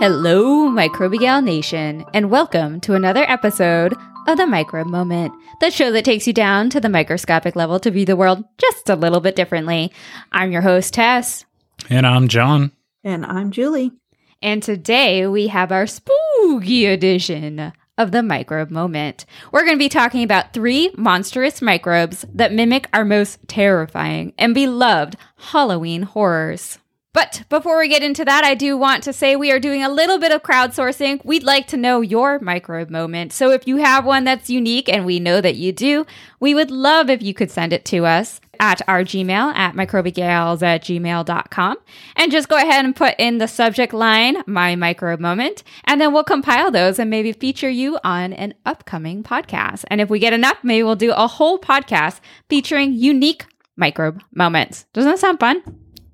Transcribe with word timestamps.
Hello, 0.00 0.66
Microbial 0.70 1.44
Nation, 1.44 2.06
and 2.14 2.30
welcome 2.30 2.80
to 2.80 2.94
another 2.94 3.22
episode 3.28 3.94
of 4.26 4.38
the 4.38 4.46
Microbe 4.46 4.86
Moment, 4.86 5.30
the 5.60 5.70
show 5.70 5.92
that 5.92 6.06
takes 6.06 6.26
you 6.26 6.32
down 6.32 6.70
to 6.70 6.80
the 6.80 6.88
microscopic 6.88 7.54
level 7.54 7.78
to 7.78 7.90
view 7.90 8.06
the 8.06 8.16
world 8.16 8.42
just 8.56 8.88
a 8.88 8.96
little 8.96 9.20
bit 9.20 9.36
differently. 9.36 9.92
I'm 10.32 10.52
your 10.52 10.62
host, 10.62 10.94
Tess. 10.94 11.44
And 11.90 12.06
I'm 12.06 12.28
Jon. 12.28 12.72
And 13.04 13.26
I'm 13.26 13.50
Julie. 13.50 13.92
And 14.40 14.62
today 14.62 15.26
we 15.26 15.48
have 15.48 15.70
our 15.70 15.86
spooky 15.86 16.86
edition 16.86 17.70
of 17.98 18.10
the 18.10 18.22
Microbe 18.22 18.70
Moment. 18.70 19.26
We're 19.52 19.66
going 19.66 19.76
to 19.76 19.78
be 19.78 19.90
talking 19.90 20.22
about 20.22 20.54
three 20.54 20.94
monstrous 20.96 21.60
microbes 21.60 22.24
that 22.32 22.54
mimic 22.54 22.88
our 22.94 23.04
most 23.04 23.46
terrifying 23.48 24.32
and 24.38 24.54
beloved 24.54 25.18
Halloween 25.36 26.04
horrors. 26.04 26.78
But 27.12 27.42
before 27.48 27.78
we 27.78 27.88
get 27.88 28.04
into 28.04 28.24
that, 28.24 28.44
I 28.44 28.54
do 28.54 28.76
want 28.76 29.02
to 29.02 29.12
say 29.12 29.34
we 29.34 29.50
are 29.50 29.58
doing 29.58 29.82
a 29.82 29.88
little 29.88 30.18
bit 30.18 30.30
of 30.30 30.44
crowdsourcing. 30.44 31.24
We'd 31.24 31.42
like 31.42 31.66
to 31.68 31.76
know 31.76 32.00
your 32.00 32.38
microbe 32.38 32.88
moment. 32.88 33.32
So 33.32 33.50
if 33.50 33.66
you 33.66 33.78
have 33.78 34.04
one 34.04 34.22
that's 34.22 34.48
unique, 34.48 34.88
and 34.88 35.04
we 35.04 35.18
know 35.18 35.40
that 35.40 35.56
you 35.56 35.72
do, 35.72 36.06
we 36.38 36.54
would 36.54 36.70
love 36.70 37.10
if 37.10 37.20
you 37.20 37.34
could 37.34 37.50
send 37.50 37.72
it 37.72 37.84
to 37.86 38.06
us 38.06 38.40
at 38.60 38.80
our 38.86 39.02
Gmail 39.02 39.54
at 39.54 39.74
microbigals 39.74 40.62
at 40.62 40.84
gmail.com. 40.84 41.76
And 42.14 42.30
just 42.30 42.48
go 42.48 42.56
ahead 42.56 42.84
and 42.84 42.94
put 42.94 43.16
in 43.18 43.38
the 43.38 43.48
subject 43.48 43.92
line, 43.92 44.42
my 44.46 44.76
microbe 44.76 45.18
moment, 45.18 45.64
and 45.84 46.00
then 46.00 46.12
we'll 46.12 46.22
compile 46.22 46.70
those 46.70 46.98
and 47.00 47.10
maybe 47.10 47.32
feature 47.32 47.70
you 47.70 47.98
on 48.04 48.32
an 48.34 48.54
upcoming 48.64 49.24
podcast. 49.24 49.84
And 49.88 50.00
if 50.00 50.10
we 50.10 50.20
get 50.20 50.32
enough, 50.32 50.58
maybe 50.62 50.84
we'll 50.84 50.94
do 50.94 51.12
a 51.12 51.26
whole 51.26 51.58
podcast 51.58 52.20
featuring 52.48 52.92
unique 52.92 53.46
microbe 53.76 54.22
moments. 54.32 54.84
Doesn't 54.92 55.10
that 55.10 55.18
sound 55.18 55.40
fun? 55.40 55.62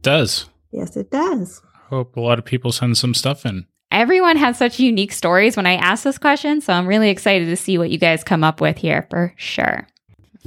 Does. 0.00 0.48
Yes, 0.76 0.96
it 0.96 1.10
does. 1.10 1.62
I 1.74 1.88
Hope 1.88 2.16
a 2.16 2.20
lot 2.20 2.38
of 2.38 2.44
people 2.44 2.70
send 2.70 2.98
some 2.98 3.14
stuff 3.14 3.46
in. 3.46 3.66
Everyone 3.90 4.36
has 4.36 4.58
such 4.58 4.78
unique 4.78 5.12
stories 5.12 5.56
when 5.56 5.64
I 5.64 5.76
ask 5.76 6.04
this 6.04 6.18
question, 6.18 6.60
so 6.60 6.74
I'm 6.74 6.86
really 6.86 7.08
excited 7.08 7.46
to 7.46 7.56
see 7.56 7.78
what 7.78 7.90
you 7.90 7.98
guys 7.98 8.22
come 8.22 8.44
up 8.44 8.60
with 8.60 8.76
here 8.76 9.06
for 9.08 9.32
sure. 9.36 9.86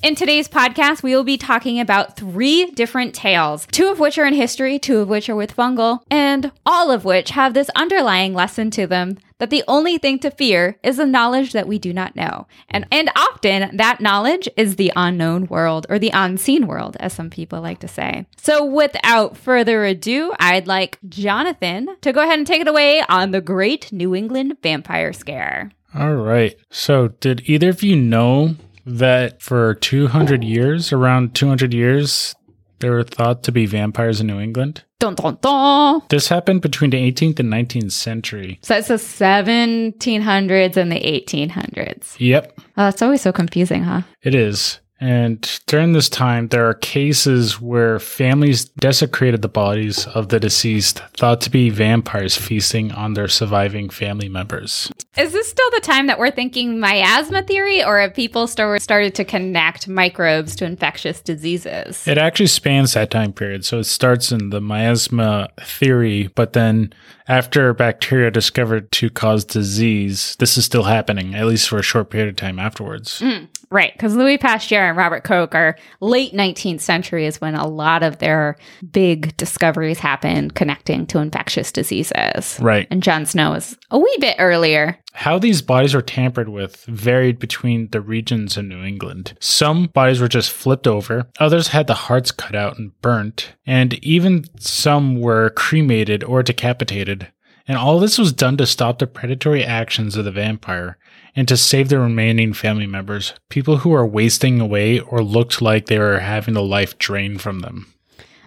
In 0.02 0.16
today's 0.16 0.48
podcast, 0.48 1.04
we 1.04 1.14
will 1.14 1.26
be 1.26 1.38
talking 1.38 1.78
about 1.78 2.16
three 2.16 2.68
different 2.72 3.14
tales, 3.14 3.68
two 3.70 3.90
of 3.90 4.00
which 4.00 4.18
are 4.18 4.26
in 4.26 4.34
history, 4.34 4.80
two 4.80 5.00
of 5.00 5.10
which 5.10 5.28
are 5.28 5.36
with 5.36 5.54
fungal, 5.54 6.00
and 6.10 6.54
all 6.66 6.90
of 6.90 7.04
which 7.04 7.32
have 7.32 7.54
this 7.54 7.70
underlying 7.76 8.34
lesson 8.34 8.72
to 8.72 8.88
them 8.88 9.18
that 9.40 9.50
the 9.50 9.64
only 9.68 9.98
thing 9.98 10.18
to 10.20 10.32
fear 10.32 10.78
is 10.84 10.98
the 10.98 11.06
knowledge 11.06 11.52
that 11.52 11.68
we 11.68 11.78
do 11.78 11.92
not 11.92 12.16
know. 12.16 12.48
And, 12.70 12.86
and 12.92 13.12
often 13.14 13.76
that 13.76 14.00
knowledge 14.00 14.48
is 14.56 14.78
the 14.78 14.94
unknown 14.96 15.48
world 15.48 15.86
or 15.90 16.00
the 16.00 16.12
unseen 16.14 16.66
world, 16.66 16.96
as 17.02 17.12
some 17.12 17.30
people 17.30 17.60
like 17.60 17.80
to 17.80 17.88
say. 17.90 18.26
So 18.38 18.64
without 18.64 19.36
further 19.36 19.84
ado, 19.84 20.34
I'd 20.40 20.68
like 20.68 20.98
Jonathan 21.10 21.98
to 22.02 22.14
go 22.14 22.22
ahead 22.22 22.38
and 22.38 22.48
take 22.48 22.62
it 22.62 22.70
away 22.70 23.04
on 23.10 23.32
the 23.32 23.42
Great 23.42 23.92
New 23.92 24.16
England 24.16 24.58
Vampire 24.64 25.12
Scare. 25.12 25.72
All 25.96 26.16
right. 26.16 26.56
So, 26.70 27.08
did 27.08 27.50
either 27.50 27.70
of 27.70 27.82
you 27.82 27.96
know 27.96 28.56
that 28.86 29.42
for 29.42 29.76
200 29.76 30.44
years, 30.44 30.92
around 30.94 31.36
200 31.36 31.74
years, 31.74 32.36
there 32.80 32.92
were 32.92 33.04
thought 33.04 33.44
to 33.44 33.52
be 33.52 33.66
vampires 33.66 34.22
in 34.22 34.28
New 34.28 34.40
England? 34.40 34.84
Dun 35.00 35.16
dun 35.16 35.38
dun. 35.42 36.02
This 36.10 36.28
happened 36.28 36.62
between 36.62 36.90
the 36.90 36.98
18th 37.12 37.40
and 37.40 37.52
19th 37.52 37.92
century. 37.94 38.60
So 38.64 38.76
it's 38.78 38.90
the 38.90 38.96
1700s 38.96 40.78
and 40.78 40.92
the 40.92 40.96
1800s. 41.00 42.16
Yep, 42.20 42.60
Oh, 42.78 42.88
it's 42.88 43.02
always 43.02 43.22
so 43.22 43.32
confusing, 43.32 43.84
huh? 43.84 44.02
it 44.22 44.36
is. 44.36 44.80
And 45.00 45.60
during 45.66 45.94
this 45.94 46.10
time, 46.10 46.50
there 46.50 46.68
are 46.68 46.74
cases 46.74 47.62
where 47.62 48.00
families 48.00 48.66
desecrated 48.66 49.42
the 49.42 49.48
bodies 49.48 50.06
of 50.08 50.30
the 50.30 50.40
deceased, 50.40 51.00
thought 51.18 51.42
to 51.42 51.50
be 51.50 51.70
vampires 51.70 52.36
feasting 52.36 52.92
on 52.92 53.14
their 53.14 53.30
surviving 53.30 53.90
family 53.90 54.28
members. 54.28 54.92
Is 55.18 55.32
this 55.32 55.50
still 55.50 55.70
the 55.72 55.80
time 55.82 56.08
that 56.08 56.20
we're 56.20 56.32
thinking 56.32 56.80
miasma 56.80 57.44
theory, 57.44 57.84
or 57.84 58.00
have 58.00 58.14
people 58.14 58.48
st- 58.48 58.82
started 58.82 59.16
to 59.16 59.26
connect 59.26 59.88
microbes 59.88 60.56
to 60.58 60.66
infectious 60.66 61.22
diseases? 61.22 62.06
It 62.08 62.18
actually 62.18 62.48
spans 62.48 62.94
that 62.94 63.12
time 63.12 63.32
period. 63.32 63.66
So 63.66 63.80
it 63.80 63.86
starts 63.86 64.32
in 64.32 64.50
the 64.50 64.62
miasma 64.62 65.50
theory, 65.62 66.30
but 66.36 66.54
then 66.54 66.94
after 67.30 67.74
bacteria 67.74 68.32
discovered 68.32 68.92
to 68.94 69.10
cause 69.10 69.46
disease, 69.46 70.36
this 70.40 70.58
is 70.58 70.66
still 70.66 70.84
happening, 70.84 71.36
at 71.36 71.46
least 71.46 71.70
for 71.70 71.78
a 71.78 71.84
short 71.84 72.10
period 72.10 72.30
of 72.30 72.36
time 72.36 72.60
afterwards. 72.60 73.20
Mm. 73.20 73.48
Right, 73.72 73.94
because 73.94 74.16
Louis 74.16 74.40
Pasteur 74.40 74.88
and 74.88 74.98
Robert 74.98 75.24
Koch 75.24 75.54
are 75.54 75.78
late 76.02 76.34
19th 76.34 76.82
century 76.82 77.28
is 77.28 77.40
when 77.40 77.54
a 77.54 77.68
lot 77.68 78.02
of 78.02 78.18
their 78.18 78.58
big 78.92 79.38
discoveries 79.38 80.00
happened 80.00 80.56
connecting 80.56 81.06
to 81.08 81.20
infectious 81.20 81.72
diseases. 81.72 82.58
Right. 82.60 82.88
And 82.90 83.04
John 83.04 83.28
Snow 83.28 83.54
is 83.54 83.78
a 83.92 84.00
wee 84.00 84.18
bit 84.20 84.38
earlier. 84.40 84.98
How 85.14 85.38
these 85.38 85.62
bodies 85.62 85.94
were 85.94 86.02
tampered 86.02 86.50
with 86.50 86.84
varied 86.86 87.38
between 87.38 87.90
the 87.92 88.02
regions 88.02 88.58
in 88.58 88.70
New 88.70 88.84
England. 88.84 89.38
Some 89.40 89.88
bodies 89.88 90.20
were 90.20 90.28
just 90.28 90.50
flipped 90.50 90.88
over, 90.88 91.30
others 91.40 91.68
had 91.68 91.86
the 91.86 91.94
hearts 91.94 92.32
cut 92.32 92.56
out 92.56 92.80
and 92.80 93.00
burnt, 93.02 93.54
and 93.68 93.94
even 94.04 94.46
some 94.60 95.20
were 95.20 95.52
cremated 95.52 96.24
or 96.24 96.42
decapitated. 96.42 97.32
And 97.68 97.78
all 97.78 98.00
this 98.00 98.18
was 98.18 98.34
done 98.34 98.58
to 98.58 98.66
stop 98.66 98.98
the 98.98 99.06
predatory 99.06 99.64
actions 99.64 100.16
of 100.16 100.26
the 100.26 100.32
vampire 100.32 100.98
and 101.40 101.48
to 101.48 101.56
save 101.56 101.88
the 101.88 101.98
remaining 101.98 102.52
family 102.52 102.86
members, 102.86 103.34
people 103.50 103.78
who 103.78 103.94
are 103.94 104.06
wasting 104.06 104.60
away 104.60 105.00
or 105.00 105.24
looked 105.24 105.62
like 105.62 105.86
they 105.86 105.98
were 105.98 106.20
having 106.20 106.54
the 106.54 106.62
life 106.62 106.98
drained 106.98 107.40
from 107.42 107.62
them. 107.62 107.88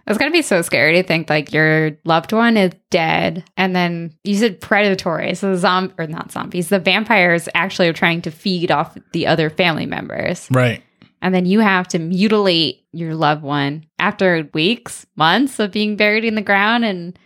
It's 0.06 0.18
gonna 0.18 0.30
be 0.30 0.42
so 0.42 0.60
scary 0.60 0.92
to 0.96 1.02
think 1.02 1.30
like 1.30 1.54
your 1.54 1.92
loved 2.04 2.32
one 2.34 2.58
is 2.58 2.72
dead, 2.90 3.44
and 3.56 3.74
then 3.74 4.12
you 4.24 4.34
said 4.34 4.60
predatory, 4.60 5.34
so 5.34 5.52
the 5.52 5.56
zom 5.56 5.90
or 5.96 6.06
not 6.06 6.30
zombies, 6.32 6.68
the 6.68 6.78
vampires 6.80 7.48
actually 7.54 7.88
are 7.88 7.92
trying 7.94 8.20
to 8.22 8.30
feed 8.30 8.70
off 8.70 8.94
the 9.12 9.26
other 9.26 9.48
family 9.48 9.86
members, 9.86 10.48
Right. 10.50 10.82
and 11.22 11.34
then 11.34 11.46
you 11.46 11.60
have 11.60 11.88
to 11.88 11.98
mutilate 11.98 12.82
your 12.92 13.14
loved 13.14 13.42
one 13.42 13.86
after 13.98 14.46
weeks, 14.52 15.06
months 15.16 15.58
of 15.58 15.72
being 15.72 15.96
buried 15.96 16.24
in 16.26 16.34
the 16.34 16.42
ground, 16.42 16.84
and 16.84 17.18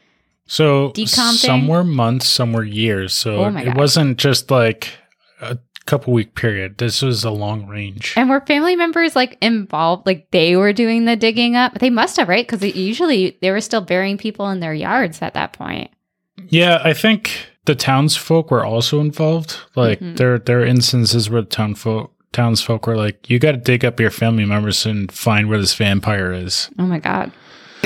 So 0.46 0.92
Decomping? 0.92 1.38
some 1.38 1.66
were 1.66 1.82
months, 1.82 2.28
some 2.28 2.52
were 2.52 2.62
years. 2.62 3.12
So 3.14 3.36
Oh 3.46 3.56
it 3.56 3.74
wasn't 3.74 4.16
just 4.18 4.48
like 4.50 4.90
couple 5.86 6.12
week 6.12 6.34
period. 6.34 6.78
This 6.78 7.00
was 7.02 7.24
a 7.24 7.30
long 7.30 7.66
range. 7.66 8.14
and 8.16 8.28
were 8.28 8.40
family 8.40 8.76
members 8.76 9.14
like 9.16 9.38
involved, 9.40 10.06
like 10.06 10.30
they 10.32 10.56
were 10.56 10.72
doing 10.72 11.04
the 11.04 11.16
digging 11.16 11.56
up? 11.56 11.78
They 11.78 11.90
must 11.90 12.16
have, 12.18 12.28
right? 12.28 12.46
Because 12.46 12.62
usually 12.76 13.38
they 13.40 13.50
were 13.50 13.60
still 13.60 13.80
burying 13.80 14.18
people 14.18 14.48
in 14.50 14.60
their 14.60 14.74
yards 14.74 15.22
at 15.22 15.34
that 15.34 15.52
point. 15.52 15.90
Yeah, 16.48 16.80
I 16.84 16.92
think 16.92 17.30
the 17.64 17.74
townsfolk 17.74 18.50
were 18.50 18.64
also 18.64 19.00
involved. 19.00 19.56
Like 19.74 20.00
Mhm. 20.00 20.16
there 20.16 20.38
there 20.38 20.60
are 20.60 20.66
instances 20.66 21.30
where 21.30 21.42
the 21.42 21.48
townfolk 21.48 22.12
townsfolk 22.32 22.86
were 22.86 22.96
like, 22.96 23.30
You 23.30 23.38
gotta 23.38 23.56
dig 23.56 23.84
up 23.84 23.98
your 23.98 24.10
family 24.10 24.44
members 24.44 24.84
and 24.86 25.10
find 25.10 25.48
where 25.48 25.58
this 25.60 25.74
vampire 25.74 26.32
is. 26.32 26.68
Oh 26.78 26.84
my 26.86 26.98
god! 26.98 27.32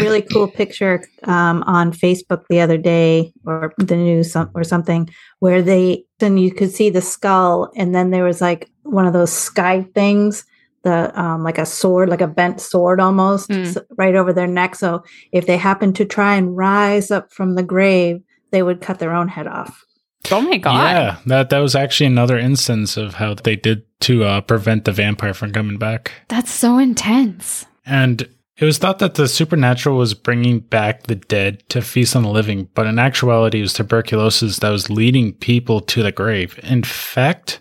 Really 0.00 0.22
cool 0.22 0.49
picture 0.49 1.03
um, 1.25 1.62
on 1.66 1.93
Facebook 1.93 2.44
the 2.49 2.61
other 2.61 2.78
day, 2.78 3.33
or 3.47 3.72
the 3.78 3.97
news 3.97 4.37
or 4.55 4.65
something, 4.65 5.09
where 5.41 5.62
they 5.62 6.05
then 6.19 6.37
you 6.38 6.53
could 6.53 6.72
see 6.72 6.91
the 6.91 7.00
skull, 7.03 7.71
and 7.77 7.94
then 7.94 8.10
there 8.10 8.25
was 8.25 8.41
like 8.41 8.71
one 8.83 9.06
of 9.06 9.12
those 9.12 9.33
sky 9.33 9.83
things, 9.94 10.44
the 10.83 11.19
um, 11.21 11.43
like 11.44 11.59
a 11.59 11.66
sword, 11.66 12.09
like 12.09 12.21
a 12.21 12.27
bent 12.27 12.60
sword 12.60 13.00
almost, 13.00 13.50
Mm. 13.50 13.77
right 13.97 14.15
over 14.15 14.33
their 14.33 14.47
neck. 14.47 14.75
So 14.75 15.03
if 15.33 15.47
they 15.47 15.56
happened 15.56 15.97
to 15.97 16.05
try 16.05 16.37
and 16.37 16.56
rise 16.56 17.10
up 17.10 17.33
from 17.33 17.55
the 17.55 17.62
grave, 17.62 18.21
they 18.50 18.62
would 18.62 18.81
cut 18.81 18.99
their 18.99 19.15
own 19.15 19.28
head 19.28 19.47
off. 19.47 19.84
Oh 20.31 20.41
my 20.43 20.59
god! 20.59 20.91
Yeah, 20.91 21.16
that 21.27 21.50
that 21.50 21.59
was 21.60 21.75
actually 21.75 22.06
another 22.06 22.39
instance 22.39 22.97
of 22.97 23.15
how 23.15 23.34
they 23.34 23.56
did 23.56 23.84
to 24.00 24.25
uh, 24.25 24.41
prevent 24.43 24.84
the 24.84 24.93
vampire 24.93 25.34
from 25.34 25.53
coming 25.53 25.78
back. 25.78 26.13
That's 26.28 26.51
so 26.53 26.78
intense. 26.78 27.65
And 27.86 28.28
it 28.60 28.65
was 28.65 28.78
thought 28.78 28.98
that 28.98 29.15
the 29.15 29.27
supernatural 29.27 29.97
was 29.97 30.12
bringing 30.15 30.60
back 30.60 31.04
the 31.04 31.15
dead 31.16 31.66
to 31.71 31.80
feast 31.80 32.15
on 32.15 32.22
the 32.22 32.28
living, 32.28 32.68
but 32.74 32.86
in 32.86 32.98
actuality, 32.98 33.59
it 33.59 33.62
was 33.62 33.72
tuberculosis 33.72 34.59
that 34.59 34.68
was 34.71 34.91
leading 34.91 35.33
people 35.33 35.80
to 35.80 36.03
the 36.03 36.12
grave. 36.12 36.60
In 36.62 36.83
fact, 36.83 37.60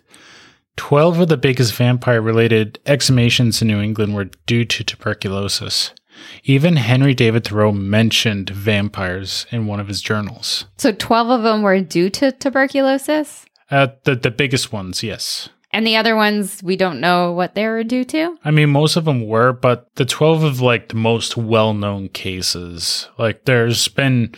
12 0.76 1.20
of 1.22 1.28
the 1.30 1.38
biggest 1.38 1.74
vampire 1.74 2.22
related 2.22 2.80
exhumations 2.86 3.62
in 3.62 3.70
New 3.70 3.80
England 3.80 4.14
were 4.14 4.30
due 4.46 4.66
to 4.66 4.84
tuberculosis. 4.84 5.94
Even 6.44 6.76
Henry 6.76 7.14
David 7.14 7.46
Thoreau 7.46 7.72
mentioned 7.72 8.50
vampires 8.50 9.46
in 9.52 9.68
one 9.68 9.80
of 9.80 9.88
his 9.88 10.02
journals. 10.02 10.66
So 10.78 10.92
12 10.92 11.30
of 11.30 11.44
them 11.44 11.62
were 11.62 11.80
due 11.80 12.10
to 12.10 12.32
tuberculosis, 12.32 13.46
Uh, 13.72 13.88
the, 14.04 14.16
the 14.16 14.32
biggest 14.32 14.74
ones, 14.74 15.04
yes. 15.04 15.50
And 15.72 15.86
the 15.86 15.98
other 15.98 16.16
ones 16.16 16.62
we 16.64 16.76
don't 16.76 17.00
know 17.00 17.32
what 17.32 17.56
they 17.56 17.68
were 17.68 17.84
due 17.84 18.04
to. 18.06 18.38
I 18.44 18.52
mean, 18.52 18.70
most 18.70 18.96
of 18.96 19.06
them 19.06 19.28
were, 19.28 19.54
but 19.54 19.88
the 19.96 20.06
12 20.06 20.44
of 20.44 20.62
like 20.62 20.90
the 20.90 20.96
most 20.96 21.38
well 21.38 21.74
known 21.74 22.10
cases, 22.10 23.08
like 23.18 23.46
there's 23.46 23.88
been, 23.88 24.34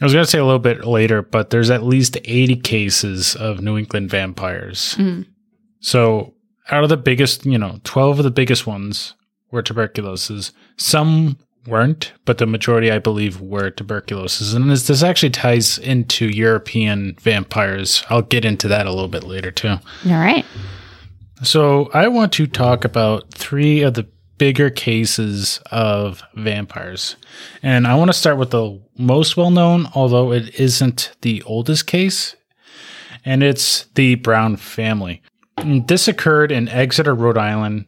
I 0.00 0.04
was 0.04 0.12
going 0.12 0.24
to 0.24 0.30
say 0.30 0.38
a 0.38 0.44
little 0.44 0.58
bit 0.58 0.84
later, 0.84 1.22
but 1.22 1.50
there's 1.50 1.70
at 1.70 1.84
least 1.84 2.18
80 2.24 2.56
cases 2.56 3.36
of 3.36 3.60
New 3.60 3.78
England 3.78 4.10
vampires. 4.10 4.96
Mm. 4.98 5.26
So 5.80 6.34
out 6.70 6.82
of 6.82 6.88
the 6.88 6.96
biggest, 6.96 7.46
you 7.46 7.58
know, 7.58 7.80
12 7.84 8.20
of 8.20 8.24
the 8.24 8.30
biggest 8.30 8.66
ones 8.66 9.14
were 9.50 9.62
tuberculosis. 9.62 10.52
Some 10.76 11.38
weren't, 11.66 12.12
but 12.24 12.38
the 12.38 12.46
majority, 12.46 12.90
I 12.90 12.98
believe, 12.98 13.40
were 13.40 13.70
tuberculosis. 13.70 14.52
And 14.52 14.70
this, 14.70 14.86
this 14.86 15.02
actually 15.02 15.30
ties 15.30 15.78
into 15.78 16.26
European 16.26 17.16
vampires. 17.20 18.04
I'll 18.10 18.22
get 18.22 18.44
into 18.44 18.68
that 18.68 18.86
a 18.86 18.92
little 18.92 19.08
bit 19.08 19.24
later, 19.24 19.50
too. 19.50 19.68
All 19.68 19.80
right. 20.06 20.44
So, 21.42 21.90
I 21.92 22.08
want 22.08 22.32
to 22.34 22.46
talk 22.46 22.84
about 22.84 23.32
three 23.32 23.82
of 23.82 23.94
the 23.94 24.08
bigger 24.38 24.70
cases 24.70 25.60
of 25.70 26.22
vampires. 26.34 27.16
And 27.62 27.86
I 27.86 27.94
want 27.94 28.08
to 28.08 28.16
start 28.16 28.38
with 28.38 28.50
the 28.50 28.80
most 28.98 29.36
well 29.36 29.50
known, 29.50 29.88
although 29.94 30.32
it 30.32 30.58
isn't 30.58 31.12
the 31.22 31.42
oldest 31.42 31.86
case, 31.86 32.36
and 33.24 33.42
it's 33.42 33.84
the 33.94 34.16
Brown 34.16 34.56
family. 34.56 35.22
This 35.64 36.08
occurred 36.08 36.50
in 36.50 36.68
Exeter, 36.68 37.14
Rhode 37.14 37.38
Island 37.38 37.86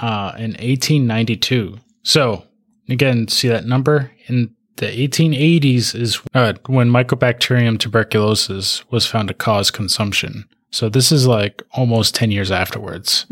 uh, 0.00 0.32
in 0.36 0.52
1892. 0.52 1.78
So, 2.02 2.44
again, 2.92 3.28
see 3.28 3.48
that 3.48 3.66
number? 3.66 4.10
In 4.26 4.54
the 4.76 4.86
1880s 4.86 5.94
is 5.94 6.20
uh, 6.34 6.54
when 6.66 6.88
Mycobacterium 6.88 7.78
tuberculosis 7.78 8.88
was 8.90 9.06
found 9.06 9.28
to 9.28 9.34
cause 9.34 9.70
consumption. 9.70 10.48
So, 10.70 10.88
this 10.88 11.12
is 11.12 11.26
like 11.26 11.62
almost 11.72 12.14
10 12.14 12.30
years 12.30 12.50
afterwards. 12.50 13.26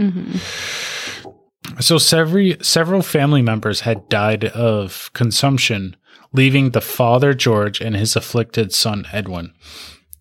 So, 1.80 1.98
several, 1.98 2.54
several 2.60 3.02
family 3.02 3.42
members 3.42 3.80
had 3.80 4.08
died 4.08 4.44
of 4.46 5.10
consumption, 5.14 5.96
leaving 6.32 6.70
the 6.70 6.80
father, 6.80 7.32
George, 7.34 7.80
and 7.80 7.96
his 7.96 8.16
afflicted 8.16 8.72
son, 8.72 9.06
Edwin. 9.12 9.52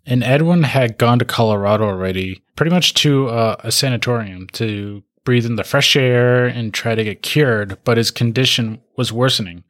And 0.06 0.24
Edwin 0.24 0.64
had 0.64 0.98
gone 0.98 1.20
to 1.20 1.26
Colorado 1.26 1.86
already, 1.86 2.42
pretty 2.56 2.72
much 2.72 2.94
to 2.96 3.28
uh, 3.28 3.58
a 3.60 3.72
sanatorium 3.72 4.48
to 4.54 5.04
breathe 5.28 5.46
in 5.46 5.58
the 5.58 5.64
fresh 5.66 5.98
air 5.98 6.46
and 6.46 6.74
try 6.74 6.96
to 6.96 7.04
get 7.04 7.22
cured, 7.22 7.78
but 7.84 7.98
his 7.98 8.12
condition 8.12 8.80
was 8.96 9.12
worsening. 9.12 9.62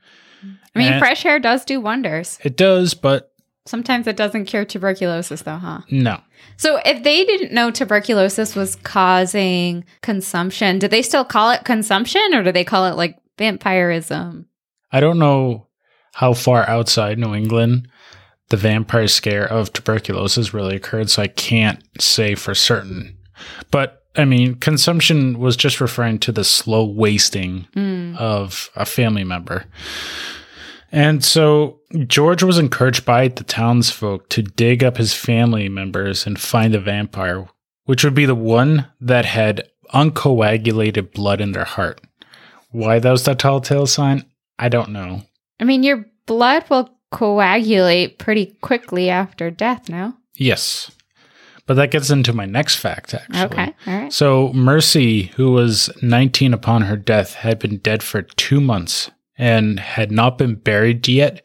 I 0.43 0.77
mean, 0.77 0.91
And- 0.93 0.99
fresh 0.99 1.25
air 1.25 1.39
does 1.39 1.65
do 1.65 1.81
wonders. 1.81 2.37
It 2.43 2.55
does, 2.55 2.93
but 2.93 3.31
Sometimes 3.65 4.05
it 4.05 4.15
doesn't 4.15 4.45
cure 4.45 4.65
tuberculosis, 4.65 5.41
though, 5.41 5.57
huh? 5.57 5.81
no. 5.89 6.21
So, 6.57 6.79
if 6.85 7.01
they 7.03 7.25
didn't 7.25 7.51
know 7.53 7.71
tuberculosis 7.71 8.55
was 8.55 8.75
causing 8.75 9.83
consumption, 10.03 10.77
did 10.77 10.91
they 10.91 11.01
still 11.01 11.25
call 11.25 11.49
it 11.49 11.65
consumption 11.65 12.21
or 12.35 12.43
do 12.43 12.51
they 12.51 12.63
call 12.63 12.85
it 12.85 12.95
like 12.95 13.17
vampirism? 13.39 14.45
I 14.91 14.99
don't 14.99 15.17
know 15.17 15.67
how 16.13 16.33
far 16.33 16.69
outside 16.69 17.17
New 17.17 17.33
England 17.33 17.87
the 18.49 18.57
vampire 18.57 19.07
scare 19.07 19.45
of 19.45 19.73
tuberculosis 19.73 20.53
really 20.53 20.75
occurred, 20.75 21.09
so 21.09 21.23
I 21.23 21.27
can't 21.27 21.83
say 21.99 22.35
for 22.35 22.53
certain. 22.55 23.17
But 23.71 24.03
I 24.17 24.25
mean, 24.25 24.55
consumption 24.55 25.37
was 25.39 25.55
just 25.55 25.79
referring 25.79 26.19
to 26.19 26.31
the 26.31 26.43
slow 26.43 26.85
wasting 26.85 27.67
Mm. 27.75 28.17
of 28.17 28.69
a 28.75 28.85
family 28.85 29.23
member. 29.23 29.65
And 30.91 31.23
so 31.23 31.79
George 32.07 32.43
was 32.43 32.57
encouraged 32.57 33.05
by 33.05 33.27
the 33.27 33.43
townsfolk 33.43 34.29
to 34.29 34.41
dig 34.41 34.83
up 34.83 34.97
his 34.97 35.13
family 35.13 35.69
members 35.69 36.25
and 36.25 36.39
find 36.39 36.73
a 36.73 36.79
vampire, 36.79 37.47
which 37.85 38.03
would 38.03 38.15
be 38.15 38.25
the 38.25 38.35
one 38.35 38.87
that 39.01 39.25
had 39.25 39.67
uncoagulated 39.93 41.11
blood 41.13 41.41
in 41.41 41.51
their 41.51 41.65
heart. 41.65 42.01
Why 42.71 42.99
that 42.99 43.11
was 43.11 43.23
the 43.23 43.35
telltale 43.35 43.85
sign, 43.85 44.25
I 44.59 44.69
don't 44.69 44.89
know. 44.89 45.23
I 45.59 45.63
mean, 45.63 45.83
your 45.83 46.05
blood 46.25 46.63
will 46.69 46.89
coagulate 47.11 48.17
pretty 48.19 48.57
quickly 48.61 49.09
after 49.09 49.49
death, 49.51 49.89
no? 49.89 50.13
Yes. 50.35 50.91
But 51.67 51.75
that 51.75 51.91
gets 51.91 52.09
into 52.09 52.33
my 52.33 52.45
next 52.45 52.77
fact, 52.77 53.13
actually. 53.13 53.43
Okay. 53.45 53.73
All 53.85 53.93
right. 53.93 54.13
So 54.13 54.51
Mercy, 54.53 55.23
who 55.35 55.51
was 55.51 55.89
19 56.01 56.53
upon 56.53 56.83
her 56.83 56.95
death, 56.95 57.35
had 57.35 57.59
been 57.59 57.77
dead 57.77 58.01
for 58.01 58.21
two 58.21 58.61
months 58.61 59.11
and 59.37 59.79
had 59.79 60.11
not 60.11 60.37
been 60.37 60.55
buried 60.55 61.07
yet 61.07 61.43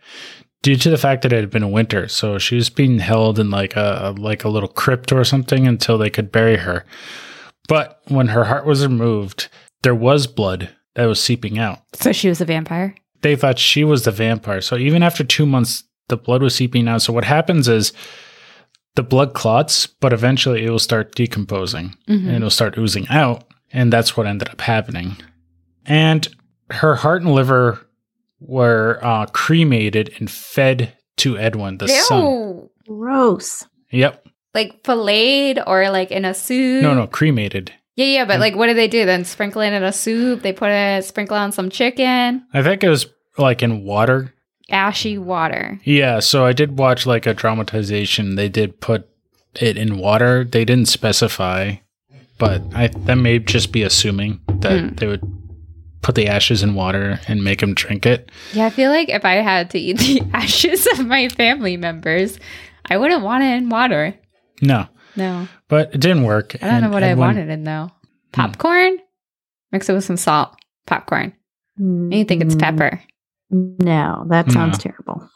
due 0.62 0.76
to 0.76 0.90
the 0.90 0.96
fact 0.96 1.22
that 1.22 1.32
it 1.32 1.40
had 1.40 1.50
been 1.50 1.72
winter. 1.72 2.08
So 2.08 2.38
she 2.38 2.54
was 2.54 2.70
being 2.70 3.00
held 3.00 3.38
in 3.38 3.50
like 3.50 3.76
a 3.76 4.14
like 4.16 4.44
a 4.44 4.48
little 4.48 4.68
crypt 4.68 5.12
or 5.12 5.24
something 5.24 5.66
until 5.66 5.98
they 5.98 6.08
could 6.08 6.32
bury 6.32 6.56
her. 6.56 6.84
But 7.68 8.00
when 8.08 8.28
her 8.28 8.44
heart 8.44 8.64
was 8.64 8.86
removed, 8.86 9.48
there 9.82 9.94
was 9.94 10.26
blood 10.26 10.70
that 10.94 11.06
was 11.06 11.20
seeping 11.22 11.58
out. 11.58 11.80
So 11.94 12.12
she 12.12 12.28
was 12.28 12.40
a 12.40 12.44
vampire? 12.44 12.94
They 13.22 13.36
thought 13.36 13.58
she 13.58 13.84
was 13.84 14.04
the 14.04 14.10
vampire. 14.10 14.60
So 14.60 14.76
even 14.76 15.02
after 15.02 15.24
two 15.24 15.46
months, 15.46 15.84
the 16.08 16.16
blood 16.16 16.42
was 16.42 16.54
seeping 16.54 16.88
out. 16.88 17.02
So 17.02 17.12
what 17.12 17.24
happens 17.24 17.68
is 17.68 17.92
the 18.94 19.02
blood 19.02 19.32
clots, 19.34 19.86
but 19.86 20.12
eventually 20.12 20.64
it 20.64 20.70
will 20.70 20.78
start 20.78 21.14
decomposing 21.14 21.96
Mhm. 22.08 22.26
and 22.26 22.36
it'll 22.36 22.50
start 22.50 22.76
oozing 22.78 23.06
out. 23.08 23.44
And 23.72 23.92
that's 23.92 24.16
what 24.16 24.26
ended 24.26 24.48
up 24.50 24.60
happening. 24.60 25.16
And 25.86 26.28
her 26.70 26.96
heart 26.96 27.22
and 27.22 27.32
liver 27.34 27.80
were 28.40 28.98
uh, 29.02 29.26
cremated 29.26 30.14
and 30.18 30.30
fed 30.30 30.92
to 31.18 31.38
Edwin, 31.38 31.78
the 31.78 31.88
son. 31.88 32.22
Ew. 32.22 32.70
Gross. 32.86 33.64
Yep. 33.90 34.26
Like 34.54 34.84
filleted 34.84 35.62
or 35.66 35.88
like 35.90 36.10
in 36.10 36.24
a 36.24 36.34
soup? 36.34 36.82
No, 36.82 36.92
no, 36.94 37.06
cremated. 37.06 37.72
Yeah, 37.96 38.06
yeah, 38.06 38.24
but 38.24 38.40
like 38.40 38.56
what 38.56 38.66
do 38.66 38.74
they 38.74 38.88
do 38.88 39.04
then? 39.06 39.24
Sprinkle 39.24 39.62
it 39.62 39.72
in 39.72 39.82
a 39.82 39.92
soup? 39.92 40.42
They 40.42 40.52
put 40.52 40.70
it, 40.70 41.04
sprinkle 41.04 41.36
on 41.36 41.52
some 41.52 41.70
chicken, 41.70 42.44
I 42.52 42.62
think 42.62 42.82
it 42.84 42.88
was 42.88 43.06
like 43.38 43.62
in 43.62 43.84
water. 43.84 44.34
Ashy 44.72 45.18
water. 45.18 45.78
Yeah, 45.84 46.20
so 46.20 46.44
I 46.44 46.52
did 46.52 46.78
watch 46.78 47.06
like 47.06 47.26
a 47.26 47.34
dramatization. 47.34 48.34
They 48.36 48.48
did 48.48 48.80
put 48.80 49.08
it 49.60 49.76
in 49.76 49.98
water. 49.98 50.44
They 50.44 50.64
didn't 50.64 50.88
specify, 50.88 51.76
but 52.38 52.62
I 52.74 52.88
that 52.88 53.16
may 53.16 53.38
just 53.38 53.70
be 53.72 53.82
assuming 53.82 54.40
that 54.60 54.80
Hmm. 54.80 54.94
they 54.96 55.06
would 55.06 55.22
put 56.00 56.14
the 56.16 56.26
ashes 56.26 56.62
in 56.64 56.74
water 56.74 57.20
and 57.28 57.44
make 57.44 57.62
him 57.62 57.74
drink 57.74 58.06
it. 58.06 58.30
Yeah, 58.52 58.66
I 58.66 58.70
feel 58.70 58.90
like 58.90 59.08
if 59.08 59.24
I 59.24 59.34
had 59.34 59.70
to 59.70 59.78
eat 59.78 59.98
the 59.98 60.22
ashes 60.32 60.86
of 60.98 61.06
my 61.06 61.28
family 61.28 61.76
members, 61.76 62.40
I 62.90 62.96
wouldn't 62.96 63.22
want 63.22 63.44
it 63.44 63.54
in 63.56 63.68
water. 63.68 64.14
No, 64.60 64.86
No. 65.16 65.46
but 65.68 65.94
it 65.94 66.00
didn't 66.00 66.24
work. 66.24 66.56
I 66.62 66.68
don't 66.68 66.80
know 66.82 66.90
what 66.90 67.02
I 67.04 67.14
wanted 67.14 67.48
in 67.50 67.62
though. 67.64 67.90
Popcorn? 68.32 68.98
Mix 69.70 69.88
it 69.88 69.92
with 69.92 70.04
some 70.04 70.16
salt. 70.16 70.56
Popcorn. 70.86 71.34
And 71.78 72.12
you 72.12 72.24
think 72.24 72.42
it's 72.42 72.54
Mm, 72.54 72.60
pepper. 72.60 73.02
No, 73.52 74.24
that 74.28 74.50
sounds 74.50 74.78
No. 74.84 74.90
terrible. 74.90 75.28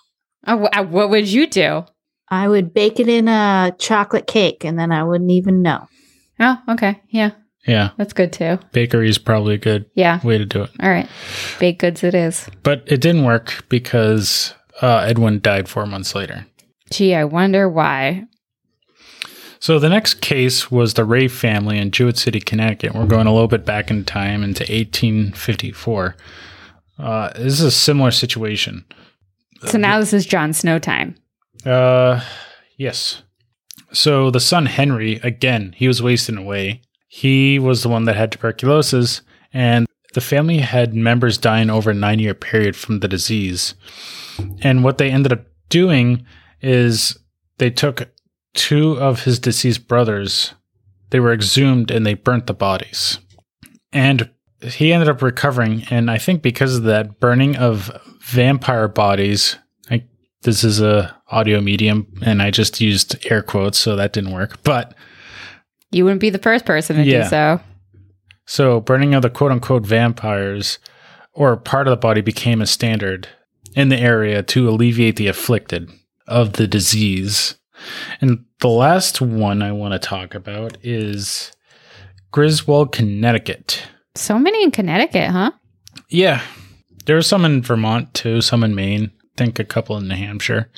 Oh, 0.46 0.64
uh, 0.72 0.82
what 0.84 1.10
would 1.10 1.28
you 1.28 1.46
do? 1.46 1.84
I 2.28 2.48
would 2.48 2.72
bake 2.74 2.98
it 2.98 3.08
in 3.08 3.28
a 3.28 3.74
chocolate 3.78 4.26
cake 4.26 4.64
and 4.64 4.78
then 4.78 4.90
I 4.90 5.04
wouldn't 5.04 5.30
even 5.30 5.62
know. 5.62 5.86
Oh, 6.40 6.58
okay. 6.70 7.00
Yeah, 7.10 7.30
Yeah, 7.66 7.90
that's 7.96 8.12
good 8.12 8.32
too. 8.32 8.58
bakery 8.72 9.08
is 9.08 9.18
probably 9.18 9.54
a 9.54 9.58
good 9.58 9.86
Yeah. 9.94 10.20
way 10.24 10.38
to 10.38 10.44
do 10.44 10.62
it. 10.62 10.70
All 10.80 10.88
right. 10.90 11.08
Baked 11.60 11.80
goods 11.80 12.02
it 12.04 12.14
is. 12.14 12.48
But 12.62 12.82
it 12.86 13.00
didn't 13.00 13.24
work 13.24 13.64
because 13.68 14.54
uh, 14.82 14.98
Edwin 15.06 15.40
died 15.40 15.68
four 15.68 15.86
months 15.86 16.14
later. 16.14 16.46
Gee, 16.90 17.14
I 17.14 17.24
wonder 17.24 17.68
why. 17.68 18.24
So 19.58 19.78
the 19.78 19.88
next 19.88 20.20
case 20.20 20.70
was 20.70 20.94
the 20.94 21.04
Ray 21.04 21.28
family 21.28 21.78
in 21.78 21.90
Jewett 21.90 22.18
City, 22.18 22.40
Connecticut. 22.40 22.94
We're 22.94 23.06
going 23.06 23.26
a 23.26 23.32
little 23.32 23.48
bit 23.48 23.64
back 23.64 23.90
in 23.90 24.04
time 24.04 24.42
into 24.44 24.62
1854. 24.64 26.14
Uh, 26.98 27.30
this 27.34 27.54
is 27.54 27.62
a 27.62 27.70
similar 27.70 28.10
situation. 28.10 28.84
So 29.66 29.78
now 29.78 30.00
this 30.00 30.12
is 30.12 30.26
John 30.26 30.52
Snow 30.52 30.78
time. 30.78 31.16
Uh, 31.64 32.22
yes. 32.76 33.22
So 33.92 34.30
the 34.30 34.40
son 34.40 34.66
Henry, 34.66 35.16
again, 35.22 35.74
he 35.76 35.88
was 35.88 36.02
wasting 36.02 36.36
away. 36.36 36.82
He 37.08 37.58
was 37.58 37.82
the 37.82 37.88
one 37.88 38.04
that 38.04 38.16
had 38.16 38.32
tuberculosis, 38.32 39.22
and 39.52 39.86
the 40.14 40.20
family 40.20 40.58
had 40.58 40.94
members 40.94 41.38
dying 41.38 41.70
over 41.70 41.90
a 41.90 41.94
nine 41.94 42.18
year 42.18 42.34
period 42.34 42.76
from 42.76 43.00
the 43.00 43.08
disease. 43.08 43.74
And 44.60 44.84
what 44.84 44.98
they 44.98 45.10
ended 45.10 45.32
up 45.32 45.46
doing 45.68 46.26
is 46.60 47.18
they 47.58 47.70
took 47.70 48.08
two 48.54 48.92
of 48.92 49.24
his 49.24 49.38
deceased 49.38 49.88
brothers, 49.88 50.54
they 51.10 51.20
were 51.20 51.32
exhumed, 51.32 51.90
and 51.90 52.04
they 52.04 52.14
burnt 52.14 52.46
the 52.46 52.54
bodies. 52.54 53.18
And 53.92 54.30
he 54.62 54.92
ended 54.92 55.08
up 55.08 55.22
recovering, 55.22 55.84
and 55.90 56.10
I 56.10 56.18
think 56.18 56.42
because 56.42 56.76
of 56.76 56.82
that 56.84 57.20
burning 57.20 57.56
of 57.56 57.90
vampire 58.22 58.88
bodies, 58.88 59.56
I 59.90 60.04
this 60.42 60.64
is 60.64 60.80
a 60.80 61.14
audio 61.28 61.60
medium 61.60 62.06
and 62.22 62.40
I 62.42 62.50
just 62.50 62.80
used 62.80 63.16
air 63.30 63.42
quotes, 63.42 63.78
so 63.78 63.96
that 63.96 64.12
didn't 64.12 64.32
work. 64.32 64.62
But 64.62 64.94
You 65.92 66.04
wouldn't 66.04 66.20
be 66.20 66.30
the 66.30 66.38
first 66.38 66.64
person 66.64 66.96
to 66.96 67.02
Yeah. 67.04 67.22
do 67.24 67.28
so. 67.28 67.60
so 68.46 68.80
burning 68.80 69.14
of 69.14 69.22
the 69.22 69.30
quote 69.30 69.52
unquote 69.52 69.84
vampires 69.86 70.78
or 71.32 71.56
part 71.56 71.86
of 71.86 71.90
the 71.90 71.96
body 71.96 72.20
became 72.20 72.60
a 72.62 72.66
standard 72.66 73.28
in 73.74 73.88
the 73.90 73.98
area 73.98 74.42
to 74.42 74.68
alleviate 74.68 75.16
the 75.16 75.26
afflicted 75.28 75.90
of 76.26 76.54
the 76.54 76.66
disease. 76.66 77.56
And 78.20 78.44
the 78.60 78.68
last 78.68 79.20
one 79.20 79.60
I 79.62 79.70
want 79.72 79.92
to 79.92 79.98
talk 79.98 80.34
about 80.34 80.78
is 80.82 81.52
Griswold, 82.32 82.92
Connecticut. 82.92 83.82
So 84.16 84.38
many 84.38 84.62
in 84.62 84.70
Connecticut, 84.70 85.30
huh? 85.30 85.52
Yeah. 86.08 86.42
There 87.06 87.16
were 87.16 87.22
some 87.22 87.44
in 87.44 87.62
Vermont 87.62 88.12
too, 88.14 88.40
some 88.40 88.64
in 88.64 88.74
Maine, 88.74 89.10
I 89.22 89.28
think 89.36 89.58
a 89.58 89.64
couple 89.64 89.96
in 89.96 90.08
New 90.08 90.16
Hampshire. 90.16 90.70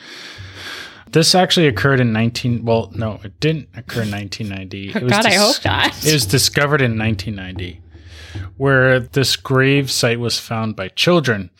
This 1.11 1.35
actually 1.35 1.67
occurred 1.67 2.01
in 2.01 2.13
19 2.13 2.65
well, 2.65 2.93
no, 2.95 3.19
it 3.25 3.41
didn't 3.41 3.69
occur 3.75 4.03
in 4.03 4.11
1990. 4.11 4.91
It 4.91 5.03
was 5.03 5.13
God, 5.13 5.27
I 5.27 5.35
hope 5.35 5.65
not. 5.65 6.07
It 6.07 6.13
was 6.13 6.27
discovered 6.27 6.83
in 6.83 6.99
1990. 6.99 7.81
where 8.57 9.01
this 9.01 9.37
grave 9.37 9.91
site 9.91 10.21
was 10.21 10.39
found 10.39 10.77
by 10.77 10.89
children. 10.89 11.51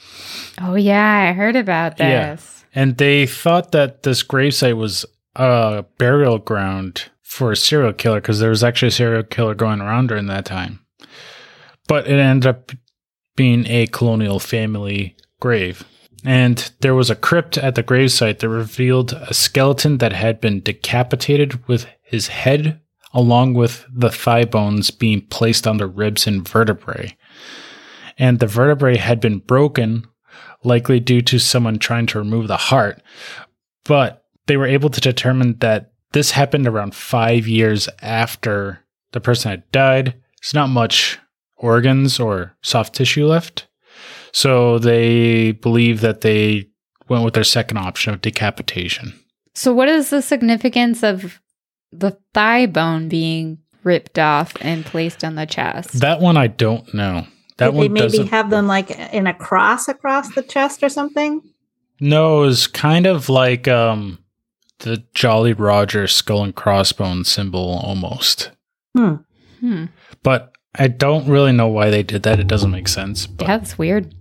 Oh 0.61 0.75
yeah, 0.75 1.29
I 1.31 1.33
heard 1.33 1.57
about 1.57 1.97
this. 1.97 2.65
Yeah. 2.75 2.81
And 2.83 2.99
they 2.99 3.27
thought 3.27 3.73
that 3.73 4.03
this 4.03 4.23
grave 4.23 4.55
site 4.55 4.77
was 4.77 5.07
a 5.35 5.85
burial 5.97 6.39
ground 6.39 7.05
for 7.23 7.53
a 7.53 7.57
serial 7.57 7.93
killer 7.93 8.21
because 8.21 8.41
there 8.41 8.51
was 8.51 8.63
actually 8.65 8.89
a 8.89 8.93
serial 8.93 9.23
killer 9.23 9.55
going 9.55 9.81
around 9.81 10.09
during 10.09 10.27
that 10.27 10.45
time. 10.45 10.81
But 11.89 12.07
it 12.07 12.21
ended 12.21 12.47
up 12.47 12.71
being 13.35 13.67
a 13.67 13.89
colonial 13.89 14.39
family 14.39 15.17
grave. 15.41 15.85
And 16.25 16.71
there 16.81 16.95
was 16.95 17.11
a 17.11 17.17
crypt 17.17 17.59
at 17.59 17.75
the 17.75 17.83
gravesite 17.83 18.39
that 18.39 18.49
revealed 18.49 19.13
a 19.13 19.35
skeleton 19.35 19.99
that 19.99 20.13
had 20.13 20.41
been 20.41 20.61
decapitated 20.61 21.67
with 21.67 21.87
his 22.03 22.29
head 22.29 22.81
along 23.13 23.55
with 23.55 23.87
the 23.93 24.11
thigh 24.11 24.45
bones 24.45 24.91
being 24.91 25.23
placed 25.23 25.67
on 25.67 25.79
the 25.79 25.87
ribs 25.87 26.27
and 26.27 26.47
vertebrae. 26.47 27.17
And 28.19 28.39
the 28.39 28.47
vertebrae 28.47 28.97
had 28.97 29.21
been 29.21 29.39
broken 29.39 30.07
likely 30.65 31.01
due 31.01 31.23
to 31.23 31.39
someone 31.39 31.79
trying 31.79 32.07
to 32.07 32.19
remove 32.19 32.49
the 32.49 32.57
heart. 32.57 33.01
But 33.85 34.25
they 34.47 34.57
were 34.57 34.67
able 34.67 34.91
to 34.91 35.01
determine 35.01 35.59
that 35.61 35.93
this 36.13 36.33
happened 36.33 36.67
around 36.67 36.95
five 36.95 37.47
years 37.47 37.89
after 38.03 38.81
the 39.13 39.21
person 39.21 39.51
had 39.51 39.71
died. 39.71 40.15
It's 40.39 40.55
not 40.55 40.69
much 40.69 41.19
organs 41.59 42.19
or 42.19 42.55
soft 42.63 42.95
tissue 42.95 43.27
left. 43.27 43.67
So 44.33 44.79
they 44.79 45.53
believe 45.53 46.01
that 46.01 46.21
they 46.23 46.69
went 47.09 47.25
with 47.25 47.35
their 47.35 47.45
second 47.45 47.79
option 47.79 48.13
of 48.15 48.21
decapitation. 48.21 49.19
So 49.55 49.73
what 49.73 49.89
is 49.89 50.11
the 50.11 50.23
significance 50.23 51.03
of 51.03 51.41
the 51.91 52.17
thigh 52.35 52.67
bone 52.67 53.09
being 53.09 53.59
ripped 53.83 54.19
off 54.19 54.55
and 54.61 54.85
placed 54.85 55.25
on 55.25 55.35
the 55.35 55.47
chest? 55.47 56.01
That 56.01 56.21
one 56.21 56.37
I 56.37 56.47
don't 56.47 56.93
know. 56.95 57.27
That 57.57 57.67
Did 57.69 57.75
they 57.75 57.79
one 57.79 57.93
maybe 57.93 58.03
doesn't. 58.09 58.27
have 58.29 58.51
them 58.51 58.67
like 58.67 58.91
in 58.91 59.27
a 59.27 59.35
cross 59.35 59.89
across 59.89 60.33
the 60.35 60.43
chest 60.43 60.83
or 60.83 60.89
something? 60.89 61.43
no, 62.01 62.45
it 62.45 62.47
was 62.47 62.69
kind 62.69 63.07
of 63.07 63.29
like 63.29 63.67
um 63.67 64.19
the 64.81 65.03
Jolly 65.15 65.53
Roger 65.55 66.07
skull 66.07 66.45
and 66.45 66.55
crossbones 66.55 67.29
symbol 67.29 67.81
almost. 67.83 68.53
hmm. 68.95 69.17
But 70.23 70.53
I 70.75 70.89
don't 70.89 71.27
really 71.29 71.53
know 71.53 71.69
why 71.69 71.91
they 71.91 72.03
did 72.03 72.23
that. 72.25 72.41
It 72.41 72.47
doesn't 72.47 72.71
make 72.71 72.89
sense. 72.89 73.27
But 73.27 73.49
Yeah, 73.49 73.57
that's 73.59 73.79
weird. 73.79 74.15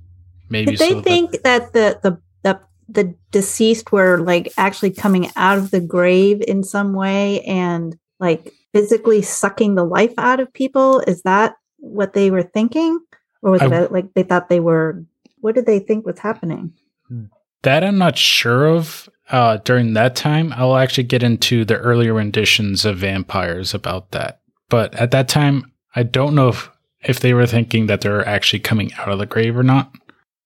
maybe 0.49 0.71
Did 0.71 0.79
they 0.79 0.89
so 0.89 0.95
that- 0.95 1.03
think 1.03 1.41
that 1.43 1.73
the, 1.73 1.99
the 2.03 2.19
the 2.43 2.59
the 2.89 3.15
deceased 3.31 3.91
were 3.91 4.17
like 4.19 4.51
actually 4.57 4.91
coming 4.91 5.29
out 5.35 5.57
of 5.57 5.71
the 5.71 5.81
grave 5.81 6.41
in 6.47 6.63
some 6.63 6.93
way 6.93 7.41
and 7.41 7.97
like 8.19 8.53
physically 8.73 9.21
sucking 9.21 9.75
the 9.75 9.83
life 9.83 10.13
out 10.17 10.39
of 10.39 10.51
people? 10.53 11.01
Is 11.01 11.21
that 11.23 11.55
what 11.79 12.13
they 12.13 12.31
were 12.31 12.43
thinking, 12.43 12.99
or 13.41 13.51
was 13.51 13.61
I- 13.61 13.83
it 13.83 13.91
like 13.91 14.13
they 14.13 14.23
thought 14.23 14.49
they 14.49 14.59
were? 14.61 15.03
What 15.39 15.55
did 15.55 15.65
they 15.65 15.79
think 15.79 16.05
was 16.05 16.19
happening? 16.19 16.73
that 17.63 17.83
I'm 17.83 17.97
not 17.97 18.17
sure 18.17 18.67
of. 18.67 19.09
Uh, 19.29 19.57
during 19.57 19.93
that 19.93 20.15
time, 20.15 20.53
I'll 20.55 20.77
actually 20.77 21.03
get 21.03 21.21
into 21.21 21.65
the 21.65 21.75
earlier 21.77 22.13
renditions 22.13 22.85
of 22.85 22.97
vampires 22.99 23.73
about 23.73 24.11
that. 24.11 24.39
But 24.69 24.95
at 24.95 25.11
that 25.11 25.27
time, 25.27 25.73
I 25.97 26.03
don't 26.03 26.35
know 26.35 26.49
if, 26.49 26.69
if 27.01 27.21
they 27.21 27.33
were 27.33 27.47
thinking 27.47 27.87
that 27.87 28.01
they're 28.01 28.27
actually 28.27 28.59
coming 28.59 28.93
out 28.99 29.09
of 29.09 29.17
the 29.17 29.25
grave 29.25 29.57
or 29.57 29.63
not. 29.63 29.91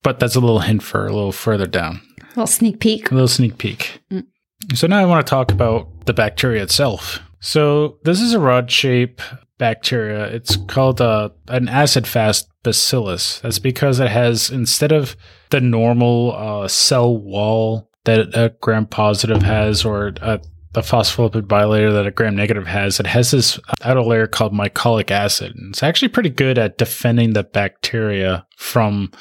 But 0.01 0.17
that's 0.17 0.35
a 0.35 0.39
little 0.39 0.59
hint 0.59 0.81
for 0.81 1.05
a 1.05 1.13
little 1.13 1.33
further 1.33 1.67
down. 1.67 2.01
A 2.21 2.27
little 2.29 2.47
sneak 2.47 2.79
peek. 2.79 3.11
A 3.11 3.13
little 3.13 3.27
sneak 3.27 3.57
peek. 3.57 4.01
Mm. 4.09 4.25
So 4.73 4.87
now 4.87 4.99
I 4.99 5.05
want 5.05 5.25
to 5.25 5.29
talk 5.29 5.51
about 5.51 6.05
the 6.05 6.13
bacteria 6.13 6.63
itself. 6.63 7.19
So 7.41 7.97
this 8.03 8.21
is 8.21 8.33
a 8.33 8.39
rod 8.39 8.71
shape 8.71 9.21
bacteria. 9.57 10.25
It's 10.27 10.55
called 10.55 11.01
uh, 11.01 11.31
an 11.49 11.67
acid 11.67 12.07
fast 12.07 12.47
bacillus. 12.63 13.41
That's 13.41 13.59
because 13.59 13.99
it 13.99 14.09
has 14.09 14.49
instead 14.49 14.93
of 14.93 15.17
the 15.49 15.59
normal 15.59 16.33
uh, 16.33 16.67
cell 16.69 17.17
wall 17.17 17.89
that 18.05 18.35
a 18.35 18.55
gram 18.61 18.85
positive 18.85 19.43
has 19.43 19.83
or 19.83 20.13
a, 20.21 20.39
a 20.73 20.79
phospholipid 20.81 21.41
bilayer 21.43 21.91
that 21.91 22.07
a 22.07 22.11
gram 22.11 22.35
negative 22.35 22.65
has, 22.67 22.99
it 22.99 23.07
has 23.07 23.31
this 23.31 23.59
outer 23.83 24.01
layer 24.01 24.25
called 24.27 24.53
mycolic 24.53 25.11
acid. 25.11 25.53
And 25.55 25.71
it's 25.73 25.83
actually 25.83 26.07
pretty 26.09 26.29
good 26.29 26.57
at 26.57 26.77
defending 26.77 27.33
the 27.33 27.43
bacteria 27.43 28.45
from 28.57 29.11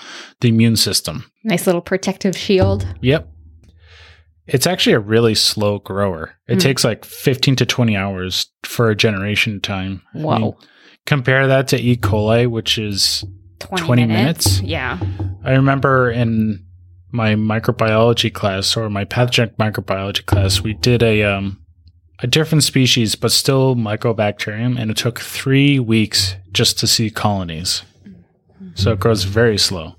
the 0.41 0.49
immune 0.49 0.77
system. 0.77 1.31
Nice 1.43 1.67
little 1.67 1.81
protective 1.81 2.37
shield. 2.37 2.87
Yep. 3.01 3.29
It's 4.47 4.67
actually 4.67 4.93
a 4.95 5.01
really 5.01 5.35
slow 5.35 5.79
grower. 5.79 6.35
It 6.49 6.59
Mm. 6.59 6.63
takes 6.63 6.85
like 6.85 7.05
15 7.05 7.57
to 7.57 7.67
20 7.67 7.97
hours 7.97 8.47
for 8.65 8.91
a 8.91 8.97
generation 8.97 9.61
time. 9.61 10.03
I 10.15 10.19
mean, 10.19 10.55
compare 11.07 11.47
that 11.47 11.69
to 11.69 11.81
E. 11.81 11.97
coli, 11.97 12.47
which 12.49 12.79
is 12.79 13.25
20, 13.61 13.85
20 13.87 14.07
minutes. 14.07 14.61
minutes? 14.61 14.63
Yeah. 14.63 14.99
I 15.45 15.53
remember 15.53 16.11
in 16.11 16.65
my 17.13 17.35
microbiology 17.35 18.33
class 18.33 18.77
or 18.77 18.89
my 18.89 19.05
pathogenic 19.05 19.57
microbiology 19.57 20.25
class, 20.27 20.61
we 20.61 20.75
did 20.75 21.03
a 21.03 21.23
um 21.25 21.59
a 22.23 22.27
different 22.27 22.63
species 22.63 23.15
but 23.15 23.33
still 23.33 23.75
mycobacterium 23.75 24.79
and 24.79 24.91
it 24.91 24.97
took 24.97 25.21
3 25.21 25.79
weeks 25.79 26.37
just 26.53 26.79
to 26.79 26.87
see 26.87 27.11
colonies. 27.11 27.83
So 28.75 28.93
it 28.93 29.01
grows 29.01 29.25
very 29.25 29.59
slow. 29.59 29.97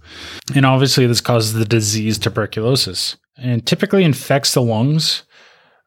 And 0.55 0.65
obviously 0.65 1.07
this 1.07 1.21
causes 1.21 1.53
the 1.53 1.65
disease 1.65 2.17
tuberculosis 2.17 3.17
and 3.37 3.65
typically 3.65 4.03
infects 4.03 4.53
the 4.53 4.61
lungs. 4.61 5.23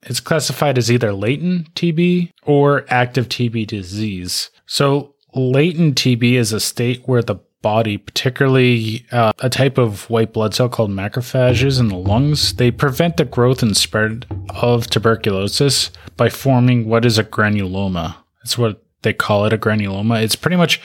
It's 0.02 0.20
classified 0.20 0.76
as 0.76 0.90
either 0.90 1.12
latent 1.12 1.72
TB 1.74 2.30
or 2.42 2.84
active 2.88 3.28
TB 3.28 3.68
disease. 3.68 4.50
So 4.66 5.14
latent 5.34 5.96
TB 5.96 6.34
is 6.34 6.52
a 6.52 6.60
state 6.60 7.02
where 7.06 7.22
the 7.22 7.36
body, 7.64 7.96
particularly 7.96 9.06
uh, 9.10 9.32
a 9.38 9.48
type 9.48 9.78
of 9.78 10.10
white 10.10 10.34
blood 10.34 10.54
cell 10.54 10.68
called 10.68 10.90
macrophages 10.90 11.80
in 11.80 11.88
the 11.88 11.96
lungs, 11.96 12.56
they 12.56 12.70
prevent 12.70 13.16
the 13.16 13.24
growth 13.24 13.62
and 13.62 13.74
spread 13.74 14.26
of 14.50 14.86
tuberculosis 14.86 15.90
by 16.18 16.28
forming 16.28 16.86
what 16.86 17.06
is 17.06 17.16
a 17.16 17.24
granuloma. 17.24 18.16
That's 18.42 18.58
what 18.58 18.84
they 19.00 19.14
call 19.14 19.46
it, 19.46 19.54
a 19.54 19.58
granuloma. 19.58 20.22
It's 20.22 20.36
pretty 20.36 20.58
much 20.58 20.78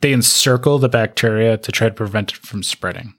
they 0.00 0.12
encircle 0.12 0.80
the 0.80 0.88
bacteria 0.88 1.58
to 1.58 1.70
try 1.70 1.88
to 1.88 1.94
prevent 1.94 2.32
it 2.32 2.38
from 2.38 2.64
spreading. 2.64 3.14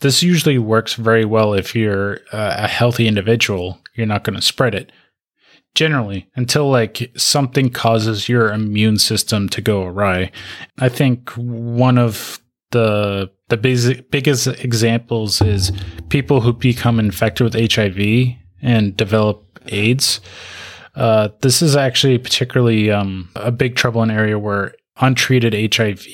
This 0.00 0.20
usually 0.20 0.58
works 0.58 0.94
very 0.94 1.24
well 1.24 1.54
if 1.54 1.76
you're 1.76 2.18
uh, 2.32 2.54
a 2.58 2.66
healthy 2.66 3.06
individual. 3.06 3.78
You're 3.94 4.06
not 4.08 4.24
going 4.24 4.36
to 4.36 4.42
spread 4.42 4.74
it 4.74 4.90
generally 5.74 6.28
until 6.34 6.68
like 6.68 7.12
something 7.16 7.70
causes 7.70 8.28
your 8.28 8.52
immune 8.52 8.98
system 8.98 9.48
to 9.50 9.60
go 9.60 9.84
awry. 9.84 10.30
I 10.78 10.88
think 10.88 11.30
one 11.30 11.98
of 11.98 12.40
the 12.70 13.30
the 13.48 13.56
basic, 13.56 14.10
biggest 14.10 14.46
examples 14.46 15.42
is 15.42 15.72
people 16.08 16.40
who 16.40 16.52
become 16.52 17.00
infected 17.00 17.44
with 17.44 17.72
HIV 17.72 18.36
and 18.62 18.96
develop 18.96 19.60
AIDS. 19.66 20.20
Uh, 20.94 21.28
this 21.40 21.62
is 21.62 21.76
actually 21.76 22.18
particularly 22.18 22.90
um, 22.90 23.28
a 23.34 23.50
big 23.50 23.74
trouble 23.76 24.02
in 24.02 24.10
area 24.10 24.38
where 24.38 24.74
untreated 25.00 25.74
HIV 25.74 26.06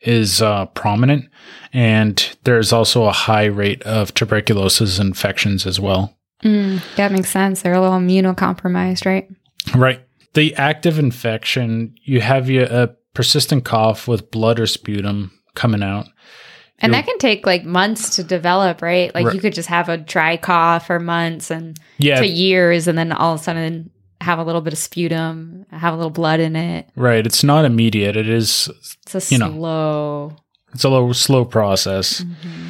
is 0.00 0.42
uh, 0.42 0.66
prominent, 0.66 1.28
and 1.72 2.36
there's 2.44 2.72
also 2.72 3.04
a 3.04 3.12
high 3.12 3.44
rate 3.44 3.82
of 3.82 4.12
tuberculosis 4.14 4.98
infections 4.98 5.66
as 5.66 5.78
well. 5.78 6.16
Mm, 6.42 6.80
that 6.96 7.12
makes 7.12 7.30
sense. 7.30 7.62
They're 7.62 7.72
a 7.74 7.80
little 7.80 7.98
immunocompromised, 7.98 9.06
right? 9.06 9.28
Right. 9.74 10.00
The 10.34 10.54
active 10.56 10.98
infection, 10.98 11.94
you 12.04 12.20
have 12.20 12.48
your 12.50 12.64
a 12.64 12.94
persistent 13.14 13.64
cough 13.64 14.08
with 14.08 14.30
blood 14.30 14.58
or 14.58 14.66
sputum 14.66 15.30
coming 15.54 15.82
out. 15.82 16.06
And 16.78 16.90
You'll- 16.92 16.98
that 17.02 17.06
can 17.06 17.18
take 17.18 17.46
like 17.46 17.64
months 17.64 18.16
to 18.16 18.24
develop, 18.24 18.82
right? 18.82 19.14
Like 19.14 19.26
Right. 19.26 19.34
you 19.34 19.40
could 19.40 19.52
just 19.52 19.68
have 19.68 19.88
a 19.88 19.96
dry 19.98 20.36
cough 20.36 20.86
for 20.86 20.98
months 20.98 21.50
and 21.50 21.76
Yeah, 21.98 22.18
to 22.20 22.26
years, 22.26 22.88
and 22.88 22.98
then 22.98 23.12
all 23.12 23.34
of 23.34 23.40
a 23.40 23.42
sudden 23.42 23.90
have 24.20 24.38
a 24.38 24.44
little 24.44 24.60
bit 24.62 24.72
of 24.72 24.78
sputum, 24.78 25.64
have 25.70 25.92
a 25.92 25.96
little 25.96 26.10
blood 26.10 26.40
in 26.40 26.56
it. 26.56 26.88
right. 26.96 27.24
It's 27.26 27.44
not 27.44 27.64
immediate. 27.64 28.16
It 28.16 28.28
is. 28.28 28.68
It's 29.14 29.30
a 29.30 29.34
You 29.34 29.38
know. 29.38 29.50
slow. 29.52 30.36
It's 30.74 30.84
a 30.84 30.88
low, 30.88 31.12
slow 31.12 31.44
process. 31.44 32.22
Mhm. 32.24 32.66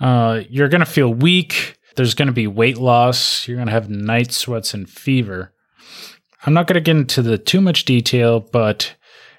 Uh, 0.00 0.40
you're 0.48 0.68
gonna 0.68 0.86
feel 0.86 1.12
weak. 1.12 1.76
There's 2.00 2.14
gonna 2.14 2.32
be 2.32 2.46
weight 2.46 2.78
loss. 2.78 3.46
You're 3.46 3.58
gonna 3.58 3.72
have 3.72 3.90
night 3.90 4.32
sweats 4.32 4.72
and 4.72 4.88
fever. 4.88 5.52
I'm 6.46 6.54
not 6.54 6.66
gonna 6.66 6.80
get 6.80 6.96
into 6.96 7.20
the 7.20 7.36
too 7.36 7.60
much 7.60 7.84
detail, 7.84 8.40
but 8.40 8.96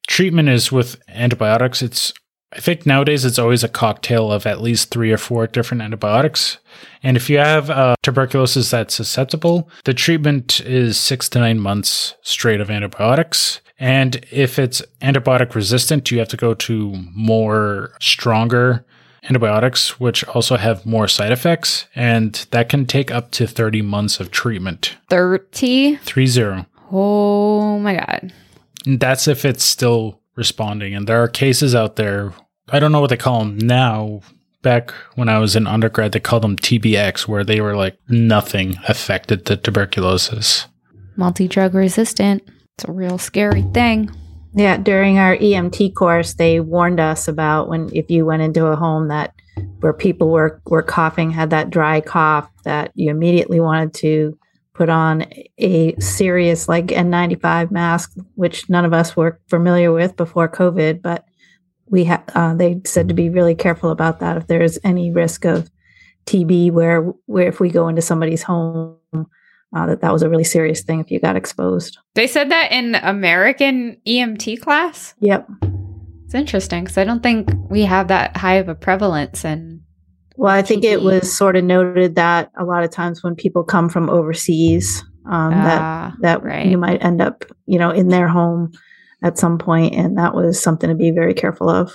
treatment 0.08 0.48
is 0.48 0.72
with 0.72 1.02
antibiotics. 1.08 1.82
It's 1.82 2.14
I 2.54 2.60
think 2.60 2.86
nowadays 2.86 3.26
it's 3.26 3.40
always 3.40 3.64
a 3.64 3.68
cocktail 3.68 4.32
of 4.32 4.46
at 4.46 4.62
least 4.62 4.92
three 4.92 5.12
or 5.12 5.18
four 5.18 5.48
different 5.48 5.82
antibiotics. 5.82 6.60
And 7.02 7.18
if 7.18 7.32
you 7.32 7.40
have 7.40 7.72
uh, 7.72 7.96
tuberculosis 8.04 8.70
that's 8.70 8.94
susceptible, 8.94 9.68
the 9.86 9.96
treatment 9.96 10.62
is 10.62 11.00
six 11.00 11.30
to 11.30 11.40
nine 11.40 11.60
months 11.60 12.14
straight 12.22 12.62
of 12.62 12.70
antibiotics. 12.70 13.60
And 13.80 14.24
if 14.30 14.60
it's 14.60 14.84
antibiotic 15.02 15.56
resistant, 15.56 16.12
you 16.12 16.20
have 16.20 16.28
to 16.28 16.38
go 16.38 16.54
to 16.54 16.94
more 17.16 17.96
stronger 18.00 18.86
antibiotics, 19.24 20.00
which 20.00 20.24
also 20.26 20.58
have 20.58 20.86
more 20.86 21.08
side 21.08 21.32
effects. 21.32 21.88
And 21.96 22.34
that 22.52 22.70
can 22.70 22.86
take 22.86 23.12
up 23.12 23.32
to 23.32 23.48
30 23.48 23.82
months 23.82 24.20
of 24.20 24.32
treatment. 24.32 24.98
30. 25.10 25.98
Three 25.98 26.28
zero. 26.28 26.66
Oh 26.92 27.80
my 27.80 27.96
God. 27.96 28.34
And 28.86 29.00
that's 29.00 29.28
if 29.28 29.46
it's 29.46 29.64
still 29.64 30.20
responding. 30.36 30.96
And 30.96 31.08
there 31.08 31.22
are 31.22 31.28
cases 31.28 31.76
out 31.76 31.96
there, 31.96 32.34
I 32.70 32.80
don't 32.80 32.92
know 32.92 33.02
what 33.02 33.10
they 33.10 33.18
call 33.18 33.40
them 33.40 33.58
now. 33.58 34.22
Back 34.64 34.92
when 35.16 35.28
I 35.28 35.40
was 35.40 35.56
in 35.56 35.66
undergrad, 35.66 36.12
they 36.12 36.20
called 36.20 36.44
them 36.44 36.56
TBX, 36.56 37.28
where 37.28 37.44
they 37.44 37.62
were 37.62 37.76
like 37.76 37.98
nothing 38.08 38.76
affected 38.88 39.46
the 39.46 39.58
tuberculosis. 39.58 40.68
Multi 41.16 41.48
drug 41.48 41.74
resistant. 41.74 42.44
It's 42.78 42.88
a 42.88 42.92
real 42.92 43.18
scary 43.18 43.64
thing. 43.74 44.12
Yeah, 44.54 44.78
during 44.78 45.18
our 45.18 45.38
EMT 45.38 45.96
course, 45.96 46.34
they 46.34 46.60
warned 46.60 47.00
us 47.00 47.28
about 47.28 47.70
when 47.70 47.90
if 47.94 48.12
you 48.12 48.26
went 48.26 48.42
into 48.42 48.66
a 48.66 48.76
home 48.76 49.08
that 49.08 49.34
where 49.80 49.94
people 49.94 50.30
were 50.30 50.62
were 50.66 50.84
coughing, 50.84 51.32
had 51.32 51.52
that 51.52 51.70
dry 51.70 52.02
cough, 52.02 52.50
that 52.64 52.92
you 52.96 53.10
immediately 53.10 53.60
wanted 53.60 53.94
to 53.96 54.38
put 54.74 54.90
on 54.90 55.26
a 55.58 55.96
serious 56.00 56.68
like 56.68 56.88
N95 56.88 57.72
mask, 57.72 58.14
which 58.36 58.70
none 58.70 58.84
of 58.84 58.94
us 58.94 59.16
were 59.16 59.40
familiar 59.48 59.92
with 59.92 60.16
before 60.18 60.50
COVID, 60.50 61.02
but 61.02 61.26
we 61.88 62.04
had 62.06 62.24
uh, 62.36 62.54
they 62.54 62.82
said 62.86 63.08
to 63.08 63.14
be 63.14 63.30
really 63.30 63.56
careful 63.56 63.90
about 63.90 64.20
that 64.20 64.38
if 64.38 64.48
there's 64.48 64.78
any 64.84 65.12
risk 65.12 65.46
of 65.46 65.70
TB 66.26 66.72
where 66.72 67.02
where 67.26 67.48
if 67.48 67.60
we 67.60 67.70
go 67.70 67.88
into 67.88 68.02
somebody's 68.02 68.44
home 68.44 68.98
uh, 69.76 69.86
that 69.88 70.02
that 70.02 70.12
was 70.14 70.22
a 70.22 70.30
really 70.30 70.44
serious 70.44 70.82
thing 70.84 71.00
if 71.00 71.12
you 71.12 71.20
got 71.20 71.36
exposed. 71.36 71.98
They 72.16 72.28
said 72.28 72.52
that 72.52 72.72
in 72.72 72.96
American 72.96 73.98
EMT 74.08 74.62
class. 74.62 75.14
Yep. 75.20 75.48
It's 76.26 76.34
interesting 76.34 76.84
because 76.84 76.98
I 76.98 77.04
don't 77.04 77.22
think 77.24 77.50
we 77.70 77.82
have 77.84 78.08
that 78.08 78.38
high 78.38 78.56
of 78.56 78.70
a 78.70 78.76
prevalence 78.76 79.44
and 79.44 79.82
Well, 80.38 80.54
I 80.54 80.62
think 80.62 80.84
it 80.84 81.02
was 81.02 81.32
sort 81.36 81.56
of 81.58 81.64
noted 81.64 82.16
that 82.16 82.52
a 82.58 82.64
lot 82.64 82.84
of 82.84 82.90
times 82.92 83.22
when 83.24 83.36
people 83.36 83.64
come 83.64 83.90
from 83.90 84.10
overseas, 84.10 85.04
um, 85.30 85.52
that 85.52 85.82
Ah, 85.82 86.14
that 86.22 86.42
right. 86.44 86.66
you 86.66 86.78
might 86.78 87.04
end 87.04 87.22
up, 87.22 87.44
you 87.66 87.78
know, 87.78 87.92
in 87.92 88.08
their 88.08 88.28
home 88.28 88.72
at 89.24 89.38
some 89.38 89.58
point, 89.58 89.94
and 89.94 90.18
that 90.18 90.34
was 90.34 90.60
something 90.62 90.90
to 90.90 90.96
be 90.96 91.12
very 91.12 91.34
careful 91.34 91.70
of. 91.70 91.94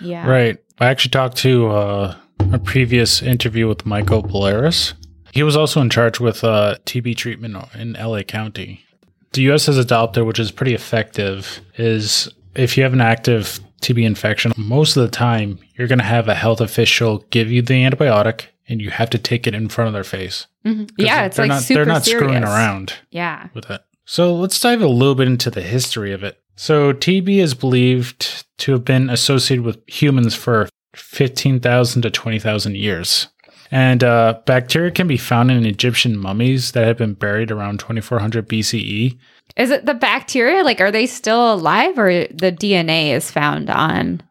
yeah. 0.00 0.26
Right. 0.28 0.56
I 0.80 0.86
actually 0.86 1.10
talked 1.10 1.36
to 1.38 1.68
uh, 1.68 2.14
a 2.52 2.58
previous 2.58 3.20
interview 3.22 3.66
with 3.68 3.84
Michael 3.84 4.22
Polaris. 4.22 4.94
He 5.32 5.42
was 5.42 5.56
also 5.56 5.80
in 5.80 5.90
charge 5.90 6.20
with 6.20 6.42
uh, 6.44 6.76
TB 6.86 7.16
treatment 7.16 7.56
in 7.74 7.92
LA 7.94 8.22
County. 8.22 8.84
The 9.32 9.42
U.S. 9.42 9.66
has 9.66 9.76
adopted, 9.78 10.24
which 10.24 10.38
is 10.38 10.50
pretty 10.50 10.74
effective, 10.74 11.60
is 11.76 12.28
if 12.54 12.76
you 12.76 12.82
have 12.82 12.92
an 12.94 13.00
active 13.00 13.60
TB 13.82 14.04
infection, 14.04 14.52
most 14.56 14.96
of 14.96 15.02
the 15.02 15.10
time 15.10 15.58
you're 15.76 15.86
going 15.88 15.98
to 15.98 16.04
have 16.04 16.28
a 16.28 16.34
health 16.34 16.60
official 16.60 17.18
give 17.30 17.50
you 17.50 17.62
the 17.62 17.74
antibiotic 17.74 18.46
and 18.68 18.80
you 18.80 18.90
have 18.90 19.10
to 19.10 19.18
take 19.18 19.46
it 19.46 19.54
in 19.54 19.68
front 19.68 19.88
of 19.88 19.94
their 19.94 20.04
face. 20.04 20.46
Mhm. 20.66 20.88
'Cause 20.88 21.06
Yeah, 21.06 21.24
it's 21.24 21.38
like 21.38 21.48
not, 21.48 21.62
super 21.62 21.84
They're 21.84 21.92
not 21.94 22.04
screwing 22.04 22.42
around 22.44 22.94
Yeah. 23.10 23.48
with 23.54 23.70
it. 23.70 23.80
So 24.04 24.34
let's 24.34 24.58
dive 24.58 24.82
a 24.82 24.88
little 24.88 25.14
bit 25.14 25.26
into 25.28 25.50
the 25.50 25.62
history 25.62 26.12
of 26.12 26.24
it. 26.24 26.38
So 26.56 26.92
TB 26.92 27.38
is 27.38 27.54
believed 27.54 28.44
to 28.58 28.72
have 28.72 28.84
been 28.84 29.08
associated 29.10 29.64
with 29.64 29.78
humans 29.86 30.34
for 30.34 30.68
15,000 30.96 32.02
to 32.02 32.10
20,000 32.10 32.76
years. 32.76 33.28
And 33.70 34.02
uh, 34.02 34.40
bacteria 34.46 34.90
can 34.90 35.06
be 35.06 35.16
found 35.18 35.50
in 35.50 35.66
Egyptian 35.66 36.16
mummies 36.16 36.72
that 36.72 36.86
have 36.86 36.96
been 36.96 37.14
buried 37.14 37.50
around 37.50 37.80
2400 37.80 38.48
BCE. 38.48 39.18
Is 39.56 39.70
it 39.70 39.84
the 39.86 39.94
bacteria? 39.94 40.62
Like, 40.64 40.80
are 40.80 40.90
they 40.90 41.06
still 41.06 41.52
alive, 41.52 41.98
or 41.98 42.10
the 42.28 42.52
DNA 42.52 43.10
is 43.10 43.30
found 43.30 43.68
on 43.68 44.22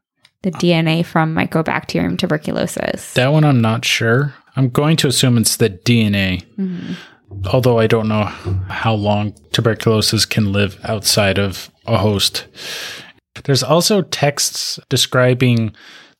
the 0.41 0.51
DNA 0.51 1.05
from 1.05 1.35
Mycobacterium 1.35 2.17
tuberculosis? 2.17 3.13
That 3.13 3.31
one 3.31 3.43
I'm 3.43 3.61
not 3.61 3.85
sure. 3.85 4.33
I'm 4.55 4.69
going 4.69 4.97
to 4.97 5.07
assume 5.07 5.37
it's 5.37 5.57
the 5.57 5.69
DNA, 5.69 6.43
Mhm. 6.57 6.95
although 7.53 7.77
I 7.77 7.85
don't 7.87 8.07
know 8.07 8.23
how 8.69 8.93
long 8.93 9.33
tuberculosis 9.51 10.25
can 10.25 10.51
live 10.51 10.79
outside 10.83 11.37
of 11.37 11.69
a 11.85 11.97
host. 11.97 12.47
There's 13.43 13.61
also 13.63 14.01
texts 14.01 14.79
describing 14.89 15.73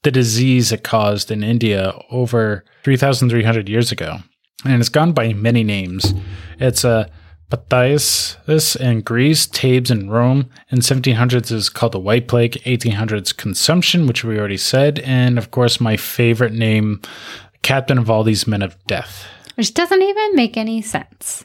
the 0.08 0.12
disease 0.12 0.72
it 0.72 0.86
caused 0.86 1.30
in 1.32 1.44
India 1.44 1.94
over 2.12 2.64
3,300 2.86 3.68
years 3.68 3.92
ago. 3.92 4.20
And 4.64 4.80
it's 4.80 4.88
gone 4.88 5.12
by 5.12 5.34
many 5.34 5.66
names. 5.66 6.14
It's 6.60 6.86
uh, 6.86 7.10
a 7.52 7.58
Pathias 7.58 8.78
in 8.80 9.02
Greece, 9.02 9.48
Thebes 9.48 9.92
in 9.92 10.10
Rome. 10.10 10.50
In 10.72 10.80
1700s 10.80 11.52
is 11.52 11.68
called 11.68 11.92
the 11.92 12.00
White 12.00 12.30
Plague, 12.30 12.54
1800s 12.54 13.36
consumption, 13.36 14.08
which 14.08 14.24
we 14.24 14.40
already 14.40 14.56
said, 14.56 15.00
and 15.00 15.38
of 15.38 15.52
course 15.52 15.82
my 15.82 15.98
favorite 15.98 16.54
name, 16.54 17.02
Captain 17.62 17.98
of 17.98 18.10
all 18.10 18.24
these 18.24 18.48
men 18.48 18.62
of 18.62 18.78
death. 18.88 19.26
Which 19.56 19.74
doesn't 19.74 20.02
even 20.02 20.36
make 20.36 20.56
any 20.56 20.82
sense. 20.82 21.44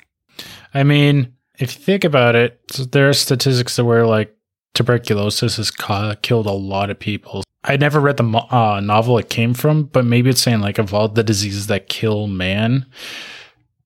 I 0.72 0.84
mean, 0.84 1.34
if 1.58 1.76
you 1.76 1.82
think 1.82 2.04
about 2.04 2.36
it, 2.36 2.60
there 2.92 3.08
are 3.08 3.12
statistics 3.12 3.74
that 3.74 3.84
were 3.84 4.06
like 4.06 4.32
tuberculosis 4.74 5.56
has 5.56 5.72
ca- 5.72 6.14
killed 6.22 6.46
a 6.46 6.52
lot 6.52 6.90
of 6.90 7.00
people. 7.00 7.42
I 7.64 7.76
never 7.76 8.00
read 8.00 8.16
the 8.16 8.24
uh, 8.50 8.80
novel 8.80 9.18
it 9.18 9.28
came 9.30 9.54
from, 9.54 9.84
but 9.84 10.04
maybe 10.04 10.30
it's 10.30 10.42
saying 10.42 10.60
like 10.60 10.78
of 10.78 10.92
all 10.92 11.08
the 11.08 11.22
diseases 11.22 11.68
that 11.68 11.88
kill 11.88 12.26
man, 12.26 12.86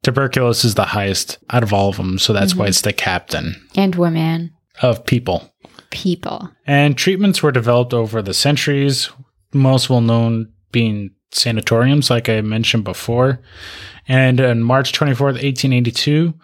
tuberculosis 0.03 0.65
is 0.65 0.75
the 0.75 0.85
highest 0.85 1.39
out 1.51 1.63
of 1.63 1.73
all 1.73 1.89
of 1.91 1.97
them. 1.97 2.19
So 2.19 2.33
that's 2.33 2.55
why 2.55 2.67
Mhm. 2.67 2.69
it's 2.71 2.81
the 2.83 2.93
captain 2.93 3.57
And 3.77 3.95
women, 3.95 4.53
of 4.83 5.05
people. 5.05 5.53
people. 5.91 6.51
And 6.67 6.97
treatments 6.97 7.43
were 7.43 7.53
developed 7.53 7.93
over 7.95 8.23
the 8.23 8.35
centuries, 8.35 9.11
most 9.53 9.89
well 9.91 10.01
known 10.01 10.49
being 10.73 11.11
sanatoriums, 11.33 12.11
like 12.11 12.29
I 12.29 12.41
mentioned 12.41 12.85
before. 12.85 13.41
And 14.09 14.41
on 14.41 14.63
March 14.63 14.93
24th, 14.93 15.37
1882, 15.43 16.35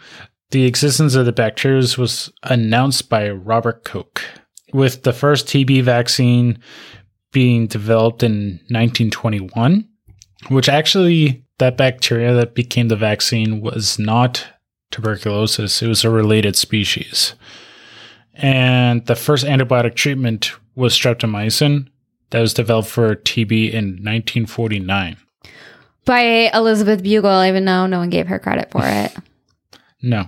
the 0.50 0.64
existence 0.64 1.14
of 1.14 1.24
the 1.26 1.32
bacteria 1.32 1.82
was 1.96 2.30
announced 2.42 3.08
by 3.08 3.30
Robert 3.30 3.84
Koch, 3.84 4.22
with 4.72 5.02
the 5.02 5.12
first 5.12 5.46
TB 5.48 5.80
vaccine 5.82 6.58
being 7.32 7.66
developed 7.66 8.22
in 8.22 8.60
1921, 8.68 9.88
which 10.48 10.68
actually, 10.68 11.44
that 11.58 11.76
bacteria 11.76 12.34
that 12.34 12.54
became 12.54 12.88
the 12.88 12.96
vaccine 12.96 13.60
was 13.60 13.98
not 13.98 14.46
tuberculosis, 14.90 15.82
it 15.82 15.88
was 15.88 16.04
a 16.04 16.10
related 16.10 16.56
species. 16.56 17.34
And 18.34 19.04
the 19.06 19.16
first 19.16 19.44
antibiotic 19.44 19.94
treatment 19.94 20.52
was 20.74 20.96
streptomycin 20.96 21.88
that 22.30 22.40
was 22.40 22.54
developed 22.54 22.88
for 22.88 23.14
TB 23.14 23.72
in 23.72 23.84
1949. 24.02 25.16
By 26.04 26.50
Elizabeth 26.52 27.02
Bugle, 27.02 27.44
even 27.44 27.64
though 27.64 27.86
no 27.86 27.98
one 27.98 28.10
gave 28.10 28.26
her 28.26 28.38
credit 28.38 28.70
for 28.70 28.82
it. 28.84 29.14
No. 30.04 30.26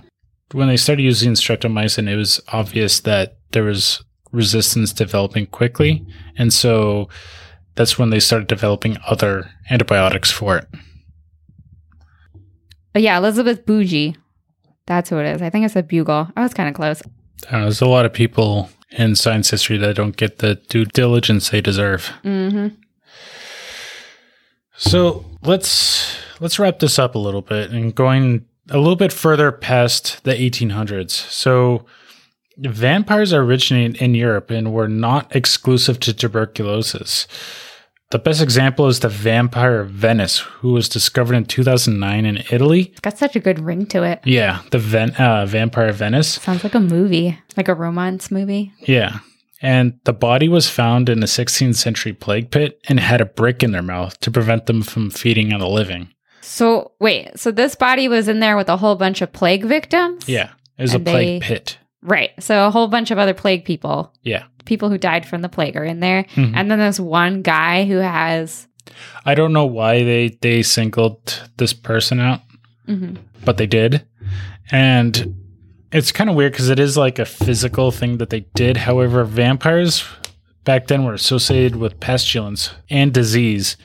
When 0.53 0.69
they 0.69 0.77
started 0.77 1.03
using 1.03 1.33
streptomycin, 1.33 2.07
it 2.07 2.15
was 2.15 2.39
obvious 2.53 3.01
that 3.01 3.35
there 3.51 3.63
was 3.63 4.05
resistance 4.35 4.93
developing 4.93 5.47
quickly. 5.47 6.05
And 6.37 6.53
so 6.53 7.09
that's 7.75 7.97
when 7.97 8.09
they 8.09 8.19
started 8.19 8.47
developing 8.47 8.97
other 9.07 9.49
antibiotics 9.69 10.31
for 10.31 10.57
it. 10.57 10.67
But 12.93 13.01
yeah, 13.01 13.17
Elizabeth 13.17 13.65
Bugie. 13.65 14.15
That's 14.85 15.09
who 15.09 15.17
it 15.17 15.25
is. 15.25 15.41
I 15.41 15.49
think 15.49 15.65
it's 15.65 15.75
a 15.75 15.83
bugle. 15.83 16.29
I 16.35 16.41
was 16.43 16.53
kind 16.53 16.69
of 16.69 16.75
close. 16.75 17.01
I 17.49 17.57
know, 17.57 17.63
there's 17.63 17.81
a 17.81 17.87
lot 17.87 18.05
of 18.05 18.13
people 18.13 18.69
in 18.91 19.15
science 19.15 19.49
history 19.49 19.77
that 19.77 19.95
don't 19.95 20.15
get 20.15 20.37
the 20.39 20.55
due 20.69 20.85
diligence 20.85 21.49
they 21.49 21.61
deserve. 21.61 22.07
hmm 22.23 22.67
So 24.77 25.25
let's 25.41 26.17
let's 26.39 26.59
wrap 26.59 26.79
this 26.79 26.99
up 26.99 27.15
a 27.15 27.19
little 27.19 27.41
bit 27.41 27.71
and 27.71 27.93
going 27.95 28.45
a 28.69 28.77
little 28.77 28.95
bit 28.95 29.11
further 29.13 29.51
past 29.51 30.23
the 30.23 30.33
1800s. 30.33 31.11
So 31.11 31.85
vampires 32.57 33.33
originated 33.33 34.01
in 34.01 34.15
Europe 34.15 34.49
and 34.51 34.73
were 34.73 34.87
not 34.87 35.35
exclusive 35.35 35.99
to 36.01 36.13
tuberculosis. 36.13 37.27
The 38.11 38.19
best 38.19 38.41
example 38.41 38.87
is 38.87 38.99
the 38.99 39.09
vampire 39.09 39.79
of 39.79 39.89
Venice, 39.89 40.39
who 40.39 40.73
was 40.73 40.87
discovered 40.87 41.33
in 41.35 41.45
2009 41.45 42.25
in 42.25 42.37
Italy. 42.51 42.83
It's 42.91 42.99
got 43.01 43.17
such 43.17 43.35
a 43.35 43.39
good 43.39 43.59
ring 43.59 43.87
to 43.87 44.03
it. 44.03 44.21
Yeah, 44.23 44.61
the 44.71 44.77
Ven- 44.79 45.15
uh, 45.15 45.45
vampire 45.47 45.87
of 45.89 45.95
Venice. 45.95 46.33
Sounds 46.35 46.63
like 46.63 46.75
a 46.75 46.79
movie, 46.79 47.37
like 47.57 47.67
a 47.67 47.73
romance 47.73 48.29
movie. 48.29 48.71
Yeah. 48.81 49.19
And 49.61 49.99
the 50.03 50.13
body 50.13 50.47
was 50.47 50.69
found 50.69 51.09
in 51.09 51.23
a 51.23 51.27
16th 51.27 51.75
century 51.75 52.13
plague 52.13 52.51
pit 52.51 52.79
and 52.87 52.99
had 52.99 53.21
a 53.21 53.25
brick 53.25 53.63
in 53.63 53.71
their 53.71 53.81
mouth 53.81 54.19
to 54.19 54.29
prevent 54.29 54.67
them 54.67 54.83
from 54.83 55.09
feeding 55.09 55.51
on 55.51 55.59
the 55.59 55.67
living. 55.67 56.09
So 56.41 56.91
wait, 56.99 57.39
so 57.39 57.49
this 57.51 57.73
body 57.73 58.07
was 58.07 58.27
in 58.27 58.39
there 58.39 58.55
with 58.55 58.69
a 58.69 58.77
whole 58.77 58.95
bunch 58.95 59.21
of 59.21 59.33
plague 59.33 59.65
victims? 59.65 60.29
Yeah, 60.29 60.51
it 60.77 60.83
was 60.83 60.93
a 60.93 60.99
plague 60.99 61.41
they- 61.41 61.47
pit. 61.47 61.77
Right. 62.05 62.31
So 62.39 62.67
a 62.67 62.71
whole 62.71 62.87
bunch 62.87 63.11
of 63.11 63.17
other 63.17 63.33
plague 63.33 63.65
people, 63.65 64.13
Yeah. 64.23 64.43
people 64.65 64.89
who 64.89 64.97
died 64.97 65.25
from 65.25 65.41
the 65.41 65.49
plague 65.49 65.75
are 65.75 65.83
in 65.83 65.99
there. 65.99 66.23
Mhm. 66.35 66.53
And 66.55 66.69
then 66.71 66.79
there's 66.79 66.99
one 66.99 67.41
guy 67.41 67.85
who 67.85 67.97
has 67.97 68.67
I 69.25 69.33
don't 69.35 69.51
know 69.53 69.65
why 69.65 70.03
they 70.03 70.37
they 70.41 70.61
singled 70.61 71.41
this 71.57 71.73
person 71.73 72.19
out, 72.19 72.41
mhm. 72.87 73.17
but 73.43 73.57
they 73.57 73.65
did. 73.65 74.03
And 74.71 75.35
it's 75.91 76.11
kind 76.11 76.29
of 76.29 76.35
weird 76.35 76.51
because 76.53 76.69
it 76.69 76.79
is 76.79 76.95
like 76.95 77.17
a 77.19 77.25
physical 77.25 77.91
thing 77.91 78.17
that 78.19 78.29
they 78.29 78.45
did. 78.53 78.77
However, 78.77 79.23
vampires 79.23 80.03
back 80.65 80.87
then 80.87 81.03
were 81.03 81.13
associated 81.13 81.75
with 81.77 81.99
pestilence 81.99 82.71
and 82.89 83.11
disease. 83.13 83.77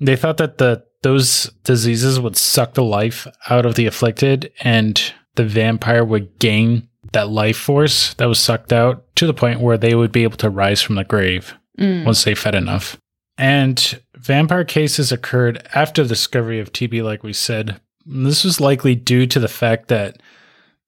They 0.00 0.16
thought 0.16 0.38
that 0.38 0.58
the 0.58 0.82
those 1.02 1.50
diseases 1.64 2.20
would 2.20 2.36
suck 2.36 2.74
the 2.74 2.84
life 2.84 3.26
out 3.50 3.66
of 3.66 3.74
the 3.74 3.86
afflicted 3.86 4.52
and 4.60 5.00
the 5.34 5.44
vampire 5.44 6.04
would 6.04 6.38
gain 6.38 6.88
that 7.12 7.28
life 7.30 7.56
force 7.58 8.14
that 8.14 8.28
was 8.28 8.38
sucked 8.40 8.72
out 8.72 9.04
to 9.16 9.26
the 9.26 9.34
point 9.34 9.60
where 9.60 9.78
they 9.78 9.94
would 9.94 10.12
be 10.12 10.22
able 10.22 10.36
to 10.38 10.50
rise 10.50 10.80
from 10.82 10.96
the 10.96 11.04
grave 11.04 11.54
Mm. 11.78 12.04
once 12.04 12.24
they 12.24 12.34
fed 12.34 12.54
enough. 12.54 12.98
And 13.38 14.00
vampire 14.14 14.64
cases 14.64 15.10
occurred 15.10 15.66
after 15.74 16.02
the 16.02 16.10
discovery 16.10 16.60
of 16.60 16.70
TB, 16.72 17.02
like 17.02 17.22
we 17.22 17.32
said. 17.32 17.80
And 18.06 18.26
This 18.26 18.44
was 18.44 18.60
likely 18.60 18.94
due 18.94 19.26
to 19.26 19.40
the 19.40 19.48
fact 19.48 19.88
that 19.88 20.20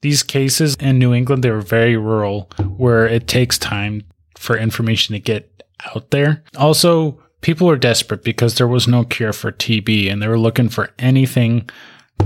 these 0.02 0.22
cases 0.22 0.76
in 0.78 0.98
New 0.98 1.14
England, 1.14 1.42
they 1.42 1.50
were 1.50 1.62
very 1.62 1.96
rural, 1.96 2.50
where 2.76 3.06
it 3.06 3.26
takes 3.26 3.56
time 3.56 4.02
for 4.36 4.58
information 4.58 5.14
to 5.14 5.20
get 5.20 5.62
out 5.94 6.10
there. 6.10 6.44
Also, 6.56 7.18
people 7.40 7.66
were 7.66 7.76
desperate 7.78 8.22
because 8.22 8.56
there 8.56 8.68
was 8.68 8.86
no 8.86 9.04
cure 9.04 9.32
for 9.32 9.50
TB 9.52 10.10
and 10.12 10.20
they 10.20 10.28
were 10.28 10.38
looking 10.38 10.68
for 10.68 10.90
anything 10.98 11.68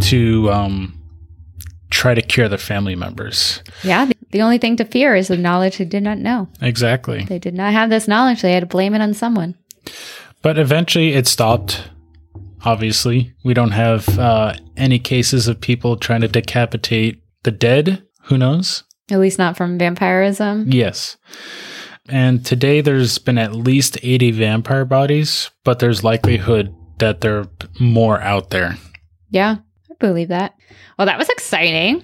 to 0.01 0.51
um, 0.51 0.98
try 1.91 2.15
to 2.15 2.23
cure 2.23 2.49
their 2.49 2.59
family 2.59 2.95
members. 2.95 3.63
Yeah. 3.83 4.11
the- 4.31 4.43
only 4.43 4.59
thing 4.59 4.77
to 4.77 4.85
fear 4.85 5.15
is 5.15 5.29
the 5.29 5.37
knowledge 5.37 5.79
they 5.79 5.85
did 5.85 6.03
not 6.03 6.19
know. 6.19 6.49
Exactly. 6.61 7.25
They 7.25 7.39
did 7.39 7.55
not 7.55 7.73
have 7.73 7.91
this 7.91 8.07
knowledge. 8.09 8.43
They 8.43 8.53
had 8.53 8.61
to 8.61 8.67
blame 8.67 8.95
it 8.95 9.01
on 9.01 9.15
someone. 9.15 9.57
But 10.43 10.59
eventually 10.59 11.15
it 11.15 11.27
stopped. 11.27 11.89
Obviously, 12.65 13.33
we 13.45 13.55
don't 13.55 13.71
have 13.71 14.19
uh, 14.19 14.55
any 14.77 14.99
cases 14.99 15.49
of 15.49 15.61
people 15.61 15.97
trying 15.97 16.21
to 16.21 16.29
decapitate 16.29 17.23
the 17.45 17.51
dead. 17.51 18.03
Who 18.25 18.37
knows? 18.37 18.85
At 19.11 19.21
least 19.21 19.39
not 19.39 19.57
from 19.57 19.79
vampirism. 19.79 20.71
Yes. 20.71 21.17
And 22.09 22.45
today 22.45 22.81
there's 22.81 23.19
been 23.19 23.39
at 23.39 23.55
least 23.55 23.99
80 24.03 24.33
vampire 24.33 24.85
bodies, 24.85 25.51
but 25.65 25.79
there's 25.79 26.05
likelihood 26.05 26.75
that 26.99 27.21
there 27.21 27.39
are 27.39 27.49
more 27.79 28.21
out 28.21 28.51
there. 28.51 28.77
Yeah, 29.31 29.57
believe 29.99 30.29
that. 30.29 30.55
Well, 30.99 31.07
that 31.07 31.19
was 31.19 31.29
exciting. 31.29 32.03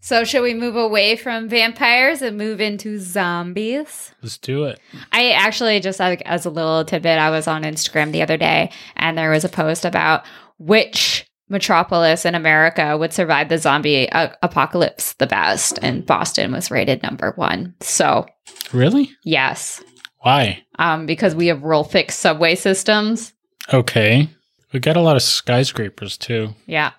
So, 0.00 0.22
should 0.24 0.42
we 0.42 0.54
move 0.54 0.76
away 0.76 1.16
from 1.16 1.48
vampires 1.48 2.22
and 2.22 2.38
move 2.38 2.60
into 2.60 2.98
zombies? 2.98 4.12
Let's 4.22 4.38
do 4.38 4.64
it. 4.64 4.78
I 5.12 5.30
actually 5.32 5.80
just 5.80 5.98
like 5.98 6.22
as 6.26 6.46
a 6.46 6.50
little 6.50 6.84
tidbit, 6.84 7.18
I 7.18 7.30
was 7.30 7.48
on 7.48 7.62
Instagram 7.64 8.12
the 8.12 8.22
other 8.22 8.36
day 8.36 8.70
and 8.94 9.18
there 9.18 9.30
was 9.30 9.44
a 9.44 9.48
post 9.48 9.84
about 9.84 10.24
which 10.58 11.26
metropolis 11.48 12.24
in 12.24 12.34
America 12.34 12.96
would 12.96 13.12
survive 13.12 13.48
the 13.48 13.58
zombie 13.58 14.10
uh, 14.10 14.28
apocalypse 14.42 15.12
the 15.14 15.26
best, 15.26 15.78
and 15.82 16.04
Boston 16.06 16.52
was 16.52 16.70
rated 16.70 17.02
number 17.02 17.32
one. 17.36 17.74
So, 17.80 18.26
Really? 18.72 19.10
yes, 19.24 19.82
Why? 20.18 20.62
um, 20.78 21.06
because 21.06 21.34
we 21.34 21.46
have 21.48 21.62
real 21.62 21.84
fixed 21.84 22.18
subway 22.20 22.54
systems. 22.56 23.32
Okay. 23.72 24.28
We 24.72 24.80
got 24.80 24.96
a 24.96 25.00
lot 25.00 25.14
of 25.16 25.22
skyscrapers 25.22 26.16
too. 26.16 26.54
Yeah, 26.66 26.92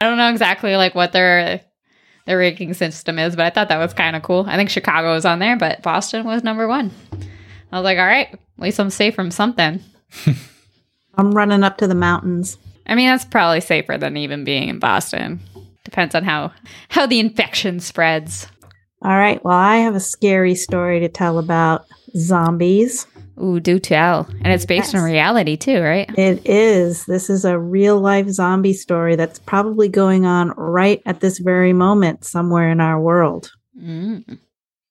I 0.00 0.06
don't 0.06 0.18
know 0.18 0.30
exactly 0.30 0.76
like 0.76 0.94
what 0.94 1.12
their 1.12 1.60
their 2.26 2.38
ranking 2.38 2.74
system 2.74 3.18
is, 3.18 3.36
but 3.36 3.44
I 3.44 3.50
thought 3.50 3.68
that 3.68 3.78
was 3.78 3.92
kind 3.92 4.16
of 4.16 4.22
cool. 4.22 4.44
I 4.48 4.56
think 4.56 4.70
Chicago 4.70 5.12
was 5.12 5.24
on 5.24 5.38
there, 5.38 5.56
but 5.56 5.82
Boston 5.82 6.24
was 6.24 6.42
number 6.42 6.66
one. 6.66 6.90
I 7.70 7.78
was 7.78 7.84
like, 7.84 7.98
all 7.98 8.06
right, 8.06 8.32
at 8.32 8.40
least 8.58 8.80
I'm 8.80 8.90
safe 8.90 9.14
from 9.14 9.30
something. 9.30 9.80
I'm 11.16 11.32
running 11.32 11.64
up 11.64 11.78
to 11.78 11.86
the 11.86 11.94
mountains. 11.94 12.56
I 12.86 12.94
mean, 12.94 13.08
that's 13.08 13.24
probably 13.24 13.60
safer 13.60 13.98
than 13.98 14.16
even 14.16 14.44
being 14.44 14.68
in 14.68 14.78
Boston. 14.78 15.40
Depends 15.84 16.14
on 16.14 16.24
how 16.24 16.52
how 16.88 17.06
the 17.06 17.20
infection 17.20 17.80
spreads. 17.80 18.46
All 19.02 19.16
right. 19.16 19.42
Well, 19.44 19.56
I 19.56 19.76
have 19.78 19.94
a 19.94 20.00
scary 20.00 20.54
story 20.54 21.00
to 21.00 21.08
tell 21.08 21.38
about 21.38 21.84
zombies. 22.16 23.06
Ooh, 23.42 23.58
do 23.58 23.78
tell. 23.78 24.28
And 24.42 24.52
it's 24.52 24.64
based 24.64 24.94
on 24.94 25.02
reality 25.02 25.56
too, 25.56 25.80
right? 25.80 26.08
It 26.16 26.46
is. 26.46 27.04
This 27.06 27.28
is 27.28 27.44
a 27.44 27.58
real 27.58 28.00
life 28.00 28.28
zombie 28.28 28.72
story 28.72 29.16
that's 29.16 29.40
probably 29.40 29.88
going 29.88 30.24
on 30.24 30.50
right 30.50 31.02
at 31.04 31.20
this 31.20 31.38
very 31.38 31.72
moment 31.72 32.24
somewhere 32.24 32.70
in 32.70 32.80
our 32.80 33.00
world. 33.00 33.50
Mm. 33.76 34.38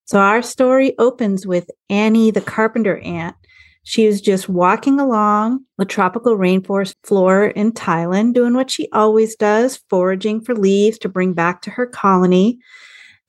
So, 0.05 0.19
our 0.19 0.41
story 0.41 0.93
opens 0.99 1.47
with 1.47 1.69
Annie 1.89 2.31
the 2.31 2.41
carpenter 2.41 2.97
ant. 2.99 3.35
She 3.83 4.07
was 4.07 4.21
just 4.21 4.49
walking 4.49 4.99
along 4.99 5.65
the 5.77 5.85
tropical 5.85 6.37
rainforest 6.37 6.95
floor 7.03 7.47
in 7.47 7.71
Thailand, 7.71 8.33
doing 8.33 8.53
what 8.53 8.71
she 8.71 8.89
always 8.91 9.35
does, 9.35 9.81
foraging 9.89 10.41
for 10.41 10.55
leaves 10.55 10.97
to 10.99 11.09
bring 11.09 11.33
back 11.33 11.61
to 11.63 11.71
her 11.71 11.85
colony, 11.85 12.59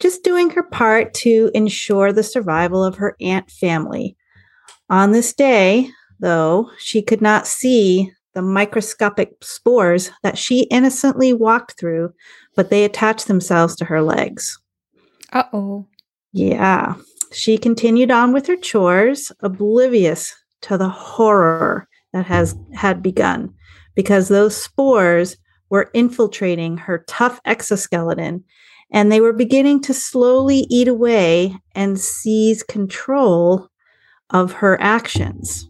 just 0.00 0.24
doing 0.24 0.50
her 0.50 0.62
part 0.62 1.14
to 1.14 1.50
ensure 1.55 2.12
the 2.12 2.22
survival 2.22 2.85
of 2.85 2.96
her 2.96 3.16
ant 3.20 3.50
family. 3.50 4.16
On 4.90 5.12
this 5.12 5.33
day, 5.33 5.90
though, 6.20 6.70
she 6.79 7.03
could 7.03 7.20
not 7.20 7.47
see 7.47 8.12
the 8.35 8.42
microscopic 8.42 9.33
spores 9.42 10.11
that 10.23 10.37
she 10.37 10.62
innocently 10.64 11.33
walked 11.33 11.79
through, 11.79 12.12
but 12.57 12.70
they 12.70 12.85
attached 12.85 13.29
themselves 13.29 13.77
to 13.77 13.85
her 13.85 14.03
legs. 14.03 14.59
Uh 15.33 15.44
oh. 15.53 15.87
Yeah. 16.33 16.94
She 17.33 17.59
continued 17.59 18.11
on 18.11 18.33
with 18.33 18.47
her 18.47 18.57
chores, 18.57 19.33
oblivious 19.40 20.35
to 20.62 20.77
the 20.77 20.88
horror 20.88 21.88
that 22.12 22.27
has 22.27 22.57
had 22.75 23.03
begun 23.03 23.53
because 23.94 24.29
those 24.29 24.57
spores 24.57 25.37
were 25.70 25.90
infiltrating 25.94 26.77
her 26.77 27.05
tough 27.09 27.40
exoskeleton 27.44 28.44
and 28.92 29.11
they 29.11 29.20
were 29.20 29.33
beginning 29.33 29.81
to 29.83 29.94
slowly 29.94 30.66
eat 30.70 30.88
away 30.88 31.57
and 31.75 31.99
seize 31.99 32.62
control 32.62 33.68
of 34.30 34.52
her 34.52 34.80
actions. 34.80 35.68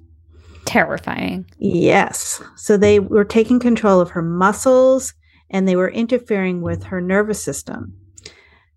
Terrifying. 0.64 1.46
Yes. 1.58 2.42
So 2.56 2.76
they 2.76 2.98
were 2.98 3.24
taking 3.24 3.60
control 3.60 4.00
of 4.00 4.10
her 4.10 4.22
muscles 4.22 5.12
and 5.50 5.68
they 5.68 5.76
were 5.76 5.90
interfering 5.90 6.62
with 6.62 6.84
her 6.84 7.00
nervous 7.00 7.42
system. 7.42 7.94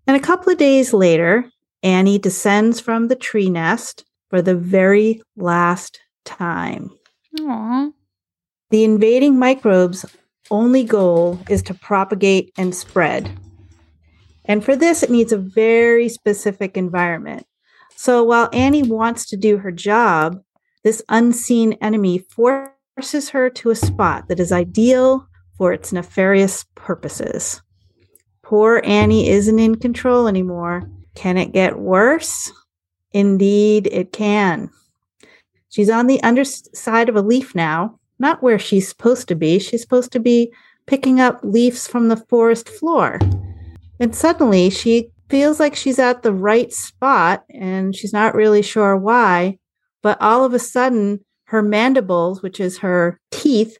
And 0.06 0.16
a 0.16 0.20
couple 0.20 0.52
of 0.52 0.58
days 0.58 0.92
later, 0.92 1.50
Annie 1.82 2.18
descends 2.18 2.80
from 2.80 3.08
the 3.08 3.16
tree 3.16 3.50
nest 3.50 4.04
for 4.30 4.42
the 4.42 4.54
very 4.54 5.22
last 5.36 6.00
time. 6.24 6.90
Aw. 7.40 7.90
The 8.70 8.84
invading 8.84 9.38
microbes' 9.38 10.04
only 10.50 10.84
goal 10.84 11.40
is 11.48 11.62
to 11.62 11.74
propagate 11.74 12.52
and 12.58 12.74
spread. 12.74 13.30
And 14.44 14.64
for 14.64 14.76
this, 14.76 15.02
it 15.02 15.10
needs 15.10 15.32
a 15.32 15.38
very 15.38 16.08
specific 16.08 16.76
environment. 16.76 17.46
So 18.00 18.22
while 18.22 18.48
Annie 18.52 18.84
wants 18.84 19.26
to 19.26 19.36
do 19.36 19.56
her 19.58 19.72
job, 19.72 20.40
this 20.84 21.02
unseen 21.08 21.72
enemy 21.82 22.18
forces 22.18 23.30
her 23.30 23.50
to 23.50 23.70
a 23.70 23.74
spot 23.74 24.28
that 24.28 24.38
is 24.38 24.52
ideal 24.52 25.26
for 25.56 25.72
its 25.72 25.92
nefarious 25.92 26.64
purposes. 26.76 27.60
Poor 28.42 28.80
Annie 28.84 29.28
isn't 29.28 29.58
in 29.58 29.74
control 29.74 30.28
anymore. 30.28 30.88
Can 31.16 31.36
it 31.36 31.50
get 31.50 31.80
worse? 31.80 32.52
Indeed, 33.10 33.88
it 33.90 34.12
can. 34.12 34.70
She's 35.68 35.90
on 35.90 36.06
the 36.06 36.22
underside 36.22 37.08
of 37.08 37.16
a 37.16 37.20
leaf 37.20 37.52
now, 37.56 37.98
not 38.20 38.44
where 38.44 38.60
she's 38.60 38.88
supposed 38.88 39.26
to 39.26 39.34
be. 39.34 39.58
She's 39.58 39.82
supposed 39.82 40.12
to 40.12 40.20
be 40.20 40.52
picking 40.86 41.18
up 41.18 41.40
leaves 41.42 41.88
from 41.88 42.06
the 42.06 42.24
forest 42.28 42.68
floor. 42.68 43.18
And 43.98 44.14
suddenly 44.14 44.70
she 44.70 45.10
feels 45.28 45.60
like 45.60 45.74
she's 45.74 45.98
at 45.98 46.22
the 46.22 46.32
right 46.32 46.72
spot 46.72 47.44
and 47.50 47.94
she's 47.94 48.12
not 48.12 48.34
really 48.34 48.62
sure 48.62 48.96
why. 48.96 49.58
But 50.02 50.20
all 50.20 50.44
of 50.44 50.54
a 50.54 50.58
sudden, 50.58 51.24
her 51.46 51.62
mandibles, 51.62 52.42
which 52.42 52.60
is 52.60 52.78
her 52.78 53.20
teeth, 53.30 53.76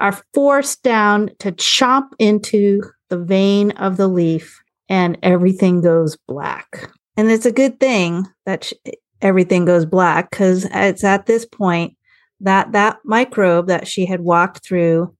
are 0.00 0.20
forced 0.32 0.82
down 0.82 1.30
to 1.38 1.52
chomp 1.52 2.08
into 2.18 2.82
the 3.08 3.18
vein 3.18 3.70
of 3.72 3.96
the 3.96 4.08
leaf 4.08 4.60
and 4.88 5.18
everything 5.22 5.80
goes 5.80 6.16
black. 6.28 6.90
And 7.16 7.30
it's 7.30 7.46
a 7.46 7.52
good 7.52 7.78
thing 7.78 8.26
that 8.44 8.64
sh- 8.64 8.90
everything 9.22 9.64
goes 9.64 9.86
black 9.86 10.30
because 10.30 10.66
it's 10.72 11.04
at 11.04 11.26
this 11.26 11.46
point 11.46 11.96
that 12.40 12.72
that 12.72 12.98
microbe 13.04 13.68
that 13.68 13.86
she 13.86 14.06
had 14.06 14.20
walked 14.20 14.64
through 14.64 15.14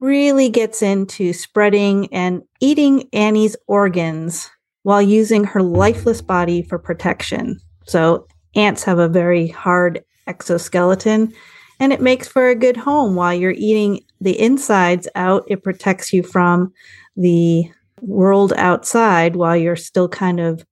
really 0.00 0.48
gets 0.48 0.82
into 0.82 1.32
spreading 1.32 2.12
and 2.12 2.42
eating 2.60 3.08
Annie's 3.12 3.56
organs 3.66 4.50
while 4.82 5.02
using 5.02 5.44
her 5.44 5.62
lifeless 5.62 6.20
body 6.20 6.62
for 6.62 6.78
protection. 6.78 7.58
So 7.86 8.26
ants 8.54 8.84
have 8.84 8.98
a 8.98 9.08
very 9.08 9.48
hard 9.48 10.04
exoskeleton 10.26 11.32
and 11.80 11.92
it 11.92 12.00
makes 12.00 12.28
for 12.28 12.48
a 12.48 12.54
good 12.54 12.76
home 12.76 13.16
while 13.16 13.34
you're 13.34 13.50
eating 13.56 14.00
the 14.20 14.38
insides 14.40 15.08
out. 15.14 15.44
It 15.48 15.64
protects 15.64 16.12
you 16.12 16.22
from 16.22 16.72
the 17.16 17.70
world 18.00 18.52
outside 18.56 19.36
while 19.36 19.56
you're 19.56 19.76
still 19.76 20.08
kind 20.08 20.38
of 20.38 20.64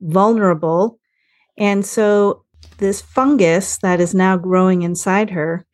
vulnerable. 0.00 0.98
And 1.58 1.84
so 1.84 2.44
this 2.78 3.00
fungus 3.00 3.78
that 3.78 4.00
is 4.00 4.14
now 4.14 4.36
growing 4.36 4.82
inside 4.82 5.30
her 5.30 5.66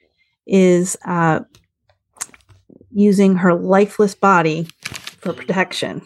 is 0.46 0.96
uh, 1.04 1.40
using 2.90 3.36
her 3.36 3.54
lifeless 3.54 4.14
body 4.14 4.68
for 5.20 5.32
protection. 5.32 6.02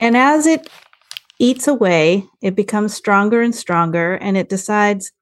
And 0.00 0.16
as 0.16 0.46
it 0.46 0.68
eats 1.38 1.66
away, 1.66 2.24
it 2.40 2.54
becomes 2.54 2.94
stronger 2.94 3.42
and 3.42 3.54
stronger, 3.54 4.14
and 4.14 4.36
it 4.36 4.48
decides 4.48 5.12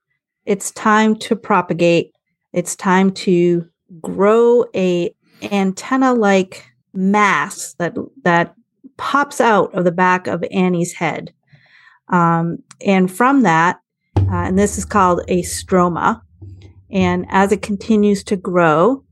it's 0.47 0.71
time 0.73 1.17
to 1.17 1.37
propagate. 1.37 2.13
It's 2.53 2.75
time 2.75 3.13
to 3.13 3.69
grow 4.01 4.65
a 4.75 5.15
antenna-like 5.43 6.67
mass 6.93 7.75
that 7.79 7.95
that 8.23 8.55
pops 8.97 9.41
out 9.41 9.75
of 9.75 9.85
the 9.85 9.93
back 9.93 10.27
of 10.27 10.45
Annie's 10.51 10.93
head. 10.93 11.33
Um, 12.09 12.59
and 12.85 13.11
from 13.11 13.43
that, 13.43 13.81
uh, 14.17 14.27
and 14.31 14.59
this 14.59 14.77
is 14.77 14.85
called 14.85 15.23
a 15.29 15.43
stroma. 15.43 16.21
And 16.91 17.25
as 17.31 17.53
it 17.53 17.63
continues 17.63 18.25
to 18.25 18.37
grow, 18.37 19.05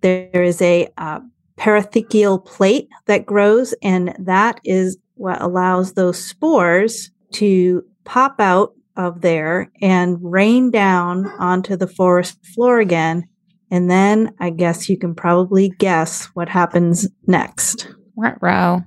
there 0.00 0.42
is 0.42 0.60
a 0.60 0.88
uh, 0.98 1.20
plate 1.56 2.88
that 3.06 3.24
grows, 3.24 3.72
and 3.82 4.14
that 4.18 4.60
is 4.64 4.98
what 5.24 5.40
allows 5.40 5.94
those 5.94 6.22
spores 6.22 7.10
to 7.32 7.82
pop 8.04 8.38
out 8.38 8.74
of 8.94 9.22
there 9.22 9.72
and 9.80 10.18
rain 10.20 10.70
down 10.70 11.26
onto 11.38 11.76
the 11.76 11.86
forest 11.86 12.36
floor 12.54 12.78
again. 12.78 13.26
And 13.70 13.90
then 13.90 14.34
I 14.38 14.50
guess 14.50 14.86
you 14.90 14.98
can 14.98 15.14
probably 15.14 15.70
guess 15.70 16.26
what 16.34 16.50
happens 16.50 17.08
next. 17.26 17.88
What 18.12 18.36
row? 18.42 18.82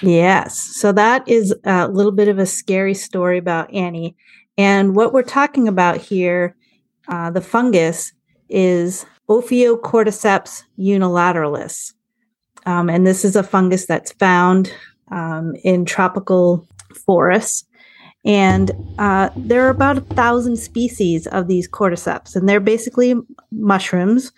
Yes. 0.00 0.58
So 0.58 0.92
that 0.92 1.28
is 1.28 1.54
a 1.64 1.88
little 1.88 2.10
bit 2.10 2.28
of 2.28 2.38
a 2.38 2.46
scary 2.46 2.94
story 2.94 3.36
about 3.36 3.72
Annie. 3.74 4.16
And 4.56 4.96
what 4.96 5.12
we're 5.12 5.22
talking 5.22 5.68
about 5.68 5.98
here, 5.98 6.56
uh, 7.08 7.30
the 7.30 7.42
fungus, 7.42 8.14
is 8.48 9.04
Ophiocordyceps 9.28 10.62
unilateralis. 10.78 11.92
Um, 12.64 12.88
and 12.88 13.06
this 13.06 13.26
is 13.26 13.36
a 13.36 13.42
fungus 13.42 13.84
that's 13.84 14.12
found 14.12 14.72
um, 15.10 15.54
in 15.64 15.84
tropical 15.84 16.66
forests. 17.04 17.64
And 18.24 18.72
uh, 18.98 19.30
there 19.36 19.64
are 19.66 19.70
about 19.70 19.98
a 19.98 20.00
thousand 20.00 20.56
species 20.56 21.26
of 21.28 21.46
these 21.46 21.68
cordyceps, 21.68 22.34
and 22.34 22.48
they're 22.48 22.58
basically 22.58 23.14
mushrooms. 23.52 24.32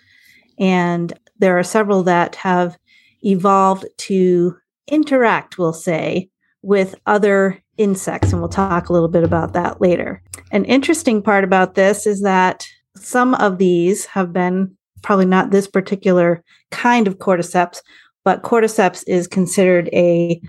And 0.59 1.11
there 1.39 1.57
are 1.57 1.63
several 1.63 2.03
that 2.03 2.35
have 2.35 2.77
evolved 3.23 3.85
to 3.97 4.55
interact, 4.87 5.57
we'll 5.57 5.73
say, 5.73 6.29
with 6.61 6.95
other 7.05 7.63
insects. 7.77 8.31
And 8.31 8.41
we'll 8.41 8.49
talk 8.49 8.89
a 8.89 8.93
little 8.93 9.07
bit 9.07 9.23
about 9.23 9.53
that 9.53 9.81
later. 9.81 10.21
An 10.51 10.65
interesting 10.65 11.21
part 11.21 11.43
about 11.43 11.75
this 11.75 12.05
is 12.05 12.21
that 12.21 12.67
some 12.95 13.33
of 13.35 13.57
these 13.57 14.05
have 14.05 14.33
been 14.33 14.75
probably 15.01 15.25
not 15.25 15.51
this 15.51 15.67
particular 15.67 16.43
kind 16.71 17.07
of 17.07 17.17
cordyceps, 17.17 17.81
but 18.23 18.43
cordyceps 18.43 19.03
is 19.07 19.27
considered 19.27 19.87
a, 19.93 20.31
a 20.31 20.41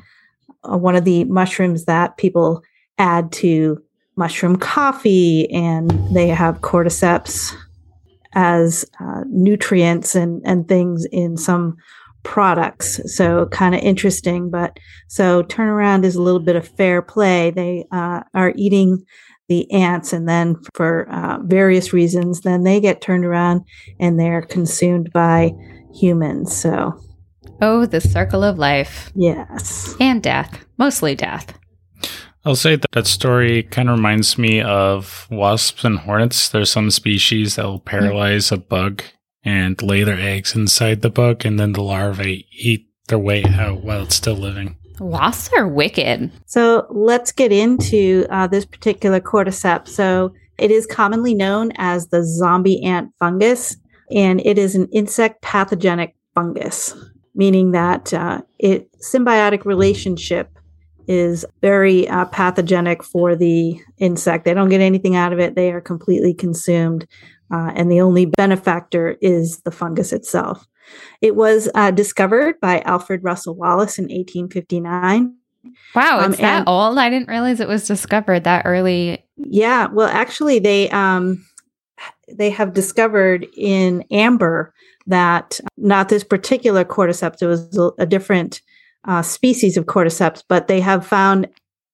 one 0.62 0.96
of 0.96 1.04
the 1.04 1.24
mushrooms 1.24 1.84
that 1.86 2.16
people 2.16 2.62
add 2.98 3.32
to 3.32 3.82
mushroom 4.16 4.56
coffee, 4.56 5.50
and 5.50 5.90
they 6.14 6.28
have 6.28 6.60
cordyceps 6.60 7.54
as 8.34 8.84
uh, 9.00 9.22
nutrients 9.28 10.14
and 10.14 10.42
and 10.44 10.68
things 10.68 11.04
in 11.06 11.36
some 11.36 11.76
products. 12.22 13.00
So 13.16 13.46
kind 13.46 13.74
of 13.74 13.80
interesting. 13.80 14.50
But 14.50 14.78
so 15.08 15.42
turnaround 15.44 16.04
is 16.04 16.16
a 16.16 16.22
little 16.22 16.40
bit 16.40 16.56
of 16.56 16.68
fair 16.68 17.00
play. 17.02 17.50
They 17.50 17.86
uh, 17.90 18.20
are 18.34 18.52
eating 18.56 19.04
the 19.48 19.70
ants, 19.72 20.12
and 20.12 20.28
then 20.28 20.56
for 20.74 21.08
uh, 21.10 21.38
various 21.42 21.92
reasons, 21.92 22.42
then 22.42 22.62
they 22.62 22.80
get 22.80 23.00
turned 23.00 23.24
around 23.24 23.62
and 23.98 24.20
they're 24.20 24.42
consumed 24.42 25.10
by 25.12 25.52
humans. 25.94 26.56
So. 26.56 27.00
Oh, 27.62 27.86
the 27.86 28.00
circle 28.00 28.42
of 28.42 28.58
life. 28.58 29.12
Yes. 29.14 29.94
And 30.00 30.22
death. 30.22 30.64
Mostly 30.78 31.14
death. 31.14 31.58
I'll 32.44 32.56
say 32.56 32.76
that 32.76 32.90
that 32.92 33.06
story 33.06 33.64
kind 33.64 33.90
of 33.90 33.96
reminds 33.96 34.38
me 34.38 34.62
of 34.62 35.26
wasps 35.30 35.84
and 35.84 35.98
hornets. 35.98 36.48
There's 36.48 36.70
some 36.70 36.90
species 36.90 37.56
that 37.56 37.66
will 37.66 37.80
paralyze 37.80 38.50
a 38.50 38.56
bug 38.56 39.02
and 39.44 39.80
lay 39.82 40.04
their 40.04 40.18
eggs 40.18 40.54
inside 40.54 41.02
the 41.02 41.10
bug, 41.10 41.44
and 41.44 41.60
then 41.60 41.72
the 41.72 41.82
larvae 41.82 42.46
eat 42.52 42.88
their 43.08 43.18
way 43.18 43.44
out 43.44 43.82
while 43.82 44.04
it's 44.04 44.14
still 44.14 44.36
living. 44.36 44.76
Wasps 44.98 45.50
are 45.56 45.68
wicked. 45.68 46.30
So 46.46 46.86
let's 46.90 47.32
get 47.32 47.52
into 47.52 48.26
uh, 48.30 48.46
this 48.46 48.64
particular 48.64 49.20
cordyceps. 49.20 49.88
So 49.88 50.34
it 50.58 50.70
is 50.70 50.86
commonly 50.86 51.34
known 51.34 51.72
as 51.76 52.08
the 52.08 52.24
zombie 52.24 52.82
ant 52.82 53.12
fungus, 53.18 53.76
and 54.10 54.40
it 54.46 54.58
is 54.58 54.74
an 54.74 54.88
insect 54.92 55.42
pathogenic 55.42 56.14
fungus, 56.34 56.94
meaning 57.34 57.72
that 57.72 58.12
uh, 58.12 58.42
it 58.58 58.90
symbiotic 58.98 59.64
relationship 59.64 60.58
is 61.08 61.44
very 61.60 62.08
uh, 62.08 62.24
pathogenic 62.26 63.02
for 63.02 63.34
the 63.34 63.80
insect. 63.98 64.44
They 64.44 64.54
don't 64.54 64.68
get 64.68 64.80
anything 64.80 65.16
out 65.16 65.32
of 65.32 65.40
it. 65.40 65.56
They 65.56 65.72
are 65.72 65.80
completely 65.80 66.34
consumed. 66.34 67.06
Uh, 67.52 67.72
and 67.74 67.90
the 67.90 68.00
only 68.00 68.26
benefactor 68.26 69.16
is 69.20 69.60
the 69.62 69.72
fungus 69.72 70.12
itself. 70.12 70.68
It 71.20 71.34
was 71.34 71.68
uh, 71.74 71.90
discovered 71.90 72.60
by 72.60 72.80
Alfred 72.82 73.24
Russel 73.24 73.56
Wallace 73.56 73.98
in 73.98 74.04
1859. 74.04 75.34
Wow, 75.94 76.20
it's 76.20 76.26
um, 76.26 76.42
that 76.42 76.68
old? 76.68 76.98
I 76.98 77.10
didn't 77.10 77.28
realize 77.28 77.60
it 77.60 77.68
was 77.68 77.86
discovered 77.86 78.44
that 78.44 78.62
early. 78.64 79.24
Yeah, 79.36 79.88
well, 79.88 80.08
actually, 80.08 80.58
they 80.58 80.88
um, 80.90 81.44
they 82.32 82.50
have 82.50 82.72
discovered 82.72 83.46
in 83.56 84.04
amber 84.10 84.72
that 85.06 85.60
not 85.76 86.08
this 86.08 86.24
particular 86.24 86.84
cordyceps; 86.84 87.42
it 87.42 87.46
was 87.46 87.92
a, 87.98 88.06
different 88.06 88.60
uh, 89.04 89.22
species 89.22 89.76
of 89.76 89.86
cordyceps, 89.86 90.42
but 90.48 90.68
they 90.68 90.80
have 90.80 91.06
found 91.06 91.48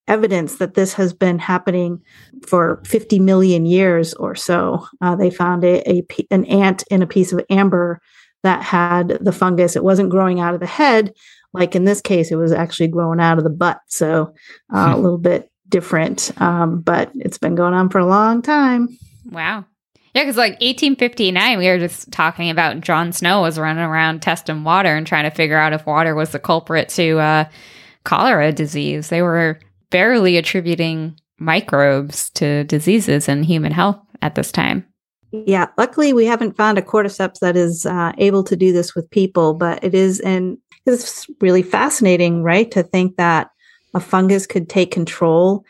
evidence 0.09 0.57
that 0.57 0.75
this 0.75 0.95
has 0.95 1.13
been 1.13 1.39
happening 1.39 2.01
for 2.47 2.81
50 2.85 3.19
million 3.19 3.67
years 3.67 4.15
or 4.15 4.35
so. 4.35 4.87
Uh, 5.01 5.17
they 5.17 5.31
found 5.31 5.65
a, 5.65 5.89
a, 5.91 6.03
an 6.31 6.45
ant 6.45 6.85
in 6.91 7.03
a 7.03 7.07
piece 7.07 7.33
of 7.33 7.45
amber 7.51 8.01
that 8.43 8.63
had 8.63 9.19
the 9.21 9.33
fungus. 9.33 9.75
It 9.75 9.83
wasn't 9.83 10.11
growing 10.11 10.39
out 10.39 10.55
of 10.55 10.61
the 10.61 10.67
head, 10.67 11.13
like 11.53 11.75
in 11.75 11.85
this 11.85 12.01
case, 12.01 12.31
it 12.31 12.37
was 12.37 12.53
actually 12.53 12.89
growing 12.89 13.21
out 13.21 13.39
of 13.39 13.45
the 13.45 13.51
butt. 13.51 13.81
So 13.89 14.35
uh, 14.73 14.87
hmm. 14.87 14.93
a 14.93 14.99
little 14.99 15.19
bit 15.19 15.51
different, 15.69 16.31
um, 16.41 16.81
but 16.81 17.11
it's 17.15 17.39
been 17.39 17.55
going 17.55 17.75
on 17.75 17.89
for 17.89 17.99
a 17.99 18.07
long 18.07 18.43
time. 18.43 18.97
Wow. 19.31 19.65
Yeah, 20.17 20.23
because 20.23 20.39
like 20.39 20.53
1859, 20.53 21.59
we 21.59 21.67
were 21.67 21.79
just 21.79 22.11
talking 22.11 22.49
about 22.49 22.81
John 22.81 23.13
Snow 23.13 23.43
was 23.43 23.59
running 23.59 23.85
around 23.85 24.23
testing 24.23 24.65
water 24.65 24.97
and 24.97 25.07
trying 25.07 25.25
to 25.25 25.37
figure 25.37 25.59
out 25.59 25.75
if 25.75 25.85
water 25.85 26.15
was 26.15 26.31
the 26.31 26.39
culprit 26.39 26.89
to 26.89 27.19
uh, 27.19 27.45
cholera 28.05 28.51
disease. 28.51 29.11
They 29.11 29.21
were 29.21 29.61
barely 29.91 30.39
attributing 30.39 31.21
microbes 31.39 32.31
to 32.31 32.65
diseases 32.65 33.29
in 33.29 33.43
human 33.43 33.73
health 33.73 33.99
at 34.23 34.37
this 34.37 34.51
time. 34.51 34.87
Yeah, 35.33 35.67
luckily 35.77 36.15
we 36.15 36.25
haven't 36.25 36.57
found 36.57 36.79
a 36.79 36.83
cordyceps 36.83 37.41
that 37.41 37.55
is 37.55 37.85
uh, 37.85 38.13
able 38.17 38.43
to 38.45 38.57
do 38.57 38.73
this 38.73 38.95
with 38.95 39.11
people, 39.11 39.53
but 39.53 39.85
it 39.85 39.95
is, 39.95 40.21
and 40.21 40.57
it's 40.87 41.27
really 41.43 41.63
fascinating, 41.63 42.43
right? 42.43 42.71
To 42.71 42.83
think 42.83 43.17
that 43.17 43.51
a 43.93 44.01
fungus 44.01 44.47
could 44.47 44.71
take 44.71 44.93
control 44.93 45.63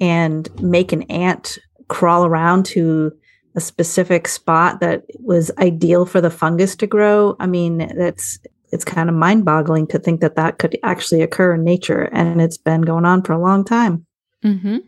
and 0.00 0.48
make 0.62 0.92
an 0.92 1.02
ant 1.02 1.58
crawl 1.88 2.24
around 2.24 2.64
to 2.64 3.12
a 3.54 3.60
specific 3.60 4.26
spot 4.28 4.80
that 4.80 5.04
was 5.20 5.50
ideal 5.58 6.06
for 6.06 6.20
the 6.20 6.30
fungus 6.30 6.74
to 6.76 6.86
grow. 6.86 7.36
I 7.38 7.46
mean, 7.46 7.78
that's 7.96 8.38
it's 8.72 8.84
kind 8.84 9.08
of 9.08 9.14
mind-boggling 9.14 9.86
to 9.86 10.00
think 10.00 10.20
that 10.20 10.34
that 10.34 10.58
could 10.58 10.76
actually 10.82 11.22
occur 11.22 11.54
in 11.54 11.62
nature, 11.62 12.08
and 12.12 12.42
it's 12.42 12.58
been 12.58 12.82
going 12.82 13.04
on 13.04 13.22
for 13.22 13.32
a 13.32 13.40
long 13.40 13.64
time. 13.64 14.04
Mm-hmm. 14.44 14.78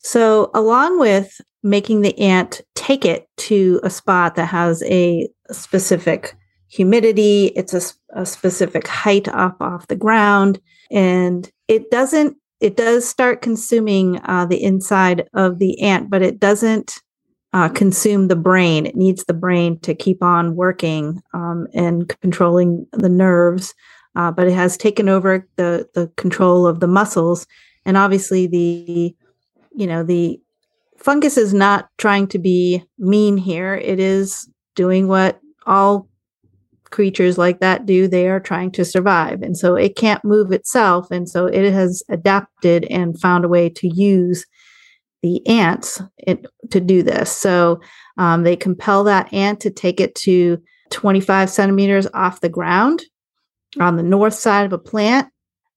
So, 0.00 0.50
along 0.54 1.00
with 1.00 1.40
making 1.62 2.02
the 2.02 2.18
ant 2.18 2.60
take 2.74 3.06
it 3.06 3.26
to 3.36 3.80
a 3.82 3.90
spot 3.90 4.34
that 4.34 4.46
has 4.46 4.82
a 4.82 5.28
specific 5.50 6.36
humidity, 6.68 7.46
it's 7.56 7.72
a, 7.72 8.20
a 8.20 8.26
specific 8.26 8.86
height 8.86 9.28
up 9.28 9.56
off 9.60 9.86
the 9.86 9.96
ground, 9.96 10.60
and 10.90 11.50
it 11.68 11.90
doesn't. 11.90 12.36
It 12.60 12.76
does 12.76 13.08
start 13.08 13.40
consuming 13.40 14.20
uh, 14.24 14.44
the 14.44 14.62
inside 14.62 15.26
of 15.32 15.58
the 15.58 15.80
ant, 15.80 16.10
but 16.10 16.20
it 16.20 16.38
doesn't 16.38 17.00
uh, 17.52 17.68
consume 17.68 18.28
the 18.28 18.36
brain. 18.36 18.86
It 18.86 18.96
needs 18.96 19.24
the 19.24 19.34
brain 19.34 19.78
to 19.80 19.94
keep 19.94 20.22
on 20.22 20.54
working 20.54 21.22
um, 21.34 21.66
and 21.74 22.08
controlling 22.20 22.86
the 22.92 23.08
nerves, 23.08 23.74
uh, 24.16 24.30
but 24.30 24.46
it 24.46 24.52
has 24.52 24.76
taken 24.76 25.08
over 25.08 25.46
the 25.56 25.88
the 25.94 26.10
control 26.16 26.66
of 26.66 26.80
the 26.80 26.86
muscles. 26.86 27.46
And 27.84 27.96
obviously, 27.96 28.46
the 28.46 29.14
you 29.74 29.86
know 29.86 30.02
the 30.04 30.40
fungus 30.96 31.36
is 31.36 31.52
not 31.52 31.88
trying 31.98 32.28
to 32.28 32.38
be 32.38 32.84
mean 32.98 33.36
here. 33.36 33.74
It 33.74 33.98
is 33.98 34.48
doing 34.76 35.08
what 35.08 35.40
all 35.66 36.08
creatures 36.90 37.38
like 37.38 37.60
that 37.60 37.86
do. 37.86 38.06
They 38.06 38.28
are 38.28 38.40
trying 38.40 38.70
to 38.72 38.84
survive, 38.84 39.42
and 39.42 39.56
so 39.58 39.74
it 39.74 39.96
can't 39.96 40.24
move 40.24 40.52
itself, 40.52 41.10
and 41.10 41.28
so 41.28 41.46
it 41.46 41.72
has 41.72 42.04
adapted 42.08 42.84
and 42.84 43.20
found 43.20 43.44
a 43.44 43.48
way 43.48 43.68
to 43.70 43.88
use 43.88 44.46
the 45.22 45.46
ants 45.46 46.00
it, 46.18 46.46
to 46.70 46.80
do 46.80 47.02
this. 47.02 47.30
So 47.30 47.80
um, 48.16 48.42
they 48.42 48.56
compel 48.56 49.04
that 49.04 49.32
ant 49.32 49.60
to 49.60 49.70
take 49.70 50.00
it 50.00 50.14
to 50.16 50.62
25 50.90 51.50
centimeters 51.50 52.06
off 52.14 52.40
the 52.40 52.48
ground 52.48 53.02
on 53.78 53.96
the 53.96 54.02
north 54.02 54.34
side 54.34 54.66
of 54.66 54.72
a 54.72 54.78
plant 54.78 55.28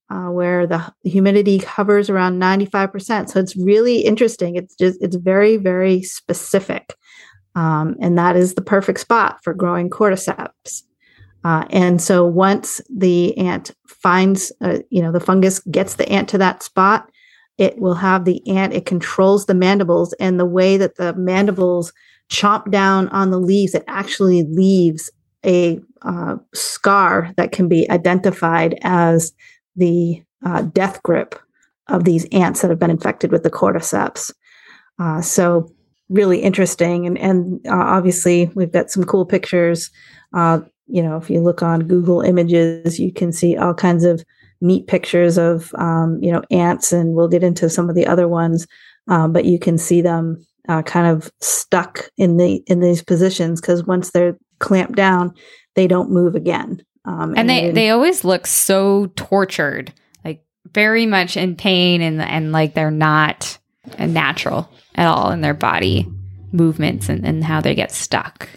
uh, 0.10 0.30
where 0.30 0.68
the 0.68 0.94
humidity 1.04 1.58
hovers 1.58 2.10
around 2.10 2.42
95%. 2.42 3.30
So 3.30 3.40
it's 3.40 3.56
really 3.56 4.00
interesting. 4.00 4.56
It's 4.56 4.76
just, 4.76 5.02
it's 5.02 5.16
very, 5.16 5.58
very 5.58 6.02
specific. 6.04 6.96
Um, 7.56 7.96
and 8.02 8.18
that 8.18 8.36
is 8.36 8.56
the 8.56 8.62
perfect 8.62 9.00
spot 9.00 9.44
for 9.44 9.54
growing 9.54 9.90
cordyceps. 9.90 10.84
Uh, 11.44 11.66
and 11.72 12.02
so 12.02 12.26
once 12.26 12.82
the 12.90 13.38
ant 13.38 13.72
finds, 13.88 14.52
uh, 14.62 14.80
you 14.90 15.02
know, 15.02 15.12
the 15.12 15.20
fungus 15.20 15.60
gets 15.60 15.96
the 15.96 16.08
ant 16.10 16.30
to 16.30 16.38
that 16.38 16.64
spot, 16.64 17.10
it 17.58 17.78
will 17.80 17.96
have 17.96 18.26
the 18.26 18.46
ant, 18.48 18.74
it 18.74 18.86
controls 18.86 19.46
the 19.46 19.54
mandibles, 19.54 20.14
and 20.14 20.40
the 20.40 20.46
way 20.46 20.78
that 20.78 20.96
the 20.96 21.14
mandibles 21.14 21.94
chomp 22.30 22.72
down 22.72 23.10
on 23.10 23.32
the 23.32 23.40
leaves, 23.40 23.76
it 23.76 23.84
actually 23.88 24.44
leaves 24.44 25.12
a 25.46 25.80
uh, 26.02 26.38
scar 26.54 27.32
that 27.38 27.52
can 27.52 27.68
be 27.68 27.90
identified 27.92 28.78
as 28.82 29.34
the 29.76 30.24
uh, 30.46 30.62
death 30.62 31.02
grip 31.04 31.36
of 31.88 32.06
these 32.06 32.26
ants 32.32 32.62
that 32.62 32.70
have 32.70 32.80
been 32.80 32.90
infected 32.90 33.32
with 33.32 33.44
the 33.44 33.52
cordyceps. 33.52 34.34
Uh, 35.00 35.22
so 35.22 35.72
really 36.10 36.40
interesting, 36.40 37.06
and 37.06 37.18
and 37.18 37.66
uh, 37.68 37.74
obviously 37.74 38.50
we've 38.56 38.72
got 38.72 38.90
some 38.90 39.04
cool 39.04 39.26
pictures. 39.26 39.90
Uh, 40.34 40.60
you 40.88 41.02
know, 41.02 41.18
if 41.18 41.30
you 41.30 41.40
look 41.40 41.62
on 41.62 41.88
Google 41.88 42.22
Images, 42.22 43.00
you 43.00 43.12
can 43.12 43.32
see 43.32 43.58
all 43.58 43.74
kinds 43.74 44.04
of 44.04 44.24
neat 44.64 44.88
pictures 44.88 45.38
of 45.38 45.74
um, 45.76 46.18
you 46.22 46.32
know 46.32 46.42
ants, 46.50 46.92
and 46.92 47.14
we'll 47.14 47.28
get 47.28 47.44
into 47.44 47.70
some 47.70 47.90
of 47.90 47.96
the 47.96 48.08
other 48.08 48.28
ones. 48.28 48.66
Um, 49.08 49.34
but 49.34 49.46
you 49.46 49.60
can 49.60 49.78
see 49.78 50.02
them 50.02 50.44
uh, 50.70 50.82
kind 50.82 51.08
of 51.08 51.32
stuck 51.42 52.10
in 52.18 52.38
the 52.38 52.64
in 52.68 52.80
these 52.80 53.04
positions 53.04 53.62
because 53.62 53.84
once 53.86 54.12
they're 54.12 54.38
clamped 54.60 54.96
down, 54.96 55.34
they 55.76 55.88
don't 55.88 56.10
move 56.10 56.36
again. 56.36 56.84
Um, 57.06 57.32
and, 57.32 57.40
and 57.40 57.50
they 57.50 57.72
they 57.72 57.90
always 57.90 58.24
look 58.24 58.48
so 58.48 59.12
tortured, 59.16 59.94
like 60.24 60.44
very 60.72 61.06
much 61.06 61.38
in 61.38 61.56
pain, 61.56 62.02
and 62.02 62.22
and 62.22 62.52
like 62.52 62.74
they're 62.74 62.92
not 62.92 63.58
natural 64.00 64.70
at 64.96 65.08
all 65.08 65.32
in 65.32 65.42
their 65.42 65.54
body 65.54 66.08
movements 66.54 67.10
and, 67.10 67.26
and 67.26 67.44
how 67.44 67.60
they 67.60 67.76
get 67.76 67.92
stuck. 67.92 68.48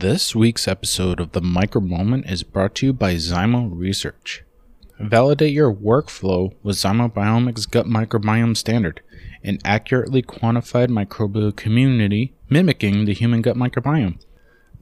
This 0.00 0.34
week's 0.34 0.66
episode 0.66 1.20
of 1.20 1.32
the 1.32 1.42
Micro 1.42 1.82
Moment 1.82 2.24
is 2.24 2.42
brought 2.42 2.74
to 2.76 2.86
you 2.86 2.92
by 2.94 3.16
Zymo 3.16 3.68
Research. 3.70 4.44
Validate 4.98 5.52
your 5.52 5.70
workflow 5.70 6.54
with 6.62 6.76
ZymoBIOMICS 6.76 7.70
Gut 7.70 7.84
Microbiome 7.84 8.56
Standard, 8.56 9.02
an 9.44 9.58
accurately 9.62 10.22
quantified 10.22 10.88
microbial 10.88 11.54
community 11.54 12.32
mimicking 12.48 13.04
the 13.04 13.12
human 13.12 13.42
gut 13.42 13.56
microbiome. 13.56 14.18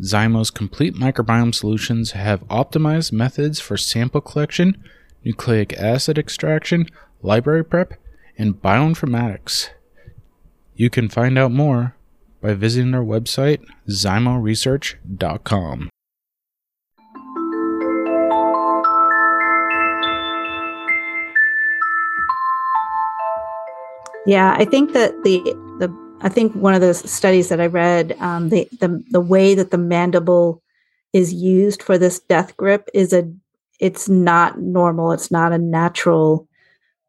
Zymo's 0.00 0.52
complete 0.52 0.94
microbiome 0.94 1.52
solutions 1.52 2.12
have 2.12 2.46
optimized 2.46 3.10
methods 3.10 3.58
for 3.58 3.76
sample 3.76 4.20
collection, 4.20 4.80
nucleic 5.24 5.72
acid 5.72 6.16
extraction, 6.16 6.86
library 7.22 7.64
prep, 7.64 7.94
and 8.38 8.62
bioinformatics. 8.62 9.70
You 10.76 10.90
can 10.90 11.08
find 11.08 11.36
out 11.36 11.50
more 11.50 11.96
by 12.40 12.54
visiting 12.54 12.94
our 12.94 13.04
website, 13.04 13.64
zymoresearch.com. 13.88 15.90
Yeah, 24.26 24.54
I 24.58 24.64
think 24.66 24.92
that 24.92 25.14
the 25.24 25.40
the 25.78 25.88
I 26.20 26.28
think 26.28 26.54
one 26.54 26.74
of 26.74 26.82
the 26.82 26.92
studies 26.92 27.48
that 27.48 27.60
I 27.60 27.66
read, 27.66 28.14
um, 28.20 28.50
the 28.50 28.68
the 28.78 29.02
the 29.10 29.20
way 29.20 29.54
that 29.54 29.70
the 29.70 29.78
mandible 29.78 30.62
is 31.14 31.32
used 31.32 31.82
for 31.82 31.96
this 31.96 32.20
death 32.20 32.54
grip 32.56 32.90
is 32.92 33.14
a 33.14 33.32
it's 33.80 34.08
not 34.08 34.60
normal. 34.60 35.12
It's 35.12 35.30
not 35.30 35.52
a 35.52 35.58
natural 35.58 36.46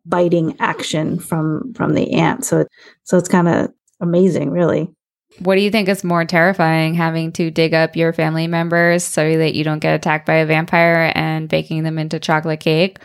biting 0.06 0.56
action 0.60 1.20
from 1.20 1.74
from 1.74 1.94
the 1.94 2.14
ant. 2.14 2.46
So 2.46 2.66
so 3.04 3.18
it's 3.18 3.28
kind 3.28 3.50
of 3.50 3.74
amazing, 4.00 4.52
really. 4.52 4.90
What 5.38 5.56
do 5.56 5.62
you 5.62 5.72
think 5.72 5.88
is 5.88 6.04
more 6.04 6.26
terrifying, 6.26 6.96
having 6.96 7.32
to 7.34 7.52
dig 7.52 7.74
up 7.74 7.96
your 7.96 8.12
family 8.12 8.48
members 8.48 9.04
so 9.04 9.38
that 9.38 9.54
you 9.54 9.64
don't 9.64 9.80
get 9.80 9.96
attacked 9.96 10.26
by 10.26 10.36
a 10.36 10.46
vampire 10.46 11.12
and 11.16 11.48
baking 11.48 11.84
them 11.84 11.98
into 11.98 12.20
chocolate 12.20 12.60
cake? 12.60 13.00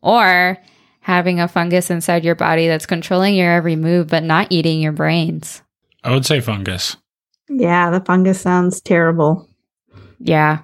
Or 0.00 0.56
having 1.00 1.40
a 1.40 1.48
fungus 1.48 1.90
inside 1.90 2.24
your 2.24 2.36
body 2.36 2.68
that's 2.68 2.86
controlling 2.86 3.34
your 3.34 3.52
every 3.52 3.76
move 3.76 4.08
but 4.08 4.22
not 4.22 4.46
eating 4.50 4.80
your 4.80 4.92
brains? 4.92 5.62
I 6.04 6.12
would 6.12 6.24
say 6.24 6.40
fungus. 6.40 6.96
Yeah, 7.48 7.90
the 7.90 8.00
fungus 8.00 8.40
sounds 8.40 8.80
terrible. 8.80 9.48
Yeah, 10.20 10.60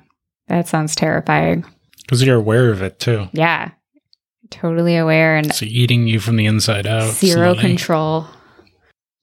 that 0.48 0.68
sounds 0.68 0.94
terrifying. 0.94 1.64
Because 2.02 2.22
you're 2.22 2.36
aware 2.36 2.70
of 2.70 2.82
it 2.82 3.00
too. 3.00 3.28
Yeah, 3.32 3.70
totally 4.50 4.96
aware 4.96 5.36
and 5.36 5.52
so 5.54 5.64
eating 5.64 6.06
you 6.06 6.20
from 6.20 6.36
the 6.36 6.46
inside 6.46 6.86
out. 6.86 7.12
Zero 7.12 7.54
slowly. 7.54 7.60
control. 7.60 8.26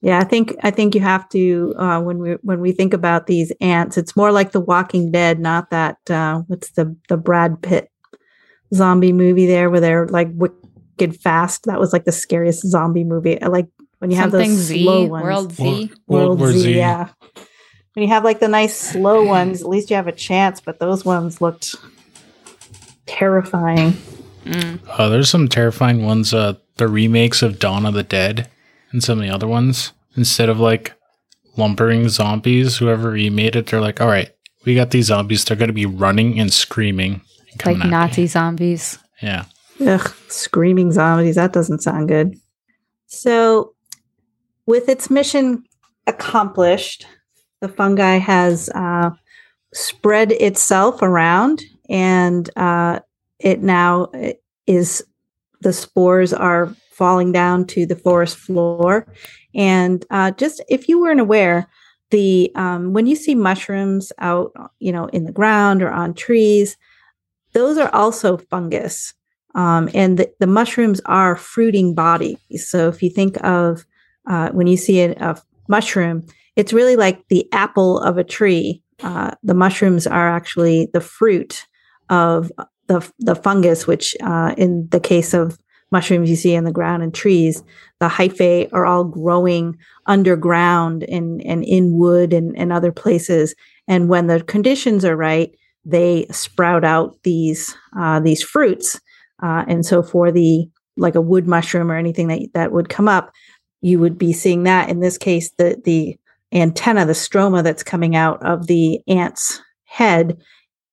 Yeah, 0.02 0.18
I 0.18 0.24
think 0.24 0.56
I 0.64 0.72
think 0.72 0.96
you 0.96 1.00
have 1.00 1.28
to 1.28 1.74
uh, 1.78 2.00
when 2.00 2.18
we 2.18 2.32
when 2.42 2.60
we 2.60 2.72
think 2.72 2.92
about 2.92 3.28
these 3.28 3.52
ants, 3.60 3.96
it's 3.96 4.16
more 4.16 4.32
like 4.32 4.50
The 4.50 4.60
Walking 4.60 5.12
Dead, 5.12 5.38
not 5.38 5.70
that 5.70 5.98
uh, 6.10 6.42
what's 6.48 6.72
the 6.72 6.96
the 7.08 7.16
Brad 7.16 7.62
Pitt 7.62 7.88
zombie 8.74 9.12
movie 9.12 9.46
there 9.46 9.70
where 9.70 9.80
they're 9.80 10.08
like 10.08 10.28
wicked 10.32 11.16
fast. 11.20 11.64
That 11.66 11.78
was 11.78 11.92
like 11.92 12.04
the 12.04 12.12
scariest 12.12 12.66
zombie 12.66 13.04
movie. 13.04 13.40
I 13.40 13.46
like 13.46 13.68
when 14.00 14.10
you 14.10 14.16
Something 14.16 14.40
have 14.40 14.48
those 14.50 14.58
Z, 14.58 14.82
slow 14.82 15.06
ones. 15.06 15.24
World 15.24 15.52
Z, 15.52 15.62
World, 15.62 15.90
World, 16.08 16.40
World 16.40 16.54
Z, 16.54 16.60
Z, 16.60 16.76
yeah. 16.76 17.08
When 17.94 18.02
you 18.02 18.08
have 18.08 18.24
like 18.24 18.40
the 18.40 18.48
nice 18.48 18.76
slow 18.76 19.24
ones, 19.24 19.62
at 19.62 19.68
least 19.68 19.88
you 19.88 19.94
have 19.94 20.08
a 20.08 20.12
chance. 20.12 20.60
But 20.60 20.80
those 20.80 21.04
ones 21.04 21.40
looked 21.40 21.76
terrifying. 23.06 23.92
Mm. 24.44 24.80
Uh, 24.88 25.08
there's 25.10 25.30
some 25.30 25.46
terrifying 25.46 26.04
ones. 26.04 26.34
Uh, 26.34 26.54
the 26.78 26.88
remakes 26.88 27.42
of 27.42 27.60
Dawn 27.60 27.86
of 27.86 27.94
the 27.94 28.02
Dead 28.02 28.48
and 28.92 29.02
some 29.02 29.18
of 29.18 29.24
the 29.24 29.34
other 29.34 29.48
ones. 29.48 29.92
Instead 30.16 30.48
of 30.48 30.60
like 30.60 30.94
lumbering 31.56 32.08
zombies, 32.08 32.76
whoever 32.76 33.10
remade 33.10 33.56
it, 33.56 33.66
they're 33.66 33.80
like, 33.80 34.00
all 34.00 34.08
right, 34.08 34.30
we 34.64 34.74
got 34.74 34.90
these 34.90 35.06
zombies. 35.06 35.44
They're 35.44 35.56
going 35.56 35.68
to 35.68 35.74
be 35.74 35.86
running 35.86 36.38
and 36.38 36.52
screaming. 36.52 37.22
And 37.52 37.78
like 37.78 37.90
Nazi 37.90 38.26
zombies. 38.26 38.98
Yeah. 39.20 39.44
Ugh, 39.84 40.14
screaming 40.28 40.92
zombies. 40.92 41.36
That 41.36 41.52
doesn't 41.52 41.82
sound 41.82 42.08
good. 42.08 42.38
So, 43.06 43.74
with 44.66 44.88
its 44.88 45.10
mission 45.10 45.64
accomplished, 46.06 47.06
the 47.60 47.68
fungi 47.68 48.18
has 48.18 48.68
uh, 48.74 49.10
spread 49.74 50.32
itself 50.32 51.02
around 51.02 51.62
and 51.88 52.48
uh, 52.56 53.00
it 53.38 53.62
now 53.62 54.08
is 54.66 55.04
the 55.60 55.72
spores 55.72 56.32
are 56.32 56.74
falling 56.92 57.32
down 57.32 57.66
to 57.66 57.86
the 57.86 57.96
forest 57.96 58.36
floor. 58.36 59.06
And 59.54 60.04
uh, 60.10 60.32
just 60.32 60.62
if 60.68 60.88
you 60.88 61.00
weren't 61.00 61.20
aware, 61.20 61.68
the 62.10 62.52
um, 62.54 62.92
when 62.92 63.06
you 63.06 63.16
see 63.16 63.34
mushrooms 63.34 64.12
out, 64.18 64.52
you 64.78 64.92
know, 64.92 65.06
in 65.06 65.24
the 65.24 65.32
ground 65.32 65.82
or 65.82 65.90
on 65.90 66.14
trees, 66.14 66.76
those 67.52 67.78
are 67.78 67.92
also 67.94 68.36
fungus. 68.36 69.14
Um, 69.54 69.90
and 69.92 70.18
the, 70.18 70.32
the, 70.40 70.46
mushrooms 70.46 71.00
are 71.04 71.36
fruiting 71.36 71.94
bodies. 71.94 72.38
So 72.56 72.88
if 72.88 73.02
you 73.02 73.10
think 73.10 73.42
of 73.44 73.84
uh, 74.26 74.48
when 74.50 74.66
you 74.66 74.78
see 74.78 75.02
a, 75.02 75.12
a, 75.12 75.42
mushroom, 75.68 76.26
it's 76.56 76.72
really 76.72 76.96
like 76.96 77.28
the 77.28 77.46
apple 77.52 77.98
of 78.00 78.16
a 78.16 78.24
tree. 78.24 78.82
Uh, 79.02 79.32
the 79.42 79.54
mushrooms 79.54 80.06
are 80.06 80.28
actually 80.28 80.88
the 80.94 81.02
fruit 81.02 81.66
of 82.08 82.50
the, 82.86 83.12
the 83.18 83.34
fungus, 83.34 83.86
which 83.86 84.16
uh, 84.22 84.54
in 84.56 84.88
the 84.90 85.00
case 85.00 85.34
of 85.34 85.58
mushrooms 85.92 86.28
you 86.28 86.36
see 86.36 86.54
in 86.54 86.64
the 86.64 86.72
ground 86.72 87.02
and 87.02 87.14
trees, 87.14 87.62
the 88.00 88.08
hyphae 88.08 88.68
are 88.72 88.86
all 88.86 89.04
growing 89.04 89.76
underground 90.06 91.04
and, 91.04 91.44
and 91.46 91.64
in 91.64 91.98
wood 91.98 92.32
and, 92.32 92.56
and 92.58 92.72
other 92.72 92.90
places. 92.90 93.54
And 93.86 94.08
when 94.08 94.26
the 94.26 94.42
conditions 94.42 95.04
are 95.04 95.16
right, 95.16 95.54
they 95.84 96.26
sprout 96.30 96.84
out 96.84 97.16
these 97.22 97.76
uh, 97.98 98.20
these 98.20 98.42
fruits. 98.42 99.00
Uh, 99.42 99.64
and 99.68 99.84
so 99.84 100.02
for 100.02 100.30
the 100.30 100.68
like 100.96 101.14
a 101.14 101.20
wood 101.20 101.46
mushroom 101.46 101.90
or 101.90 101.96
anything 101.96 102.28
that 102.28 102.48
that 102.54 102.72
would 102.72 102.88
come 102.88 103.08
up, 103.08 103.32
you 103.80 103.98
would 103.98 104.16
be 104.16 104.32
seeing 104.32 104.62
that. 104.62 104.88
In 104.88 105.00
this 105.00 105.18
case, 105.18 105.50
the 105.58 105.80
the 105.84 106.16
antenna, 106.52 107.04
the 107.04 107.12
stroma 107.12 107.62
that's 107.62 107.82
coming 107.82 108.14
out 108.14 108.44
of 108.44 108.66
the 108.66 109.00
ant's 109.08 109.60
head 109.84 110.38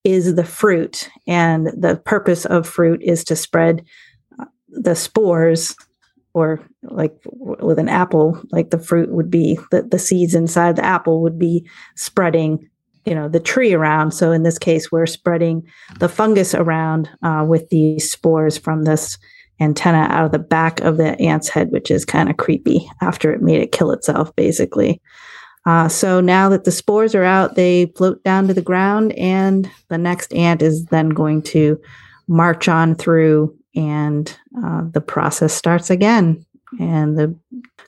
is 0.03 0.35
the 0.35 0.45
fruit. 0.45 1.09
And 1.27 1.67
the 1.67 2.01
purpose 2.05 2.45
of 2.45 2.67
fruit 2.67 3.01
is 3.03 3.23
to 3.25 3.35
spread 3.35 3.83
the 4.71 4.95
spores 4.95 5.75
or 6.33 6.61
like 6.83 7.15
with 7.25 7.79
an 7.79 7.89
apple 7.89 8.41
like 8.51 8.69
the 8.69 8.79
fruit 8.79 9.11
would 9.11 9.31
be 9.31 9.59
the, 9.71 9.81
the 9.81 9.99
seeds 9.99 10.35
inside 10.35 10.75
the 10.75 10.85
apple 10.85 11.21
would 11.21 11.39
be 11.39 11.67
spreading 11.95 12.69
you 13.05 13.15
know 13.15 13.27
the 13.27 13.39
tree 13.39 13.73
around. 13.73 14.11
So 14.11 14.31
in 14.31 14.43
this 14.43 14.59
case 14.59 14.91
we're 14.91 15.05
spreading 15.05 15.67
the 15.99 16.09
fungus 16.09 16.53
around 16.53 17.09
uh, 17.23 17.45
with 17.47 17.69
these 17.69 18.11
spores 18.11 18.57
from 18.57 18.83
this 18.83 19.17
antenna 19.59 20.07
out 20.09 20.25
of 20.25 20.31
the 20.31 20.39
back 20.39 20.79
of 20.81 20.97
the 20.97 21.19
ant's 21.19 21.49
head 21.49 21.71
which 21.71 21.91
is 21.91 22.05
kind 22.05 22.29
of 22.29 22.37
creepy 22.37 22.89
after 23.01 23.33
it 23.33 23.41
made 23.41 23.61
it 23.61 23.71
kill 23.71 23.91
itself 23.91 24.33
basically. 24.35 25.01
Uh, 25.65 25.89
so 25.89 26.21
now 26.21 26.49
that 26.49 26.63
the 26.63 26.71
spores 26.71 27.13
are 27.15 27.23
out 27.23 27.55
they 27.55 27.87
float 27.97 28.23
down 28.23 28.47
to 28.47 28.53
the 28.53 28.61
ground 28.61 29.11
and 29.13 29.69
the 29.89 29.97
next 29.97 30.33
ant 30.33 30.61
is 30.61 30.85
then 30.85 31.09
going 31.09 31.41
to 31.41 31.79
march 32.27 32.67
on 32.67 32.95
through 32.95 33.53
and 33.75 34.37
uh, 34.63 34.83
the 34.91 35.01
process 35.01 35.53
starts 35.53 35.89
again 35.89 36.45
and 36.79 37.17
the 37.17 37.35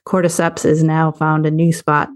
cordyceps 0.06 0.66
is 0.66 0.84
now 0.84 1.12
found 1.12 1.46
a 1.46 1.52
new 1.52 1.72
spot 1.72 2.10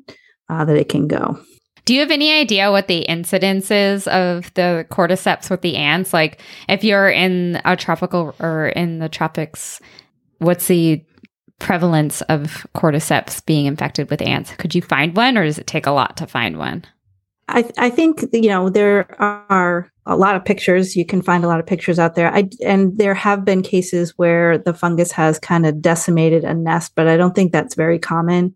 uh, 0.49 0.65
that 0.65 0.77
it 0.77 0.89
can 0.89 1.07
go. 1.07 1.39
Do 1.85 1.93
you 1.93 1.99
have 1.99 2.11
any 2.11 2.33
idea 2.33 2.71
what 2.71 2.87
the 2.87 2.99
incidence 2.99 3.69
is 3.69 4.07
of 4.07 4.51
the 4.55 4.87
cordyceps 4.89 5.51
with 5.51 5.61
the 5.61 5.75
ants? 5.75 6.13
Like, 6.13 6.41
if 6.67 6.83
you're 6.83 7.09
in 7.09 7.61
a 7.63 7.75
tropical 7.75 8.33
or 8.39 8.69
in 8.69 8.97
the 8.97 9.09
tropics, 9.09 9.79
what's 10.39 10.65
the 10.65 11.05
prevalence 11.59 12.21
of 12.21 12.65
cordyceps 12.75 13.45
being 13.45 13.67
infected 13.67 14.09
with 14.09 14.21
ants? 14.23 14.51
Could 14.57 14.73
you 14.73 14.81
find 14.81 15.15
one, 15.15 15.37
or 15.37 15.43
does 15.43 15.59
it 15.59 15.67
take 15.67 15.85
a 15.85 15.91
lot 15.91 16.17
to 16.17 16.25
find 16.25 16.57
one? 16.57 16.85
I, 17.47 17.69
I 17.77 17.91
think 17.91 18.25
you 18.33 18.49
know 18.49 18.69
there 18.69 19.15
are 19.21 19.91
a 20.05 20.15
lot 20.15 20.35
of 20.35 20.45
pictures. 20.45 20.95
You 20.95 21.05
can 21.05 21.21
find 21.21 21.43
a 21.43 21.47
lot 21.47 21.59
of 21.59 21.65
pictures 21.65 21.99
out 21.99 22.15
there. 22.15 22.33
I 22.33 22.49
and 22.63 22.97
there 22.97 23.15
have 23.15 23.43
been 23.43 23.61
cases 23.61 24.13
where 24.17 24.57
the 24.57 24.73
fungus 24.73 25.11
has 25.11 25.39
kind 25.39 25.65
of 25.65 25.81
decimated 25.81 26.43
a 26.43 26.53
nest, 26.53 26.93
but 26.95 27.07
I 27.07 27.17
don't 27.17 27.33
think 27.33 27.51
that's 27.51 27.75
very 27.75 27.99
common. 27.99 28.55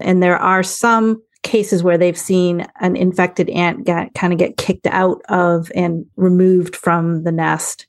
And 0.00 0.22
there 0.22 0.36
are 0.36 0.62
some 0.62 1.22
cases 1.42 1.82
where 1.82 1.98
they've 1.98 2.18
seen 2.18 2.66
an 2.80 2.96
infected 2.96 3.48
ant 3.50 3.84
get 3.84 4.12
kind 4.14 4.32
of 4.32 4.38
get 4.38 4.56
kicked 4.56 4.86
out 4.86 5.22
of 5.28 5.70
and 5.74 6.04
removed 6.16 6.74
from 6.74 7.22
the 7.24 7.32
nest 7.32 7.86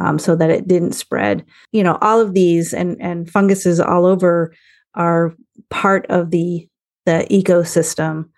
um, 0.00 0.18
so 0.18 0.36
that 0.36 0.50
it 0.50 0.68
didn't 0.68 0.92
spread. 0.92 1.44
You 1.72 1.82
know, 1.82 1.98
all 2.00 2.20
of 2.20 2.34
these 2.34 2.74
and 2.74 3.00
and 3.00 3.30
funguses 3.30 3.80
all 3.80 4.04
over 4.04 4.52
are 4.94 5.34
part 5.70 6.06
of 6.10 6.30
the 6.30 6.68
the 7.06 7.26
ecosystem 7.30 8.28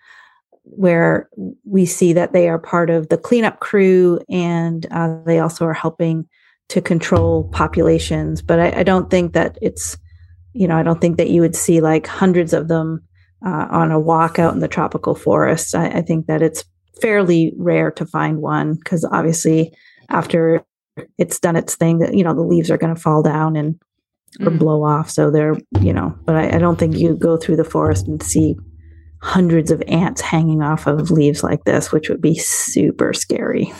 where 0.63 1.29
we 1.65 1.85
see 1.85 2.13
that 2.13 2.33
they 2.33 2.47
are 2.47 2.59
part 2.59 2.89
of 2.89 3.09
the 3.09 3.17
cleanup 3.17 3.59
crew 3.59 4.19
and 4.29 4.85
uh, 4.91 5.17
they 5.25 5.39
also 5.39 5.65
are 5.65 5.73
helping 5.73 6.27
to 6.69 6.81
control 6.81 7.49
populations. 7.49 8.41
But 8.41 8.59
I, 8.59 8.79
I, 8.79 8.83
don't 8.83 9.09
think 9.11 9.33
that 9.33 9.57
it's, 9.61 9.97
you 10.53 10.67
know, 10.67 10.77
I 10.77 10.83
don't 10.83 11.01
think 11.01 11.17
that 11.17 11.29
you 11.29 11.41
would 11.41 11.55
see 11.55 11.81
like 11.81 12.07
hundreds 12.07 12.53
of 12.53 12.69
them 12.69 13.03
uh, 13.45 13.67
on 13.69 13.91
a 13.91 13.99
walk 13.99 14.39
out 14.39 14.53
in 14.53 14.59
the 14.59 14.67
tropical 14.67 15.15
forest. 15.15 15.75
I, 15.75 15.87
I 15.87 16.01
think 16.01 16.27
that 16.27 16.41
it's 16.41 16.63
fairly 17.01 17.53
rare 17.57 17.91
to 17.91 18.05
find 18.05 18.37
one 18.37 18.75
because 18.75 19.03
obviously 19.05 19.73
after 20.09 20.63
it's 21.17 21.39
done 21.39 21.55
its 21.55 21.75
thing 21.75 21.99
that 21.99 22.13
you 22.13 22.23
know 22.23 22.33
the 22.33 22.41
leaves 22.41 22.69
are 22.69 22.77
going 22.77 22.93
to 22.93 23.01
fall 23.01 23.23
down 23.23 23.55
and 23.55 23.79
or 24.41 24.51
mm. 24.51 24.59
blow 24.59 24.83
off 24.83 25.09
so 25.09 25.31
they're 25.31 25.57
you 25.81 25.91
know 25.91 26.15
but 26.25 26.35
I, 26.35 26.55
I, 26.55 26.57
don't 26.59 26.77
think 26.77 26.95
you 26.95 27.15
go 27.15 27.35
through 27.35 27.55
the 27.55 27.63
forest 27.63 28.07
and 28.07 28.21
see 28.21 28.55
hundreds 29.23 29.71
of 29.71 29.81
ants 29.87 30.19
hanging 30.19 30.61
off 30.61 30.85
of 30.85 31.09
leaves 31.09 31.43
like 31.43 31.63
this, 31.63 31.93
which 31.93 32.09
would 32.09 32.21
be 32.21 32.35
super 32.35 33.13
scary. 33.13 33.73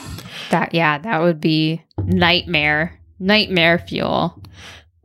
That 0.51 0.73
yeah, 0.73 0.97
that 0.99 1.21
would 1.21 1.41
be 1.41 1.83
nightmare, 2.05 2.99
nightmare 3.19 3.77
fuel. 3.77 4.41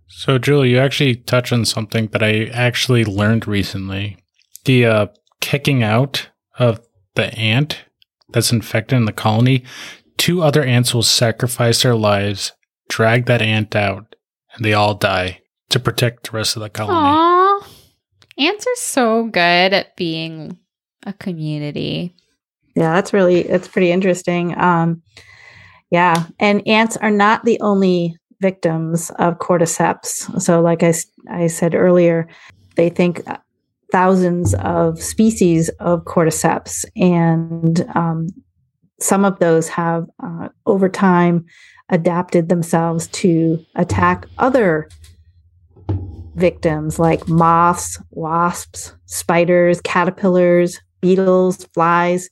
So, 0.07 0.39
Julie, 0.39 0.70
you 0.70 0.78
actually 0.78 1.16
touch 1.16 1.53
on 1.53 1.64
something 1.64 2.07
that 2.09 2.22
I 2.22 2.45
actually 2.47 3.05
learned 3.05 3.49
recently: 3.49 4.16
the 4.64 4.86
uh, 4.86 5.07
kicking 5.41 5.82
out 5.82 6.28
of 6.57 6.80
the 7.16 7.34
ant 7.34 7.84
that's 8.30 8.53
infected 8.53 8.97
in 8.97 9.07
the 9.07 9.12
colony. 9.12 9.64
Two 10.18 10.43
other 10.43 10.62
ants 10.62 10.95
will 10.95 11.03
sacrifice 11.03 11.82
their 11.82 11.97
lives, 11.97 12.53
drag 12.89 13.26
that 13.26 13.43
ant 13.43 13.74
out, 13.74 14.14
and 14.55 14.64
they 14.64 14.72
all 14.72 14.95
die 14.95 15.41
to 15.70 15.80
protect 15.80 16.30
the 16.30 16.36
rest 16.36 16.57
of 16.57 16.62
the 16.62 16.70
colony. 16.70 16.97
Aww. 16.97 17.47
Ants 18.39 18.66
are 18.66 18.76
so 18.76 19.24
good 19.24 19.72
at 19.72 19.97
being 19.97 20.59
a 21.05 21.12
community. 21.12 22.14
Yeah, 22.76 22.95
that's 22.95 23.12
really 23.12 23.43
that's 23.43 23.66
pretty 23.68 23.91
interesting. 23.91 24.57
Um, 24.59 25.03
yeah, 25.91 26.26
and 26.39 26.66
ants 26.68 26.97
are 26.99 27.11
not 27.11 27.45
the 27.45 27.61
only 27.61 28.16
victims 28.41 29.11
of 29.18 29.39
cordyceps. 29.39 30.41
So, 30.41 30.61
like 30.61 30.82
I 30.82 30.95
I 31.28 31.49
said 31.49 31.74
earlier, 31.74 32.28
they 32.76 32.89
think 32.89 33.22
thousands 33.91 34.55
of 34.55 35.03
species 35.03 35.70
of 35.80 36.05
cordyceps, 36.05 36.84
and 36.95 37.84
um, 37.97 38.28
some 39.01 39.24
of 39.24 39.39
those 39.41 39.68
have 39.68 40.07
uh, 40.22 40.49
over 40.66 40.89
time 40.89 41.45
adapted 41.89 42.49
themselves 42.49 43.09
to 43.09 43.64
attack 43.74 44.26
other 44.39 44.89
victims 46.39 46.99
like 46.99 47.28
moths, 47.28 48.01
wasps, 48.11 48.95
spiders, 49.07 49.80
caterpillars, 49.80 50.80
beetles, 51.01 51.64
flies, 51.74 52.30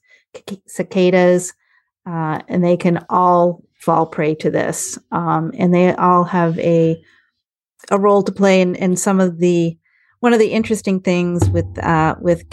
cicadas, 0.67 1.53
uh, 2.07 2.41
and 2.49 2.65
they 2.65 2.77
can 2.77 3.05
all 3.09 3.63
fall 3.81 4.07
prey 4.07 4.35
to 4.37 4.51
this. 4.51 4.99
Um, 5.13 5.53
and 5.59 5.75
they 5.75 5.95
all 5.95 6.25
have 6.25 6.59
a 6.59 7.03
a 7.91 7.99
role 7.99 8.23
to 8.23 8.33
play 8.33 8.61
in, 8.61 8.75
in 8.75 8.97
some 8.97 9.21
of 9.21 9.39
the 9.39 9.77
one 10.21 10.33
of 10.33 10.39
the 10.39 10.53
interesting 10.53 11.01
things 11.01 11.49
with 11.51 11.67
uh, 11.79 12.17
with 12.21 12.45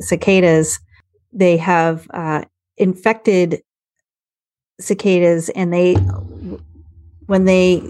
cicadas, 0.00 0.78
they 1.32 1.56
have 1.56 2.06
uh, 2.12 2.44
infected 2.76 3.62
cicadas, 4.80 5.48
and 5.50 5.72
they 5.72 5.94
when 7.26 7.44
they 7.44 7.82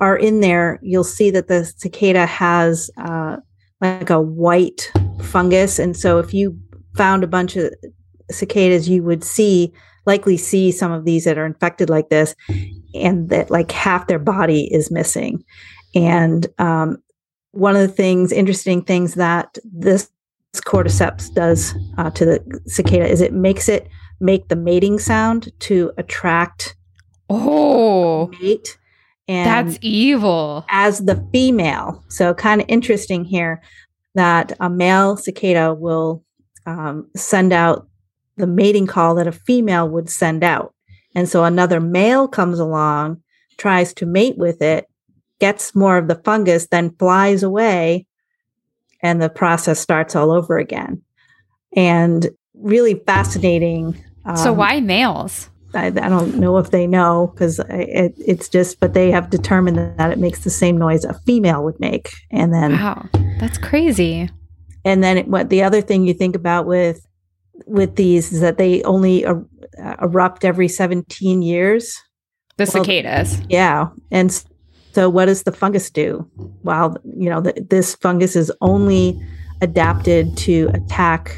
are 0.00 0.16
in 0.16 0.40
there, 0.40 0.78
you'll 0.82 1.04
see 1.04 1.30
that 1.30 1.48
the 1.48 1.64
cicada 1.64 2.26
has 2.26 2.90
uh, 2.98 3.36
like 3.80 4.10
a 4.10 4.20
white 4.20 4.92
fungus. 5.22 5.78
And 5.78 5.96
so 5.96 6.18
if 6.18 6.34
you 6.34 6.58
found 6.96 7.24
a 7.24 7.28
bunch 7.28 7.56
of 7.56 7.72
cicadas, 8.30 8.88
you 8.88 9.02
would 9.02 9.24
see, 9.24 9.72
likely 10.06 10.36
see 10.36 10.70
some 10.70 10.92
of 10.92 11.04
these 11.04 11.24
that 11.24 11.38
are 11.38 11.46
infected 11.46 11.90
like 11.90 12.08
this, 12.08 12.34
and 12.94 13.28
that 13.30 13.50
like 13.50 13.70
half 13.70 14.06
their 14.06 14.18
body 14.18 14.72
is 14.72 14.90
missing. 14.90 15.44
And 15.94 16.46
um, 16.58 16.98
one 17.52 17.76
of 17.76 17.82
the 17.82 17.88
things, 17.88 18.32
interesting 18.32 18.82
things 18.82 19.14
that 19.14 19.58
this 19.64 20.10
cordyceps 20.62 21.32
does 21.34 21.74
uh, 21.98 22.10
to 22.10 22.24
the 22.24 22.60
cicada 22.66 23.06
is 23.06 23.20
it 23.20 23.32
makes 23.32 23.68
it 23.68 23.88
make 24.20 24.48
the 24.48 24.56
mating 24.56 24.98
sound 24.98 25.52
to 25.58 25.92
attract 25.98 26.76
oh 27.28 28.28
mate 28.40 28.78
and 29.28 29.68
that's 29.68 29.78
evil. 29.80 30.64
As 30.68 31.04
the 31.04 31.26
female. 31.32 32.04
So, 32.08 32.34
kind 32.34 32.60
of 32.60 32.66
interesting 32.68 33.24
here 33.24 33.62
that 34.14 34.52
a 34.60 34.68
male 34.68 35.16
cicada 35.16 35.74
will 35.74 36.22
um, 36.66 37.08
send 37.16 37.52
out 37.52 37.88
the 38.36 38.46
mating 38.46 38.86
call 38.86 39.14
that 39.16 39.26
a 39.26 39.32
female 39.32 39.88
would 39.88 40.10
send 40.10 40.44
out. 40.44 40.74
And 41.14 41.28
so, 41.28 41.44
another 41.44 41.80
male 41.80 42.28
comes 42.28 42.58
along, 42.58 43.22
tries 43.56 43.94
to 43.94 44.06
mate 44.06 44.36
with 44.36 44.60
it, 44.60 44.86
gets 45.40 45.74
more 45.74 45.96
of 45.96 46.08
the 46.08 46.16
fungus, 46.16 46.66
then 46.66 46.94
flies 46.98 47.42
away, 47.42 48.06
and 49.00 49.22
the 49.22 49.30
process 49.30 49.80
starts 49.80 50.14
all 50.14 50.30
over 50.30 50.58
again. 50.58 51.02
And 51.76 52.28
really 52.54 52.94
fascinating. 53.06 53.96
Um, 54.26 54.36
so, 54.36 54.52
why 54.52 54.80
males? 54.80 55.48
I, 55.74 55.86
I 55.86 55.90
don't 55.90 56.36
know 56.36 56.58
if 56.58 56.70
they 56.70 56.86
know 56.86 57.32
because 57.34 57.58
it, 57.70 58.14
it's 58.18 58.48
just, 58.48 58.80
but 58.80 58.94
they 58.94 59.10
have 59.10 59.30
determined 59.30 59.78
that 59.98 60.10
it 60.10 60.18
makes 60.18 60.40
the 60.40 60.50
same 60.50 60.76
noise 60.76 61.04
a 61.04 61.14
female 61.26 61.64
would 61.64 61.78
make. 61.80 62.12
And 62.30 62.52
then, 62.52 62.72
wow, 62.72 63.08
that's 63.38 63.58
crazy. 63.58 64.30
And 64.84 65.02
then 65.02 65.18
it, 65.18 65.28
what 65.28 65.48
the 65.48 65.62
other 65.62 65.80
thing 65.80 66.06
you 66.06 66.14
think 66.14 66.36
about 66.36 66.66
with 66.66 67.06
with 67.66 67.96
these 67.96 68.32
is 68.32 68.40
that 68.40 68.58
they 68.58 68.82
only 68.82 69.24
er, 69.24 69.44
erupt 70.02 70.44
every 70.44 70.68
17 70.68 71.42
years. 71.42 72.00
The 72.56 72.66
cicadas. 72.66 73.40
Yeah. 73.48 73.88
And 74.10 74.44
so 74.92 75.08
what 75.08 75.26
does 75.26 75.42
the 75.42 75.52
fungus 75.52 75.90
do? 75.90 76.28
Well, 76.62 76.96
you 77.16 77.28
know, 77.30 77.40
the, 77.40 77.52
this 77.68 77.94
fungus 77.96 78.36
is 78.36 78.52
only 78.60 79.20
adapted 79.60 80.36
to 80.38 80.70
attack 80.74 81.36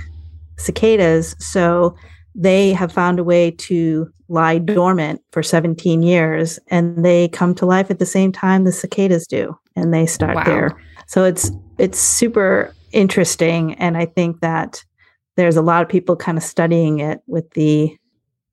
cicadas. 0.59 1.37
So 1.39 1.97
they 2.37 2.73
have 2.73 2.93
found 2.93 3.19
a 3.19 3.25
way 3.25 3.51
to 3.51 4.09
lie 4.29 4.59
dormant 4.59 5.23
for 5.33 5.43
17 5.43 6.03
years 6.03 6.59
and 6.69 7.05
they 7.05 7.29
come 7.29 7.55
to 7.55 7.67
life 7.67 7.91
at 7.91 7.99
the 7.99 8.07
same 8.07 8.31
time 8.31 8.65
the 8.65 8.73
cicadas 8.73 9.27
do 9.27 9.57
and 9.75 9.95
they 9.95 10.05
start 10.05 10.35
wow. 10.35 10.45
there 10.45 10.83
so 11.07 11.25
it's 11.25 11.51
it's 11.79 11.99
super 11.99 12.75
interesting 12.93 13.75
and 13.75 13.97
i 13.97 14.05
think 14.05 14.41
that 14.41 14.85
there's 15.37 15.57
a 15.57 15.63
lot 15.63 15.83
of 15.83 15.89
people 15.89 16.17
kind 16.17 16.37
of 16.37 16.45
studying 16.45 16.99
it 16.99 17.21
with 17.27 17.49
the 17.53 17.97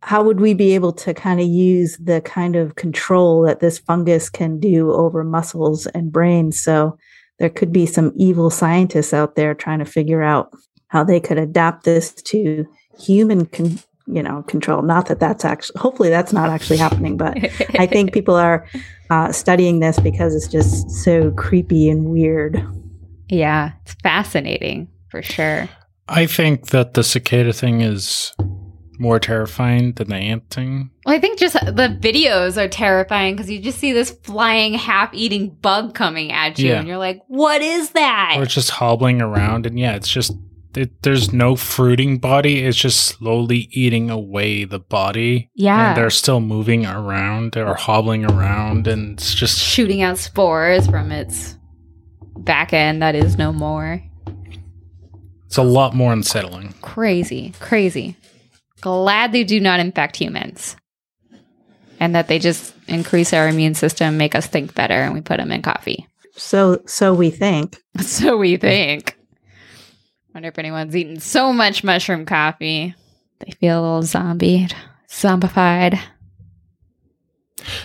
how 0.01 0.21
would 0.21 0.41
we 0.41 0.53
be 0.53 0.75
able 0.75 0.91
to 0.91 1.13
kind 1.13 1.39
of 1.39 1.47
use 1.47 1.97
the 1.97 2.21
kind 2.21 2.55
of 2.55 2.75
control 2.75 3.41
that 3.41 3.61
this 3.61 3.79
fungus 3.79 4.29
can 4.29 4.59
do 4.59 4.91
over 4.91 5.23
muscles 5.23 5.87
and 5.87 6.11
brains 6.11 6.59
so 6.59 6.97
there 7.39 7.49
could 7.49 7.71
be 7.71 7.87
some 7.87 8.11
evil 8.15 8.49
scientists 8.49 9.13
out 9.13 9.35
there 9.35 9.55
trying 9.55 9.79
to 9.79 9.85
figure 9.85 10.21
out 10.21 10.51
how 10.87 11.03
they 11.03 11.19
could 11.19 11.39
adapt 11.39 11.85
this 11.85 12.13
to 12.13 12.67
human 12.99 13.45
con- 13.47 13.79
you 14.07 14.21
know 14.21 14.43
control 14.43 14.81
not 14.81 15.07
that 15.07 15.19
that's 15.19 15.45
actually 15.45 15.79
hopefully 15.79 16.09
that's 16.09 16.33
not 16.33 16.49
actually 16.49 16.77
happening 16.77 17.15
but 17.15 17.37
i 17.79 17.85
think 17.85 18.11
people 18.19 18.35
are 18.35 18.67
uh, 19.09 19.31
studying 19.31 19.79
this 19.79 19.99
because 19.99 20.35
it's 20.35 20.47
just 20.47 20.89
so 20.89 21.31
creepy 21.31 21.89
and 21.89 22.05
weird 22.05 22.61
yeah 23.29 23.71
it's 23.83 23.93
fascinating 24.03 24.87
for 25.09 25.21
sure 25.21 25.69
i 26.09 26.25
think 26.25 26.67
that 26.67 26.95
the 26.95 27.03
cicada 27.03 27.53
thing 27.53 27.79
is 27.81 28.33
more 28.99 29.19
terrifying 29.19 29.91
than 29.93 30.07
the 30.07 30.15
ant 30.15 30.47
thing. 30.51 30.91
Well, 31.03 31.15
I 31.15 31.19
think 31.19 31.39
just 31.39 31.55
the 31.55 31.97
videos 31.99 32.61
are 32.63 32.67
terrifying 32.69 33.35
because 33.35 33.49
you 33.49 33.59
just 33.59 33.79
see 33.79 33.91
this 33.91 34.11
flying, 34.11 34.75
half 34.75 35.11
eating 35.15 35.49
bug 35.49 35.95
coming 35.95 36.31
at 36.31 36.59
you, 36.59 36.69
Yeah. 36.69 36.79
and 36.79 36.87
you're 36.87 36.99
like, 36.99 37.19
what 37.27 37.61
is 37.63 37.89
that? 37.89 38.35
Or 38.37 38.43
it's 38.43 38.53
just 38.53 38.69
hobbling 38.69 39.19
around, 39.19 39.65
and 39.65 39.79
yeah, 39.79 39.95
it's 39.95 40.07
just 40.07 40.31
it, 40.75 41.01
there's 41.03 41.31
no 41.33 41.55
fruiting 41.55 42.17
body. 42.17 42.63
It's 42.63 42.77
just 42.77 43.05
slowly 43.05 43.67
eating 43.71 44.09
away 44.09 44.63
the 44.65 44.79
body. 44.79 45.49
Yeah. 45.55 45.89
and 45.89 45.97
they're 45.97 46.09
still 46.09 46.39
moving 46.39 46.85
around 46.85 47.55
or 47.57 47.73
hobbling 47.75 48.25
around, 48.25 48.87
and 48.87 49.13
it's 49.19 49.33
just 49.33 49.59
Shooting 49.59 50.01
out 50.01 50.17
spores 50.17 50.87
from 50.87 51.11
its 51.11 51.57
back 52.37 52.73
end 52.73 53.01
that 53.01 53.15
is 53.15 53.37
no 53.37 53.53
more. 53.53 54.01
it's 55.45 55.57
a 55.57 55.63
lot 55.63 55.93
more 55.93 56.11
unsettling. 56.13 56.73
Crazy, 56.81 57.53
crazy. 57.59 58.15
Glad 58.81 59.31
they 59.31 59.43
do 59.43 59.59
not 59.59 59.79
infect 59.79 60.15
humans. 60.17 60.75
And 61.99 62.15
that 62.15 62.27
they 62.27 62.37
just 62.39 62.73
increase 62.87 63.31
our 63.31 63.47
immune 63.47 63.75
system, 63.75 64.17
make 64.17 64.35
us 64.35 64.47
think 64.47 64.73
better, 64.75 64.95
and 64.95 65.13
we 65.13 65.21
put 65.21 65.37
them 65.37 65.51
in 65.51 65.61
coffee. 65.61 66.05
So 66.35 66.81
so 66.85 67.13
we 67.13 67.29
think. 67.29 67.77
So 68.01 68.35
we 68.37 68.57
think. 68.57 69.15
Wonder 70.33 70.49
if 70.49 70.57
anyone's 70.57 70.95
eaten 70.95 71.19
so 71.19 71.53
much 71.53 71.83
mushroom 71.83 72.25
coffee. 72.25 72.95
They 73.39 73.51
feel 73.51 73.79
a 73.79 73.81
little 73.81 74.03
zombied, 74.03 74.75
zombified. 75.07 75.99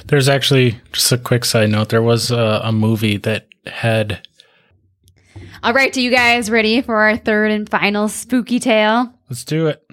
There's 0.06 0.28
actually 0.28 0.80
just 0.92 1.12
a 1.12 1.18
quick 1.18 1.44
side 1.44 1.70
note. 1.70 1.90
There 1.90 2.02
was 2.02 2.30
a, 2.30 2.60
a 2.64 2.72
movie 2.72 3.18
that 3.18 3.48
had 3.66 4.26
All 5.62 5.74
right, 5.74 5.92
do 5.92 6.00
you 6.00 6.10
guys 6.10 6.50
ready 6.50 6.80
for 6.80 6.96
our 6.96 7.16
third 7.16 7.50
and 7.50 7.68
final 7.68 8.08
spooky 8.08 8.58
tale? 8.58 9.12
let's 9.28 9.44
do 9.44 9.66
it. 9.66 9.84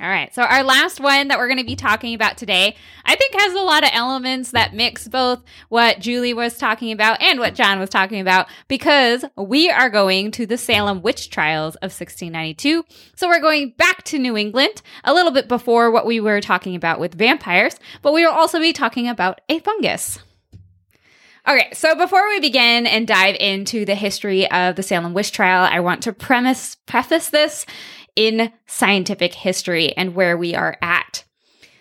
All 0.00 0.08
right. 0.08 0.32
So 0.32 0.42
our 0.42 0.62
last 0.62 1.00
one 1.00 1.26
that 1.26 1.38
we're 1.38 1.48
going 1.48 1.58
to 1.58 1.64
be 1.64 1.74
talking 1.74 2.14
about 2.14 2.36
today, 2.36 2.76
I 3.04 3.16
think 3.16 3.34
has 3.34 3.52
a 3.54 3.62
lot 3.62 3.82
of 3.82 3.90
elements 3.92 4.52
that 4.52 4.72
mix 4.72 5.08
both 5.08 5.42
what 5.70 5.98
Julie 5.98 6.34
was 6.34 6.56
talking 6.56 6.92
about 6.92 7.20
and 7.20 7.40
what 7.40 7.56
John 7.56 7.80
was 7.80 7.90
talking 7.90 8.20
about 8.20 8.46
because 8.68 9.24
we 9.36 9.68
are 9.68 9.90
going 9.90 10.30
to 10.32 10.46
the 10.46 10.56
Salem 10.56 11.02
witch 11.02 11.30
trials 11.30 11.74
of 11.76 11.90
1692. 11.90 12.84
So 13.16 13.26
we're 13.26 13.40
going 13.40 13.74
back 13.76 14.04
to 14.04 14.20
New 14.20 14.36
England 14.36 14.82
a 15.02 15.12
little 15.12 15.32
bit 15.32 15.48
before 15.48 15.90
what 15.90 16.06
we 16.06 16.20
were 16.20 16.40
talking 16.40 16.76
about 16.76 17.00
with 17.00 17.14
vampires, 17.14 17.74
but 18.00 18.12
we 18.12 18.24
will 18.24 18.32
also 18.32 18.60
be 18.60 18.72
talking 18.72 19.08
about 19.08 19.40
a 19.48 19.58
fungus. 19.58 20.20
Okay, 21.48 21.70
so 21.72 21.94
before 21.94 22.28
we 22.28 22.40
begin 22.40 22.86
and 22.86 23.08
dive 23.08 23.34
into 23.40 23.86
the 23.86 23.94
history 23.94 24.50
of 24.50 24.76
the 24.76 24.82
Salem 24.82 25.14
witch 25.14 25.32
trial, 25.32 25.66
I 25.68 25.80
want 25.80 26.02
to 26.02 26.12
premise 26.12 26.74
preface 26.84 27.30
this 27.30 27.64
in 28.18 28.52
scientific 28.66 29.32
history 29.32 29.96
and 29.96 30.14
where 30.16 30.36
we 30.36 30.52
are 30.56 30.76
at. 30.82 31.22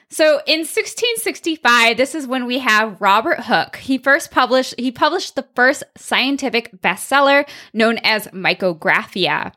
So 0.09 0.39
in 0.45 0.59
1665, 0.59 1.97
this 1.97 2.13
is 2.15 2.27
when 2.27 2.45
we 2.45 2.59
have 2.59 3.01
Robert 3.01 3.41
Hooke. 3.45 3.77
He 3.77 3.97
first 3.97 4.29
published 4.31 4.75
he 4.77 4.91
published 4.91 5.35
the 5.35 5.47
first 5.55 5.83
scientific 5.97 6.71
bestseller 6.81 7.45
known 7.73 7.97
as 8.03 8.27
Micrographia. 8.27 9.51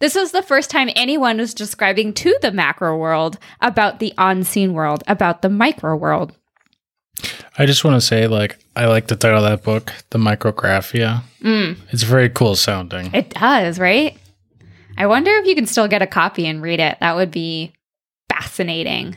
This 0.00 0.14
was 0.16 0.32
the 0.32 0.42
first 0.42 0.70
time 0.70 0.90
anyone 0.96 1.38
was 1.38 1.54
describing 1.54 2.12
to 2.14 2.36
the 2.42 2.50
macro 2.52 2.96
world 2.98 3.38
about 3.60 4.00
the 4.00 4.12
unseen 4.18 4.72
world, 4.72 5.04
about 5.06 5.40
the 5.42 5.48
micro 5.48 5.96
world. 5.96 6.32
I 7.56 7.66
just 7.66 7.82
want 7.84 7.94
to 8.00 8.06
say, 8.06 8.26
like, 8.28 8.58
I 8.76 8.86
like 8.86 9.06
the 9.08 9.16
title 9.16 9.38
of 9.44 9.50
that 9.50 9.64
book, 9.64 9.92
The 10.10 10.18
Micrographia. 10.18 11.22
Mm, 11.42 11.76
It's 11.90 12.04
very 12.04 12.28
cool 12.28 12.54
sounding. 12.54 13.12
it 13.12 13.30
does, 13.30 13.78
right? 13.80 14.16
I 14.98 15.06
wonder 15.06 15.30
if 15.30 15.46
you 15.46 15.54
can 15.54 15.66
still 15.66 15.86
get 15.86 16.02
a 16.02 16.08
copy 16.08 16.44
and 16.44 16.60
read 16.60 16.80
it. 16.80 16.98
That 16.98 17.14
would 17.14 17.30
be 17.30 17.72
fascinating. 18.28 19.16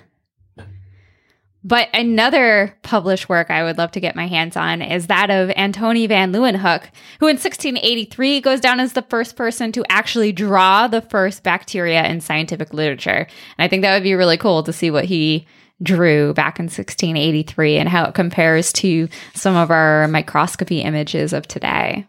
But 1.64 1.90
another 1.94 2.76
published 2.84 3.30
work 3.30 3.50
I 3.50 3.64
would 3.64 3.78
love 3.78 3.92
to 3.92 4.00
get 4.00 4.16
my 4.16 4.28
hands 4.28 4.56
on 4.56 4.82
is 4.82 5.08
that 5.08 5.32
of 5.32 5.50
Antony 5.52 6.06
van 6.08 6.32
Leeuwenhoek, 6.32 6.84
who 7.20 7.28
in 7.28 7.36
1683 7.36 8.42
goes 8.42 8.60
down 8.60 8.80
as 8.80 8.94
the 8.94 9.04
first 9.04 9.36
person 9.36 9.72
to 9.72 9.84
actually 9.90 10.32
draw 10.32 10.88
the 10.88 11.02
first 11.02 11.44
bacteria 11.44 12.06
in 12.08 12.22
scientific 12.22 12.74
literature. 12.74 13.28
And 13.58 13.66
I 13.66 13.68
think 13.68 13.82
that 13.82 13.94
would 13.96 14.04
be 14.04 14.16
really 14.16 14.38
cool 14.38 14.62
to 14.64 14.74
see 14.74 14.92
what 14.92 15.06
he 15.06 15.48
drew 15.82 16.34
back 16.34 16.60
in 16.60 16.66
1683 16.66 17.78
and 17.78 17.90
how 17.90 18.06
it 18.06 18.14
compares 18.14 18.72
to 18.74 19.08
some 19.34 19.56
of 19.56 19.72
our 19.72 20.08
microscopy 20.08 20.82
images 20.82 21.34
of 21.34 21.48
today. 21.48 22.08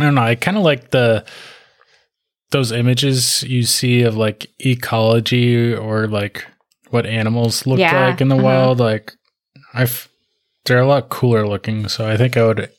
I 0.00 0.02
don't 0.02 0.16
know. 0.16 0.22
I 0.22 0.34
kind 0.34 0.56
of 0.56 0.64
like 0.64 0.90
the 0.90 1.24
those 2.54 2.70
images 2.70 3.42
you 3.42 3.64
see 3.64 4.02
of 4.02 4.16
like 4.16 4.46
ecology 4.60 5.74
or 5.74 6.06
like 6.06 6.46
what 6.90 7.04
animals 7.04 7.66
look 7.66 7.80
Yeah, 7.80 8.06
like 8.06 8.20
in 8.20 8.28
the 8.28 8.36
uh-huh. 8.36 8.44
wild. 8.44 8.78
Like, 8.78 9.12
I've 9.74 10.08
they're 10.64 10.78
a 10.78 10.86
lot 10.86 11.08
cooler 11.08 11.48
looking. 11.48 11.88
So 11.88 12.08
I 12.08 12.16
think 12.16 12.36
I 12.36 12.46
would 12.46 12.70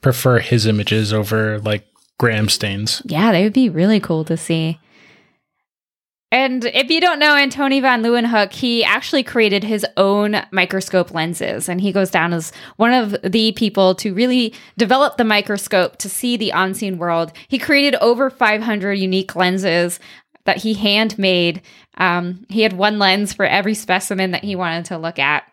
prefer 0.00 0.38
his 0.38 0.64
images 0.64 1.12
over 1.12 1.58
like 1.60 1.86
Gram 2.18 2.48
stain's. 2.48 3.02
Yeah, 3.04 3.30
they 3.30 3.44
would 3.44 3.52
be 3.52 3.68
really 3.68 4.00
cool 4.00 4.24
to 4.24 4.36
see. 4.38 4.80
And 6.30 6.66
if 6.66 6.90
you 6.90 7.00
don't 7.00 7.18
know 7.18 7.34
Antony 7.34 7.80
van 7.80 8.02
Leeuwenhoek, 8.02 8.52
he 8.52 8.84
actually 8.84 9.22
created 9.22 9.64
his 9.64 9.86
own 9.96 10.36
microscope 10.50 11.14
lenses. 11.14 11.70
And 11.70 11.80
he 11.80 11.90
goes 11.90 12.10
down 12.10 12.34
as 12.34 12.52
one 12.76 12.92
of 12.92 13.16
the 13.22 13.52
people 13.52 13.94
to 13.96 14.12
really 14.12 14.52
develop 14.76 15.16
the 15.16 15.24
microscope 15.24 15.96
to 15.98 16.08
see 16.08 16.36
the 16.36 16.50
unseen 16.50 16.98
world. 16.98 17.32
He 17.48 17.58
created 17.58 17.94
over 18.02 18.28
500 18.28 18.92
unique 18.94 19.34
lenses 19.36 19.98
that 20.44 20.58
he 20.58 20.74
handmade. 20.74 21.62
Um, 21.96 22.44
he 22.50 22.60
had 22.60 22.74
one 22.74 22.98
lens 22.98 23.32
for 23.32 23.46
every 23.46 23.74
specimen 23.74 24.32
that 24.32 24.44
he 24.44 24.54
wanted 24.54 24.86
to 24.86 24.98
look 24.98 25.18
at. 25.18 25.44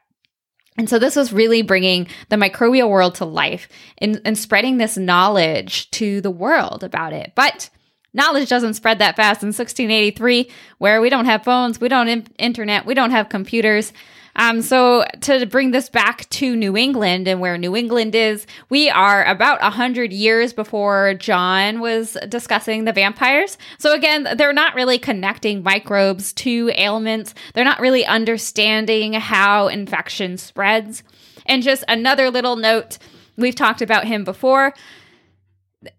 And 0.77 0.89
so 0.89 0.99
this 0.99 1.15
was 1.15 1.31
really 1.31 1.61
bringing 1.61 2.07
the 2.27 2.35
microbial 2.35 2.89
world 2.89 3.15
to 3.15 3.25
life 3.25 3.69
and, 3.97 4.21
and 4.25 4.37
spreading 4.37 4.77
this 4.77 4.97
knowledge 4.97 5.89
to 5.91 6.19
the 6.19 6.31
world 6.31 6.83
about 6.83 7.13
it. 7.13 7.31
But 7.33 7.69
knowledge 8.15 8.49
doesn't 8.49 8.73
spread 8.73 8.99
that 8.99 9.15
fast 9.15 9.43
in 9.43 9.47
1683, 9.47 10.49
where 10.79 11.01
we 11.01 11.09
don't 11.09 11.25
have 11.25 11.43
phones, 11.43 11.79
we 11.79 11.89
don't 11.89 12.07
in- 12.07 12.27
internet, 12.39 12.85
we 12.85 12.95
don't 12.95 13.11
have 13.11 13.29
computers. 13.29 13.93
Um, 14.37 14.61
so 14.61 15.05
to 15.21 15.45
bring 15.45 15.71
this 15.71 15.89
back 15.89 16.29
to 16.31 16.55
New 16.55 16.75
England 16.75 17.27
and 17.27 17.39
where 17.39 17.57
New 17.57 17.75
England 17.75 18.15
is, 18.15 18.45
we 18.69 18.89
are 18.89 19.23
about 19.23 19.59
a 19.61 19.69
hundred 19.69 20.11
years 20.11 20.51
before 20.51 21.13
John 21.13 21.79
was 21.79 22.17
discussing 22.27 22.83
the 22.83 22.91
vampires. 22.91 23.57
So 23.77 23.93
again, 23.93 24.27
they're 24.35 24.51
not 24.51 24.75
really 24.75 24.97
connecting 24.97 25.63
microbes 25.63 26.33
to 26.33 26.69
ailments. 26.75 27.33
They're 27.53 27.63
not 27.63 27.79
really 27.79 28.05
understanding 28.05 29.13
how 29.13 29.67
infection 29.67 30.37
spreads. 30.37 31.03
And 31.45 31.63
just 31.63 31.85
another 31.87 32.29
little 32.29 32.57
note, 32.57 32.97
we've 33.37 33.55
talked 33.55 33.81
about 33.81 34.05
him 34.05 34.25
before 34.25 34.73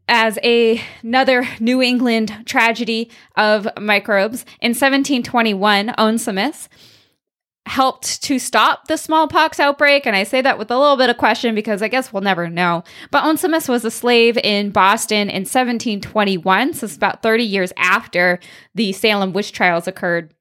as 0.09 0.39
a, 0.43 0.80
another 1.03 1.47
New 1.61 1.82
England 1.82 2.45
tragedy 2.47 3.11
of 3.37 3.68
microbes. 3.80 4.43
In 4.61 4.70
1721, 4.70 5.95
Onesimus 5.99 6.68
helped 7.66 8.22
to 8.22 8.39
stop 8.39 8.87
the 8.87 8.97
smallpox 8.97 9.59
outbreak. 9.59 10.07
And 10.07 10.14
I 10.14 10.22
say 10.22 10.41
that 10.41 10.59
with 10.59 10.70
a 10.70 10.78
little 10.78 10.97
bit 10.97 11.11
of 11.11 11.16
question 11.16 11.55
because 11.55 11.82
I 11.82 11.89
guess 11.89 12.12
we'll 12.12 12.22
never 12.22 12.49
know. 12.49 12.84
But 13.11 13.24
Onesimus 13.24 13.68
was 13.68 13.84
a 13.84 13.91
slave 13.91 14.39
in 14.39 14.70
Boston 14.70 15.28
in 15.28 15.43
1721, 15.43 16.74
so 16.74 16.87
it's 16.87 16.97
about 16.97 17.22
30 17.22 17.43
years 17.43 17.72
after 17.76 18.39
the 18.74 18.93
Salem 18.93 19.32
witch 19.32 19.53
trials 19.53 19.89
occurred. 19.89 20.32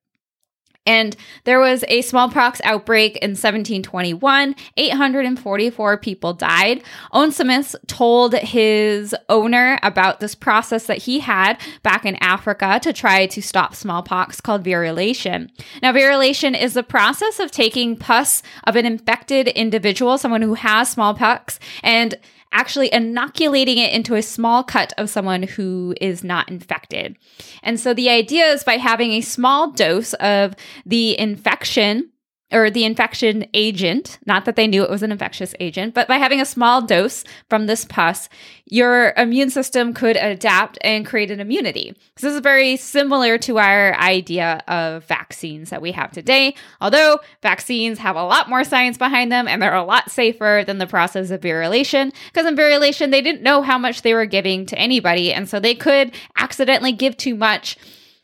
And 0.86 1.15
there 1.43 1.59
was 1.59 1.83
a 1.88 2.01
smallpox 2.01 2.61
outbreak 2.63 3.17
in 3.17 3.31
1721. 3.31 4.55
844 4.77 5.97
people 5.97 6.33
died. 6.33 6.83
Onesimus 7.13 7.75
told 7.88 8.33
his 8.33 9.15
owner 9.29 9.79
about 9.81 10.19
this 10.19 10.36
process 10.36 10.86
that 10.88 10.99
he 10.99 11.19
had 11.19 11.59
back 11.81 12.05
in 12.05 12.15
Africa 12.17 12.79
to 12.83 12.93
try 12.93 13.25
to 13.27 13.41
stop 13.41 13.75
smallpox 13.75 14.41
called 14.41 14.63
variolation. 14.63 15.49
Now, 15.81 15.91
variolation 15.91 16.59
is 16.59 16.73
the 16.73 16.83
process 16.83 17.39
of 17.39 17.51
taking 17.51 17.95
pus 17.95 18.43
of 18.65 18.75
an 18.75 18.86
infected 18.86 19.47
individual, 19.47 20.17
someone 20.17 20.41
who 20.41 20.53
has 20.53 20.91
smallpox, 20.91 21.59
and 21.83 22.15
actually 22.56 22.91
inoculating 22.91 23.78
it 23.78 23.93
into 23.93 24.16
a 24.16 24.22
small 24.22 24.64
cut 24.64 24.93
of 24.97 25.10
someone 25.10 25.43
who 25.43 25.93
is 25.99 26.24
not 26.24 26.49
infected. 26.49 27.18
And 27.62 27.80
so 27.80 27.93
the 27.93 28.10
idea 28.10 28.45
is 28.45 28.64
by 28.64 28.78
having 28.78 29.12
a 29.12 29.22
small 29.22 29.72
dose 29.72 30.14
of 30.16 30.56
the 30.86 31.20
infection 31.20 32.10
or 32.56 32.70
the 32.70 32.86
infection 32.86 33.45
agent, 33.53 34.18
not 34.26 34.45
that 34.45 34.56
they 34.56 34.66
knew 34.66 34.82
it 34.82 34.89
was 34.89 35.03
an 35.03 35.12
infectious 35.12 35.53
agent, 35.60 35.93
but 35.93 36.08
by 36.08 36.16
having 36.16 36.39
a 36.39 36.45
small 36.45 36.82
dose 36.82 37.26
from 37.49 37.66
this 37.66 37.84
pus, 37.84 38.30
your 38.64 39.14
immune 39.18 39.49
system 39.49 39.93
could 39.93 40.16
adapt 40.16 40.78
and 40.80 41.06
create 41.06 41.30
an 41.30 41.41
immunity. 41.41 41.93
So 42.16 42.28
this 42.28 42.36
is 42.36 42.41
very 42.41 42.78
similar 42.78 43.38
to 43.39 43.58
our 43.58 43.93
idea 43.95 44.64
of 44.70 45.03
vaccines 45.03 45.70
that 45.70 45.82
we 45.82 45.91
have 45.91 46.14
today, 46.14 46.56
although 46.80 47.20
vaccines 47.41 47.99
have 47.99 48.16
a 48.16 48.24
lot 48.24 48.47
more 48.47 48.64
science 48.64 48.97
behind 48.97 49.34
them 49.34 49.49
and 49.49 49.62
they're 49.62 49.76
a 49.76 49.84
lot 49.84 50.10
safer 50.10 50.64
than 50.66 50.78
the 50.78 50.88
process 50.88 51.32
of 51.32 51.41
variolation. 51.41 52.14
Because 52.32 52.45
in 52.45 52.56
variolation, 52.56 53.12
they 53.12 53.22
didn't 53.22 53.43
know 53.43 53.64
how 53.64 53.78
much 53.78 54.01
they 54.01 54.14
were 54.14 54.26
giving 54.26 54.66
to 54.68 54.80
anybody, 54.80 55.34
and 55.34 55.49
so 55.49 55.60
they 55.60 55.76
could 55.76 56.16
accidentally 56.38 56.93
give 56.93 57.18
too 57.18 57.36
much 57.36 57.78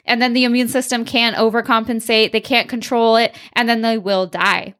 and 0.05 0.21
then 0.21 0.33
the 0.33 0.43
immune 0.43 0.67
system 0.67 1.05
can't 1.05 1.35
overcompensate, 1.35 2.31
they 2.31 2.41
can't 2.41 2.69
control 2.69 3.15
it, 3.15 3.35
and 3.53 3.67
then 3.67 3.81
they 3.81 3.97
will 3.97 4.27
die. 4.27 4.75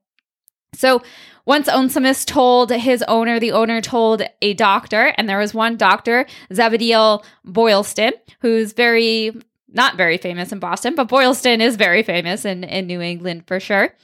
So 0.74 1.02
once 1.46 1.68
Onesimus 1.68 2.24
told 2.24 2.72
his 2.72 3.04
owner, 3.08 3.40
the 3.40 3.52
owner 3.52 3.82
told 3.82 4.22
a 4.42 4.54
doctor, 4.54 5.14
and 5.18 5.28
there 5.28 5.40
was 5.40 5.54
one 5.54 5.76
doctor, 5.76 6.26
Zabdiel 6.52 7.24
Boylston, 7.44 8.14
who's 8.42 8.74
very 8.74 9.32
not 9.74 9.96
very 9.96 10.18
famous 10.18 10.52
in 10.52 10.60
Boston, 10.60 10.96
but 10.96 11.08
Boylston 11.08 11.62
is 11.62 11.78
very 11.78 12.04
famous 12.04 12.44
in, 12.44 12.66
in 12.66 12.88
New 12.88 13.02
England 13.02 13.44
for 13.48 13.60
sure. 13.60 13.96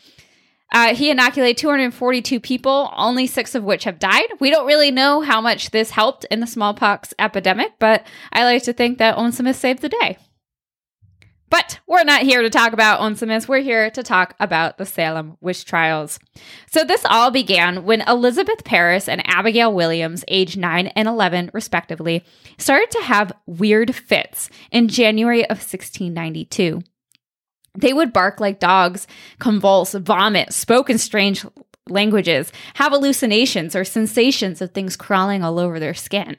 Uh, 0.73 0.93
he 0.93 1.09
inoculated 1.09 1.57
242 1.57 2.39
people, 2.39 2.91
only 2.95 3.25
six 3.25 3.55
of 3.55 3.63
which 3.63 3.85
have 3.85 3.99
died. 3.99 4.27
We 4.39 4.49
don't 4.49 4.67
really 4.67 4.91
know 4.91 5.21
how 5.21 5.39
much 5.39 5.71
this 5.71 5.91
helped 5.91 6.25
in 6.25 6.41
the 6.41 6.47
smallpox 6.47 7.13
epidemic, 7.19 7.73
but 7.79 8.05
I 8.33 8.43
like 8.43 8.63
to 8.63 8.73
think 8.73 8.97
that 8.97 9.17
Onesimus 9.17 9.57
saved 9.57 9.81
the 9.81 9.89
day. 9.89 10.17
But 11.49 11.79
we're 11.87 12.03
not 12.03 12.23
here 12.23 12.41
to 12.41 12.49
talk 12.49 12.73
about 12.73 12.99
Onesimus. 12.99 13.47
We're 13.47 13.61
here 13.61 13.89
to 13.91 14.03
talk 14.03 14.35
about 14.39 14.77
the 14.77 14.85
Salem 14.85 15.37
witch 15.39 15.63
trials. 15.63 16.19
So, 16.69 16.83
this 16.83 17.05
all 17.05 17.31
began 17.31 17.85
when 17.85 18.01
Elizabeth 18.01 18.65
Parris 18.65 19.07
and 19.07 19.21
Abigail 19.25 19.73
Williams, 19.73 20.25
age 20.27 20.57
9 20.57 20.87
and 20.87 21.07
11, 21.07 21.51
respectively, 21.53 22.25
started 22.57 22.91
to 22.91 23.03
have 23.03 23.31
weird 23.45 23.95
fits 23.95 24.49
in 24.71 24.89
January 24.89 25.43
of 25.43 25.57
1692. 25.57 26.81
They 27.77 27.93
would 27.93 28.11
bark 28.11 28.41
like 28.41 28.59
dogs, 28.59 29.07
convulse, 29.39 29.93
vomit, 29.93 30.51
spoke 30.51 30.89
in 30.89 30.97
strange 30.97 31.45
languages, 31.87 32.51
have 32.73 32.91
hallucinations 32.91 33.75
or 33.75 33.85
sensations 33.85 34.61
of 34.61 34.71
things 34.71 34.97
crawling 34.97 35.43
all 35.43 35.59
over 35.59 35.79
their 35.79 35.93
skin. 35.93 36.37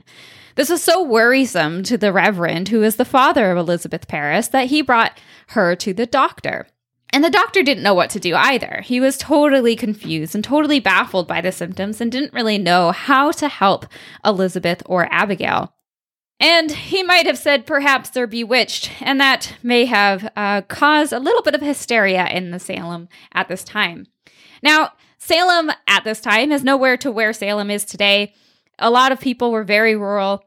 This 0.59 0.71
was 0.71 0.83
so 0.83 1.01
worrisome 1.01 1.85
to 1.85 1.97
the 1.97 2.13
Reverend, 2.13 2.71
who 2.71 2.83
is 2.83 2.97
the 2.97 3.05
father 3.05 3.53
of 3.53 3.57
Elizabeth 3.57 4.09
Parris, 4.09 4.49
that 4.49 4.67
he 4.67 4.83
brought 4.83 5.17
her 5.51 5.77
to 5.77 5.95
the 5.95 6.05
doctor. 6.05 6.67
And 7.11 7.23
the 7.23 7.31
doctor 7.31 7.63
didn't 7.63 7.85
know 7.85 7.95
what 7.95 8.11
to 8.11 8.19
do 8.19 8.35
either. 8.35 8.83
He 8.85 8.99
was 8.99 9.17
totally 9.17 9.77
confused 9.77 10.35
and 10.35 10.43
totally 10.43 10.81
baffled 10.81 11.29
by 11.29 11.41
the 11.41 11.53
symptoms 11.53 12.01
and 12.01 12.11
didn't 12.11 12.33
really 12.33 12.59
know 12.59 12.91
how 12.91 13.31
to 13.31 13.47
help 13.47 13.87
Elizabeth 14.25 14.83
or 14.87 15.07
Abigail. 15.13 15.75
And 16.41 16.73
he 16.73 17.05
might 17.05 17.27
have 17.27 17.39
said 17.39 17.65
perhaps 17.65 18.11
they're 18.11 18.27
bewitched, 18.27 18.91
and 19.01 19.21
that 19.21 19.55
may 19.63 19.85
have 19.85 20.29
uh, 20.35 20.63
caused 20.63 21.13
a 21.13 21.21
little 21.21 21.43
bit 21.43 21.55
of 21.55 21.61
hysteria 21.61 22.27
in 22.27 22.51
the 22.51 22.59
Salem 22.59 23.09
at 23.33 23.47
this 23.47 23.63
time. 23.63 24.07
Now, 24.61 24.91
Salem 25.19 25.71
at 25.87 26.03
this 26.03 26.21
time 26.21 26.51
is 26.51 26.65
nowhere 26.65 26.97
to 26.97 27.13
where 27.13 27.33
Salem 27.33 27.71
is 27.71 27.85
today. 27.85 28.35
A 28.81 28.91
lot 28.91 29.13
of 29.13 29.21
people 29.21 29.53
were 29.53 29.65
very 29.65 29.95
rural 29.95 30.45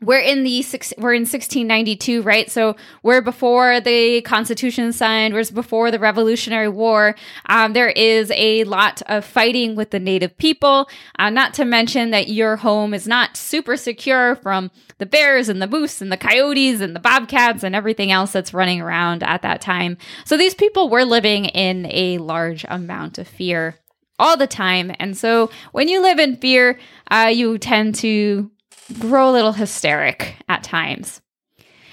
we're 0.00 0.18
in 0.18 0.42
the 0.42 0.62
six, 0.62 0.92
we're 0.98 1.14
in 1.14 1.22
1692 1.22 2.22
right? 2.22 2.50
So 2.50 2.76
we're 3.02 3.20
before 3.20 3.80
the 3.80 4.20
constitution 4.22 4.92
signed 4.92 5.34
we're 5.34 5.44
before 5.52 5.90
the 5.90 5.98
revolutionary 5.98 6.68
war. 6.68 7.14
Um, 7.46 7.72
there 7.72 7.90
is 7.90 8.30
a 8.34 8.64
lot 8.64 9.02
of 9.06 9.24
fighting 9.24 9.76
with 9.76 9.90
the 9.90 10.00
native 10.00 10.36
people. 10.36 10.88
Uh, 11.18 11.30
not 11.30 11.54
to 11.54 11.64
mention 11.64 12.10
that 12.10 12.28
your 12.28 12.56
home 12.56 12.92
is 12.92 13.06
not 13.06 13.36
super 13.36 13.76
secure 13.76 14.36
from 14.36 14.70
the 14.98 15.06
bears 15.06 15.48
and 15.48 15.62
the 15.62 15.66
moose 15.66 16.00
and 16.00 16.10
the 16.10 16.16
coyotes 16.16 16.80
and 16.80 16.94
the 16.94 17.00
bobcats 17.00 17.62
and 17.62 17.74
everything 17.74 18.10
else 18.10 18.32
that's 18.32 18.54
running 18.54 18.80
around 18.80 19.22
at 19.22 19.42
that 19.42 19.60
time. 19.60 19.96
So 20.24 20.36
these 20.36 20.54
people 20.54 20.88
were 20.90 21.04
living 21.04 21.46
in 21.46 21.86
a 21.90 22.18
large 22.18 22.64
amount 22.68 23.18
of 23.18 23.28
fear 23.28 23.76
all 24.18 24.36
the 24.36 24.46
time. 24.46 24.92
And 24.98 25.16
so 25.16 25.50
when 25.72 25.88
you 25.88 26.00
live 26.02 26.18
in 26.18 26.36
fear 26.36 26.78
uh, 27.10 27.30
you 27.32 27.58
tend 27.58 27.94
to 27.96 28.50
grow 28.98 29.30
a 29.30 29.32
little 29.32 29.52
hysteric 29.52 30.36
at 30.48 30.62
times. 30.62 31.20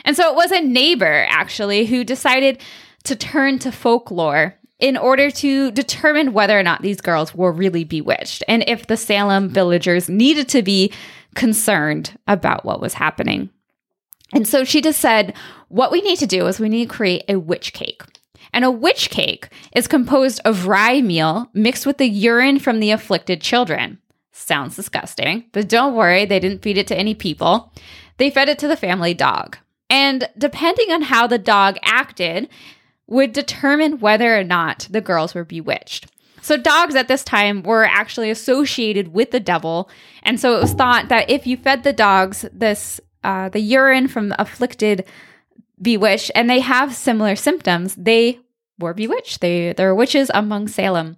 And 0.04 0.16
so 0.16 0.30
it 0.30 0.36
was 0.36 0.52
a 0.52 0.62
neighbor, 0.62 1.26
actually, 1.30 1.86
who 1.86 2.04
decided 2.04 2.62
to 3.04 3.16
turn 3.16 3.60
to 3.60 3.72
folklore 3.72 4.56
in 4.80 4.98
order 4.98 5.30
to 5.30 5.72
determine 5.72 6.34
whether 6.34 6.60
or 6.60 6.64
not 6.64 6.82
these 6.82 7.02
girls 7.02 7.36
were 7.36 7.52
really 7.52 7.84
bewitched 7.84 8.44
and 8.48 8.64
if 8.68 8.88
the 8.88 8.98
Salem 8.98 9.48
villagers 9.48 10.10
needed 10.10 10.50
to 10.50 10.64
be 10.64 10.92
concerned 11.36 12.18
about 12.28 12.66
what 12.66 12.82
was 12.82 12.96
happening. 12.96 13.50
And 14.34 14.48
so 14.48 14.64
she 14.64 14.82
just 14.82 15.00
said, 15.00 15.36
What 15.68 15.92
we 15.92 16.02
need 16.02 16.18
to 16.20 16.28
do 16.28 16.48
is 16.48 16.60
we 16.60 16.70
need 16.70 16.90
to 16.90 16.96
create 16.96 17.24
a 17.30 17.38
witch 17.38 17.74
cake. 17.74 18.02
And 18.54 18.66
a 18.66 18.72
witch 18.72 19.10
cake 19.10 19.50
is 19.76 19.88
composed 19.88 20.42
of 20.44 20.68
rye 20.68 21.02
meal 21.02 21.50
mixed 21.54 21.86
with 21.86 21.98
the 21.98 22.10
urine 22.10 22.60
from 22.60 22.80
the 22.80 22.92
afflicted 22.92 23.40
children. 23.42 24.00
Sounds 24.32 24.76
disgusting, 24.76 25.46
but 25.52 25.68
don't 25.68 25.96
worry, 25.96 26.26
they 26.26 26.40
didn't 26.40 26.62
feed 26.62 26.78
it 26.78 26.88
to 26.88 26.98
any 26.98 27.14
people. 27.14 27.74
They 28.18 28.30
fed 28.30 28.50
it 28.50 28.60
to 28.60 28.68
the 28.68 28.78
family 28.78 29.14
dog. 29.14 29.58
And 29.90 30.30
depending 30.38 30.92
on 30.92 31.02
how 31.02 31.28
the 31.28 31.38
dog 31.38 31.78
acted, 31.84 32.48
would 33.08 33.34
determine 33.34 34.00
whether 34.00 34.40
or 34.40 34.44
not 34.44 34.88
the 34.90 35.02
girls 35.02 35.36
were 35.36 35.44
bewitched. 35.44 36.08
So, 36.42 36.58
dogs 36.58 36.96
at 36.96 37.10
this 37.10 37.24
time 37.24 37.62
were 37.62 37.84
actually 37.84 38.32
associated 38.32 39.10
with 39.10 39.32
the 39.32 39.40
devil. 39.40 39.90
And 40.24 40.40
so 40.40 40.56
it 40.56 40.62
was 40.62 40.74
thought 40.74 41.10
that 41.10 41.30
if 41.30 41.46
you 41.46 41.58
fed 41.58 41.84
the 41.84 41.94
dogs 41.94 42.46
this, 42.52 43.00
uh, 43.24 43.50
the 43.50 43.60
urine 43.60 44.08
from 44.08 44.30
the 44.30 44.42
afflicted 44.42 45.06
bewitched, 45.80 46.32
and 46.34 46.50
they 46.50 46.62
have 46.62 46.96
similar 46.96 47.36
symptoms, 47.36 47.96
they 47.96 48.40
were 48.80 48.94
bewitched. 48.94 49.42
They, 49.42 49.74
they're 49.74 49.94
witches 49.94 50.32
among 50.34 50.70
Salem. 50.70 51.18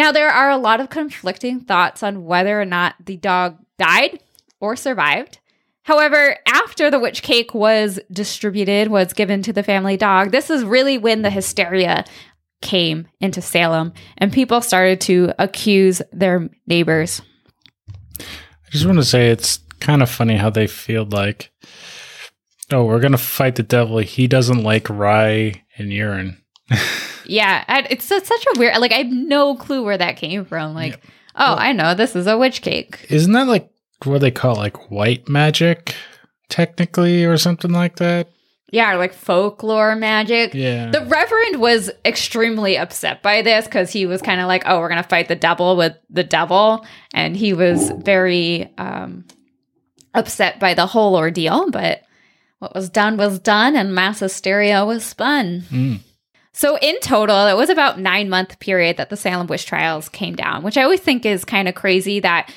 Now, 0.00 0.12
there 0.12 0.30
are 0.30 0.48
a 0.48 0.56
lot 0.56 0.80
of 0.80 0.88
conflicting 0.88 1.60
thoughts 1.60 2.02
on 2.02 2.24
whether 2.24 2.58
or 2.58 2.64
not 2.64 2.94
the 3.04 3.18
dog 3.18 3.58
died 3.78 4.18
or 4.58 4.74
survived. 4.74 5.40
However, 5.82 6.38
after 6.46 6.90
the 6.90 6.98
witch 6.98 7.22
cake 7.22 7.52
was 7.52 8.00
distributed, 8.10 8.88
was 8.88 9.12
given 9.12 9.42
to 9.42 9.52
the 9.52 9.62
family 9.62 9.98
dog, 9.98 10.30
this 10.30 10.48
is 10.48 10.64
really 10.64 10.96
when 10.96 11.20
the 11.20 11.28
hysteria 11.28 12.06
came 12.62 13.08
into 13.20 13.42
Salem 13.42 13.92
and 14.16 14.32
people 14.32 14.62
started 14.62 15.02
to 15.02 15.34
accuse 15.38 16.00
their 16.12 16.48
neighbors. 16.66 17.20
I 18.18 18.70
just 18.70 18.86
want 18.86 18.96
to 18.96 19.04
say 19.04 19.28
it's 19.28 19.58
kind 19.80 20.02
of 20.02 20.08
funny 20.08 20.38
how 20.38 20.48
they 20.48 20.66
feel 20.66 21.04
like, 21.04 21.52
oh, 22.72 22.86
we're 22.86 23.00
going 23.00 23.12
to 23.12 23.18
fight 23.18 23.56
the 23.56 23.62
devil. 23.62 23.98
He 23.98 24.26
doesn't 24.26 24.62
like 24.62 24.88
rye 24.88 25.62
and 25.76 25.92
urine. 25.92 26.42
Yeah, 27.30 27.64
it's 27.88 28.06
such 28.06 28.28
a 28.28 28.58
weird. 28.58 28.76
Like 28.78 28.92
I 28.92 28.98
have 28.98 29.12
no 29.12 29.54
clue 29.54 29.84
where 29.84 29.98
that 29.98 30.16
came 30.16 30.44
from. 30.44 30.74
Like, 30.74 30.92
yep. 30.92 31.04
oh, 31.36 31.50
well, 31.50 31.58
I 31.58 31.72
know 31.72 31.94
this 31.94 32.16
is 32.16 32.26
a 32.26 32.36
witch 32.36 32.60
cake. 32.60 33.06
Isn't 33.08 33.32
that 33.32 33.46
like 33.46 33.70
what 34.04 34.20
they 34.20 34.30
call 34.30 34.56
like 34.56 34.90
white 34.90 35.28
magic, 35.28 35.94
technically, 36.48 37.24
or 37.24 37.36
something 37.36 37.70
like 37.70 37.96
that? 37.96 38.28
Yeah, 38.72 38.94
like 38.94 39.14
folklore 39.14 39.96
magic. 39.96 40.54
Yeah. 40.54 40.90
The 40.90 41.04
Reverend 41.04 41.60
was 41.60 41.90
extremely 42.04 42.78
upset 42.78 43.22
by 43.22 43.42
this 43.42 43.64
because 43.64 43.90
he 43.90 44.06
was 44.06 44.22
kind 44.22 44.40
of 44.40 44.46
like, 44.46 44.62
oh, 44.64 44.78
we're 44.78 44.88
going 44.88 45.02
to 45.02 45.08
fight 45.08 45.28
the 45.28 45.36
devil 45.36 45.76
with 45.76 45.96
the 46.08 46.22
devil. 46.22 46.86
And 47.12 47.36
he 47.36 47.52
was 47.52 47.90
very 47.90 48.72
um, 48.78 49.24
upset 50.14 50.60
by 50.60 50.74
the 50.74 50.86
whole 50.86 51.16
ordeal. 51.16 51.70
But 51.70 52.02
what 52.60 52.74
was 52.74 52.88
done 52.88 53.16
was 53.16 53.40
done, 53.40 53.74
and 53.74 53.94
mass 53.94 54.20
hysteria 54.20 54.84
was 54.84 55.04
spun. 55.04 55.62
Mm. 55.70 56.00
So 56.60 56.76
in 56.76 57.00
total, 57.00 57.46
it 57.46 57.56
was 57.56 57.70
about 57.70 57.98
nine 57.98 58.28
month 58.28 58.60
period 58.60 58.98
that 58.98 59.08
the 59.08 59.16
Salem 59.16 59.46
witch 59.46 59.64
trials 59.64 60.10
came 60.10 60.36
down, 60.36 60.62
which 60.62 60.76
I 60.76 60.82
always 60.82 61.00
think 61.00 61.24
is 61.24 61.42
kind 61.42 61.68
of 61.68 61.74
crazy 61.74 62.20
that 62.20 62.52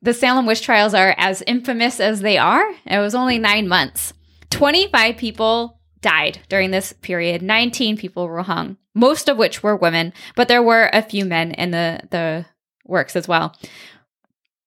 the 0.00 0.14
Salem 0.14 0.46
witch 0.46 0.62
trials 0.62 0.94
are 0.94 1.12
as 1.18 1.42
infamous 1.44 1.98
as 1.98 2.20
they 2.20 2.38
are. 2.38 2.64
It 2.86 2.98
was 2.98 3.16
only 3.16 3.40
nine 3.40 3.66
months. 3.66 4.12
25 4.50 5.16
people 5.16 5.80
died 6.02 6.38
during 6.48 6.70
this 6.70 6.92
period. 6.92 7.42
19 7.42 7.96
people 7.96 8.28
were 8.28 8.44
hung, 8.44 8.76
most 8.94 9.28
of 9.28 9.38
which 9.38 9.60
were 9.60 9.74
women, 9.74 10.12
but 10.36 10.46
there 10.46 10.62
were 10.62 10.88
a 10.92 11.02
few 11.02 11.24
men 11.24 11.50
in 11.50 11.72
the, 11.72 12.00
the 12.10 12.46
works 12.86 13.16
as 13.16 13.26
well. 13.26 13.56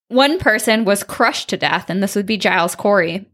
One 0.09 0.37
person 0.37 0.83
was 0.83 1.01
crushed 1.01 1.47
to 1.47 1.55
death, 1.55 1.89
and 1.89 2.03
this 2.03 2.13
would 2.13 2.25
be 2.25 2.35
Giles 2.35 2.75
Corey. 2.75 3.25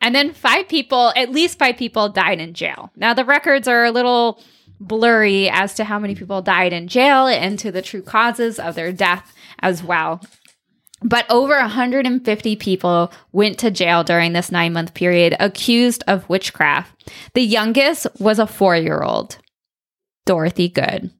And 0.00 0.14
then 0.14 0.32
five 0.32 0.68
people, 0.68 1.12
at 1.16 1.30
least 1.30 1.58
five 1.58 1.76
people, 1.76 2.08
died 2.08 2.40
in 2.40 2.54
jail. 2.54 2.90
Now, 2.96 3.14
the 3.14 3.24
records 3.24 3.66
are 3.66 3.84
a 3.84 3.90
little 3.90 4.42
blurry 4.78 5.48
as 5.48 5.74
to 5.74 5.84
how 5.84 5.98
many 5.98 6.14
people 6.14 6.42
died 6.42 6.72
in 6.72 6.88
jail 6.88 7.26
and 7.26 7.58
to 7.58 7.72
the 7.72 7.82
true 7.82 8.02
causes 8.02 8.58
of 8.58 8.74
their 8.74 8.92
death 8.92 9.34
as 9.60 9.82
well. 9.82 10.20
But 11.02 11.26
over 11.30 11.58
150 11.58 12.56
people 12.56 13.12
went 13.32 13.58
to 13.58 13.70
jail 13.70 14.02
during 14.02 14.32
this 14.32 14.50
nine 14.50 14.72
month 14.72 14.94
period 14.94 15.36
accused 15.38 16.02
of 16.06 16.28
witchcraft. 16.28 17.12
The 17.34 17.42
youngest 17.42 18.06
was 18.18 18.38
a 18.38 18.46
four 18.46 18.76
year 18.76 19.02
old, 19.02 19.38
Dorothy 20.24 20.68
Good. 20.68 21.10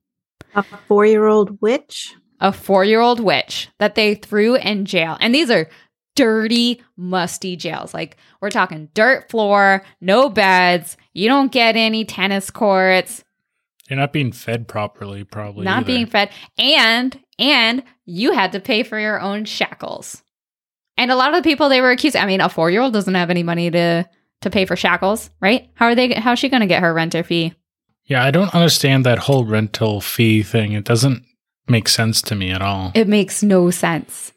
A 0.54 0.62
four 0.62 1.04
year 1.04 1.26
old 1.26 1.60
witch? 1.60 2.14
A 2.40 2.52
four 2.52 2.84
year 2.84 3.00
old 3.00 3.20
witch 3.20 3.68
that 3.78 3.94
they 3.94 4.14
threw 4.14 4.56
in 4.56 4.86
jail. 4.86 5.18
And 5.20 5.34
these 5.34 5.50
are 5.50 5.68
dirty, 6.16 6.82
musty 6.96 7.54
jails. 7.54 7.94
Like 7.94 8.16
we're 8.40 8.50
talking 8.50 8.88
dirt 8.94 9.30
floor, 9.30 9.84
no 10.00 10.28
beds, 10.28 10.96
you 11.12 11.28
don't 11.28 11.52
get 11.52 11.76
any 11.76 12.04
tennis 12.04 12.50
courts. 12.50 13.22
You're 13.88 14.00
not 14.00 14.12
being 14.12 14.32
fed 14.32 14.66
properly, 14.66 15.22
probably. 15.22 15.64
Not 15.64 15.82
either. 15.82 15.86
being 15.86 16.06
fed. 16.06 16.30
And 16.58 17.18
and 17.38 17.84
you 18.04 18.32
had 18.32 18.52
to 18.52 18.60
pay 18.60 18.82
for 18.82 18.98
your 18.98 19.20
own 19.20 19.44
shackles. 19.44 20.22
And 20.96 21.10
a 21.10 21.16
lot 21.16 21.34
of 21.34 21.42
the 21.42 21.48
people 21.48 21.68
they 21.68 21.80
were 21.80 21.90
accused, 21.90 22.16
I 22.16 22.26
mean, 22.26 22.40
a 22.40 22.48
four 22.48 22.70
year 22.70 22.80
old 22.80 22.92
doesn't 22.92 23.14
have 23.14 23.30
any 23.30 23.44
money 23.44 23.70
to 23.70 24.08
to 24.42 24.50
pay 24.50 24.64
for 24.64 24.76
shackles, 24.76 25.30
right? 25.40 25.70
How 25.74 25.86
are 25.86 25.94
they 25.94 26.14
how's 26.14 26.38
she 26.38 26.48
going 26.48 26.62
to 26.62 26.66
get 26.66 26.82
her 26.82 26.92
renter 26.92 27.22
fee? 27.22 27.54
Yeah, 28.06 28.24
I 28.24 28.30
don't 28.30 28.54
understand 28.54 29.04
that 29.04 29.18
whole 29.18 29.44
rental 29.44 30.00
fee 30.00 30.42
thing. 30.42 30.72
It 30.72 30.84
doesn't 30.84 31.24
make 31.68 31.88
sense 31.88 32.22
to 32.22 32.34
me 32.34 32.50
at 32.50 32.62
all. 32.62 32.92
It 32.94 33.08
makes 33.08 33.42
no 33.42 33.70
sense. 33.70 34.32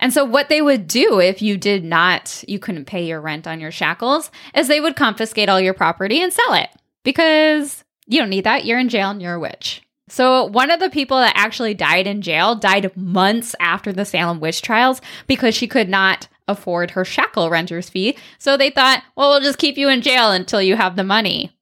And 0.00 0.12
so, 0.12 0.24
what 0.24 0.48
they 0.48 0.62
would 0.62 0.86
do 0.86 1.20
if 1.20 1.42
you 1.42 1.56
did 1.56 1.84
not, 1.84 2.44
you 2.46 2.58
couldn't 2.58 2.86
pay 2.86 3.04
your 3.04 3.20
rent 3.20 3.46
on 3.46 3.60
your 3.60 3.72
shackles, 3.72 4.30
is 4.54 4.68
they 4.68 4.80
would 4.80 4.96
confiscate 4.96 5.48
all 5.48 5.60
your 5.60 5.74
property 5.74 6.22
and 6.22 6.32
sell 6.32 6.54
it 6.54 6.68
because 7.04 7.84
you 8.06 8.18
don't 8.20 8.30
need 8.30 8.44
that. 8.44 8.64
You're 8.64 8.78
in 8.78 8.88
jail 8.88 9.10
and 9.10 9.20
you're 9.20 9.34
a 9.34 9.40
witch. 9.40 9.82
So, 10.08 10.44
one 10.44 10.70
of 10.70 10.80
the 10.80 10.90
people 10.90 11.18
that 11.18 11.36
actually 11.36 11.74
died 11.74 12.06
in 12.06 12.22
jail 12.22 12.54
died 12.54 12.96
months 12.96 13.54
after 13.60 13.92
the 13.92 14.04
Salem 14.04 14.40
witch 14.40 14.62
trials 14.62 15.00
because 15.26 15.54
she 15.54 15.68
could 15.68 15.88
not 15.88 16.28
afford 16.46 16.92
her 16.92 17.04
shackle 17.04 17.50
renter's 17.50 17.90
fee. 17.90 18.16
So, 18.38 18.56
they 18.56 18.70
thought, 18.70 19.02
well, 19.16 19.30
we'll 19.30 19.40
just 19.40 19.58
keep 19.58 19.76
you 19.76 19.88
in 19.88 20.02
jail 20.02 20.30
until 20.30 20.62
you 20.62 20.76
have 20.76 20.96
the 20.96 21.04
money. 21.04 21.52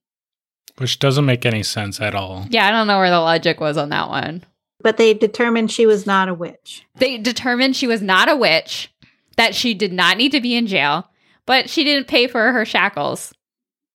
Which 0.77 0.99
doesn't 0.99 1.25
make 1.25 1.45
any 1.45 1.63
sense 1.63 1.99
at 1.99 2.15
all. 2.15 2.45
Yeah, 2.49 2.67
I 2.67 2.71
don't 2.71 2.87
know 2.87 2.99
where 2.99 3.09
the 3.09 3.19
logic 3.19 3.59
was 3.59 3.77
on 3.77 3.89
that 3.89 4.09
one. 4.09 4.43
But 4.81 4.97
they 4.97 5.13
determined 5.13 5.71
she 5.71 5.85
was 5.85 6.05
not 6.05 6.29
a 6.29 6.33
witch. 6.33 6.85
They 6.95 7.17
determined 7.17 7.75
she 7.75 7.87
was 7.87 8.01
not 8.01 8.29
a 8.29 8.35
witch, 8.35 8.93
that 9.37 9.55
she 9.55 9.73
did 9.73 9.93
not 9.93 10.17
need 10.17 10.31
to 10.33 10.41
be 10.41 10.55
in 10.55 10.67
jail, 10.67 11.09
but 11.45 11.69
she 11.69 11.83
didn't 11.83 12.07
pay 12.07 12.27
for 12.27 12.51
her 12.51 12.65
shackles 12.65 13.33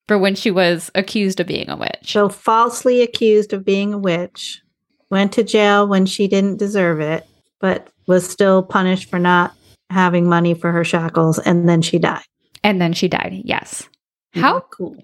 for 0.09 0.19
when 0.19 0.35
she 0.35 0.51
was 0.51 0.91
accused 0.95 1.41
of 1.41 1.47
being 1.47 1.69
a 1.71 1.77
witch. 1.77 2.13
So 2.13 2.29
falsely 2.29 3.03
accused 3.03 3.53
of 3.53 3.65
being 3.65 3.93
a 3.93 3.99
witch, 3.99 4.63
went 5.11 5.33
to 5.33 5.45
jail 5.45 5.87
when 5.87 6.07
she 6.07 6.27
didn't 6.27 6.59
deserve 6.59 7.01
it, 7.01 7.27
but 7.61 7.89
was 8.07 8.29
still 8.29 8.63
punished 8.63 9.09
for 9.09 9.19
not 9.19 9.55
having 9.91 10.29
money 10.29 10.55
for 10.55 10.73
her 10.73 10.85
shackles, 10.85 11.39
and 11.39 11.69
then 11.69 11.83
she 11.83 11.99
died. 11.99 12.25
And 12.65 12.81
then 12.81 12.93
she 12.93 13.09
died. 13.09 13.43
Yes. 13.45 13.89
How 14.35 14.55
Not 14.55 14.71
cool? 14.71 14.97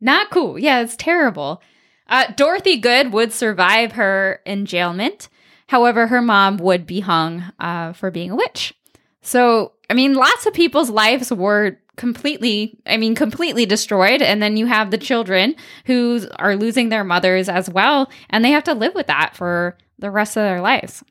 Not 0.00 0.30
cool. 0.30 0.58
Yeah, 0.58 0.80
it's 0.80 0.96
terrible. 0.96 1.62
Uh, 2.08 2.26
Dorothy 2.36 2.76
Good 2.76 3.12
would 3.12 3.32
survive 3.32 3.92
her 3.92 4.40
enjailment. 4.46 5.28
However, 5.68 6.06
her 6.06 6.22
mom 6.22 6.58
would 6.58 6.86
be 6.86 7.00
hung 7.00 7.44
uh, 7.58 7.92
for 7.92 8.10
being 8.10 8.30
a 8.30 8.36
witch. 8.36 8.74
So, 9.22 9.72
I 9.90 9.94
mean, 9.94 10.14
lots 10.14 10.46
of 10.46 10.54
people's 10.54 10.90
lives 10.90 11.32
were 11.32 11.78
completely, 11.96 12.78
I 12.86 12.96
mean, 12.96 13.14
completely 13.14 13.66
destroyed. 13.66 14.22
And 14.22 14.40
then 14.40 14.56
you 14.56 14.66
have 14.66 14.90
the 14.90 14.98
children 14.98 15.56
who 15.86 16.26
are 16.36 16.54
losing 16.54 16.90
their 16.90 17.02
mothers 17.02 17.48
as 17.48 17.68
well. 17.68 18.08
And 18.30 18.44
they 18.44 18.50
have 18.50 18.64
to 18.64 18.74
live 18.74 18.94
with 18.94 19.08
that 19.08 19.34
for 19.34 19.76
the 19.98 20.10
rest 20.10 20.36
of 20.36 20.42
their 20.42 20.60
lives. 20.60 21.02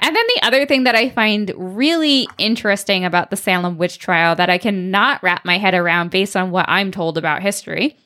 And 0.00 0.14
then 0.14 0.24
the 0.34 0.46
other 0.46 0.66
thing 0.66 0.84
that 0.84 0.94
I 0.94 1.10
find 1.10 1.52
really 1.56 2.28
interesting 2.38 3.04
about 3.04 3.30
the 3.30 3.36
Salem 3.36 3.76
witch 3.78 3.98
trial 3.98 4.36
that 4.36 4.50
I 4.50 4.58
cannot 4.58 5.22
wrap 5.22 5.44
my 5.44 5.58
head 5.58 5.74
around 5.74 6.10
based 6.10 6.36
on 6.36 6.50
what 6.50 6.68
I'm 6.68 6.90
told 6.90 7.18
about 7.18 7.42
history 7.42 7.96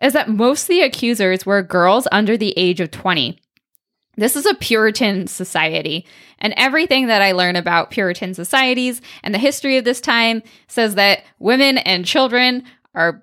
is 0.00 0.12
that 0.12 0.28
most 0.28 0.62
of 0.62 0.68
the 0.68 0.82
accusers 0.82 1.44
were 1.44 1.62
girls 1.62 2.06
under 2.12 2.36
the 2.36 2.54
age 2.56 2.80
of 2.80 2.90
20. 2.90 3.40
This 4.16 4.34
is 4.34 4.46
a 4.46 4.54
Puritan 4.54 5.28
society, 5.28 6.04
and 6.40 6.52
everything 6.56 7.06
that 7.06 7.22
I 7.22 7.32
learn 7.32 7.54
about 7.54 7.90
Puritan 7.90 8.34
societies 8.34 9.00
and 9.22 9.32
the 9.32 9.38
history 9.38 9.76
of 9.76 9.84
this 9.84 10.00
time 10.00 10.42
says 10.66 10.96
that 10.96 11.22
women 11.38 11.78
and 11.78 12.04
children 12.04 12.64
are 12.94 13.22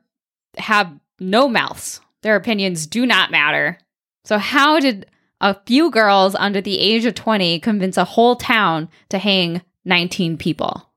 have 0.57 0.91
no 1.19 1.49
mouths. 1.49 1.99
Their 2.21 2.37
opinions 2.37 2.87
do 2.87 3.05
not 3.05 3.29
matter. 3.29 3.77
So 4.23 4.37
how 4.37 4.79
did 4.79 5.05
a 5.41 5.57
few 5.65 5.91
girls 5.91 6.33
under 6.35 6.61
the 6.61 6.79
age 6.79 7.05
of 7.05 7.13
20 7.13 7.59
convince 7.59 7.97
a 7.97 8.05
whole 8.05 8.37
town 8.37 8.89
to 9.09 9.17
hang 9.17 9.61
19 9.83 10.37
people? 10.37 10.89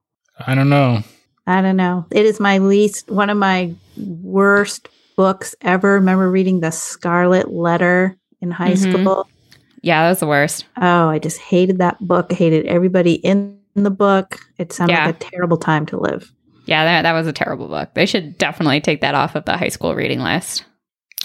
I 0.47 0.55
don't 0.55 0.71
know. 0.71 1.03
I 1.47 1.61
don't 1.61 1.77
know. 1.77 2.07
It 2.13 2.25
is 2.25 2.39
my 2.39 2.59
least, 2.59 3.11
one 3.11 3.31
of 3.31 3.37
my 3.37 3.75
worst 3.97 4.89
books 5.19 5.53
ever. 5.63 5.95
Remember 5.95 6.31
reading 6.31 6.61
The 6.61 6.71
Scarlet 6.71 7.51
Letter 7.51 8.17
in 8.41 8.53
high 8.53 8.75
Mhm. 8.75 9.01
school? 9.03 9.29
Yeah, 9.83 10.05
that 10.05 10.11
was 10.11 10.21
the 10.21 10.29
worst. 10.29 10.65
Oh, 10.81 11.09
I 11.09 11.19
just 11.19 11.41
hated 11.41 11.79
that 11.79 11.99
book. 12.01 12.29
I 12.31 12.35
hated 12.35 12.67
everybody 12.67 13.15
in 13.15 13.59
the 13.75 13.91
book. 13.91 14.39
It 14.59 14.73
sounded 14.73 14.93
Yeah. 14.95 15.07
like 15.07 15.17
a 15.17 15.31
terrible 15.31 15.57
time 15.57 15.87
to 15.87 15.99
live. 15.99 16.31
Yeah, 16.67 16.85
that, 16.85 17.03
that 17.03 17.13
was 17.15 17.27
a 17.27 17.33
terrible 17.33 17.67
book. 17.67 17.91
They 17.95 18.07
should 18.07 18.39
definitely 18.39 18.81
take 18.81 19.01
that 19.01 19.17
off 19.17 19.35
of 19.35 19.45
the 19.45 19.57
high 19.57 19.71
school 19.71 19.97
reading 19.97 20.21
list. 20.21 20.65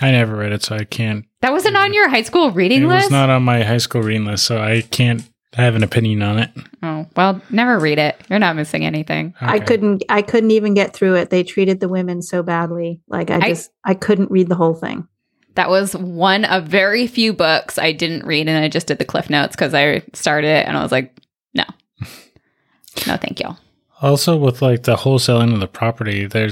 I 0.01 0.09
never 0.09 0.35
read 0.35 0.53
it, 0.53 0.63
so 0.63 0.75
I 0.75 0.85
can't. 0.85 1.25
That 1.41 1.51
wasn't 1.51 1.77
on 1.77 1.93
your 1.93 2.09
high 2.09 2.23
school 2.23 2.49
reading 2.49 2.83
it 2.83 2.87
list? 2.87 3.05
was 3.05 3.11
not 3.11 3.29
on 3.29 3.43
my 3.43 3.61
high 3.61 3.77
school 3.77 4.01
reading 4.01 4.25
list, 4.25 4.45
so 4.45 4.59
I 4.59 4.81
can't 4.81 5.21
have 5.53 5.75
an 5.75 5.83
opinion 5.83 6.21
on 6.21 6.39
it. 6.39 6.51
oh, 6.81 7.05
well, 7.15 7.41
never 7.49 7.79
read 7.79 7.99
it. 7.99 8.19
You're 8.29 8.39
not 8.39 8.55
missing 8.55 8.85
anything. 8.85 9.33
I 9.39 9.59
couldn't 9.59 10.03
I 10.09 10.21
couldn't 10.21 10.51
even 10.51 10.73
get 10.73 10.93
through 10.93 11.15
it. 11.15 11.29
They 11.29 11.43
treated 11.43 11.79
the 11.79 11.89
women 11.89 12.21
so 12.21 12.43
badly. 12.43 13.01
Like 13.07 13.29
I 13.31 13.37
I- 13.37 13.49
just 13.49 13.71
I 13.85 13.93
couldn't 13.93 14.31
read 14.31 14.49
the 14.49 14.55
whole 14.55 14.73
thing. 14.73 15.07
That 15.55 15.69
was 15.69 15.95
one 15.95 16.45
of 16.45 16.65
very 16.65 17.05
few 17.05 17.31
books 17.31 17.77
I 17.77 17.91
didn't 17.91 18.25
read, 18.25 18.47
and 18.49 18.63
I 18.63 18.69
just 18.69 18.87
did 18.87 18.97
the 18.97 19.05
cliff 19.05 19.29
notes 19.29 19.55
because 19.55 19.75
I 19.75 20.01
started 20.13 20.47
it 20.47 20.67
and 20.67 20.75
I 20.75 20.81
was 20.81 20.91
like, 20.91 21.15
no, 21.53 21.63
no, 23.07 23.17
thank 23.17 23.39
you. 23.39 23.55
Also, 24.01 24.35
with 24.35 24.61
like 24.61 24.83
the 24.83 24.95
wholesaling 24.95 25.53
of 25.53 25.59
the 25.59 25.67
property, 25.67 26.25
there 26.25 26.51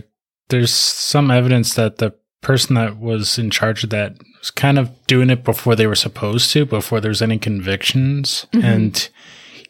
there's 0.49 0.73
some 0.73 1.31
evidence 1.31 1.73
that 1.75 1.97
the 1.97 2.13
person 2.41 2.75
that 2.75 2.97
was 2.99 3.37
in 3.37 3.49
charge 3.49 3.83
of 3.83 3.89
that 3.91 4.15
was 4.39 4.51
kind 4.51 4.79
of 4.79 4.89
doing 5.07 5.29
it 5.29 5.43
before 5.43 5.75
they 5.75 5.87
were 5.87 5.95
supposed 5.95 6.51
to, 6.51 6.65
before 6.65 6.99
there's 6.99 7.21
any 7.21 7.37
convictions, 7.37 8.47
Mhm. 8.53 8.63
and 8.63 9.09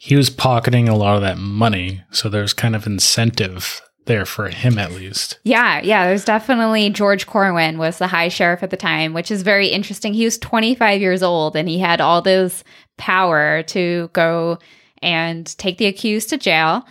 he 0.00 0.16
was 0.16 0.30
pocketing 0.30 0.88
a 0.88 0.96
lot 0.96 1.16
of 1.16 1.22
that 1.22 1.38
money. 1.38 2.02
So 2.10 2.28
there's 2.28 2.52
kind 2.54 2.74
of 2.74 2.86
incentive 2.86 3.80
there 4.06 4.24
for 4.24 4.48
him, 4.48 4.78
at 4.78 4.90
least. 4.92 5.38
Yeah, 5.44 5.80
yeah, 5.82 6.06
there's 6.06 6.24
definitely 6.24 6.90
George 6.90 7.26
Corwin 7.26 7.78
was 7.78 7.98
the 7.98 8.08
high 8.08 8.28
sheriff 8.28 8.62
at 8.64 8.70
the 8.70 8.76
time, 8.76 9.12
which 9.12 9.30
is 9.30 9.42
very 9.42 9.68
interesting. 9.68 10.12
He 10.12 10.24
was 10.24 10.38
25 10.38 11.00
years 11.00 11.22
old 11.22 11.54
and 11.54 11.68
he 11.68 11.78
had 11.78 12.00
all 12.00 12.20
this 12.20 12.64
power 12.98 13.62
to 13.64 14.10
go 14.12 14.58
and 15.02 15.46
take 15.58 15.78
the 15.78 15.86
accused 15.86 16.30
to 16.30 16.36
jail, 16.36 16.84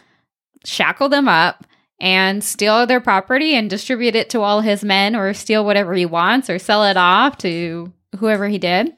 shackle 0.63 1.09
them 1.09 1.27
up, 1.27 1.65
and 2.01 2.43
steal 2.43 2.87
their 2.87 2.99
property 2.99 3.53
and 3.53 3.69
distribute 3.69 4.15
it 4.15 4.31
to 4.31 4.41
all 4.41 4.61
his 4.61 4.83
men 4.83 5.15
or 5.15 5.33
steal 5.35 5.63
whatever 5.63 5.93
he 5.93 6.05
wants 6.05 6.49
or 6.49 6.57
sell 6.57 6.83
it 6.83 6.97
off 6.97 7.37
to 7.37 7.93
whoever 8.17 8.47
he 8.47 8.57
did. 8.57 8.91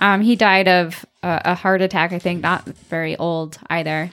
Um, 0.00 0.20
he 0.20 0.34
died 0.34 0.66
of 0.66 1.06
a, 1.22 1.40
a 1.44 1.54
heart 1.54 1.80
attack, 1.80 2.12
I 2.12 2.18
think, 2.18 2.42
not 2.42 2.64
very 2.64 3.16
old 3.16 3.58
either. 3.68 4.10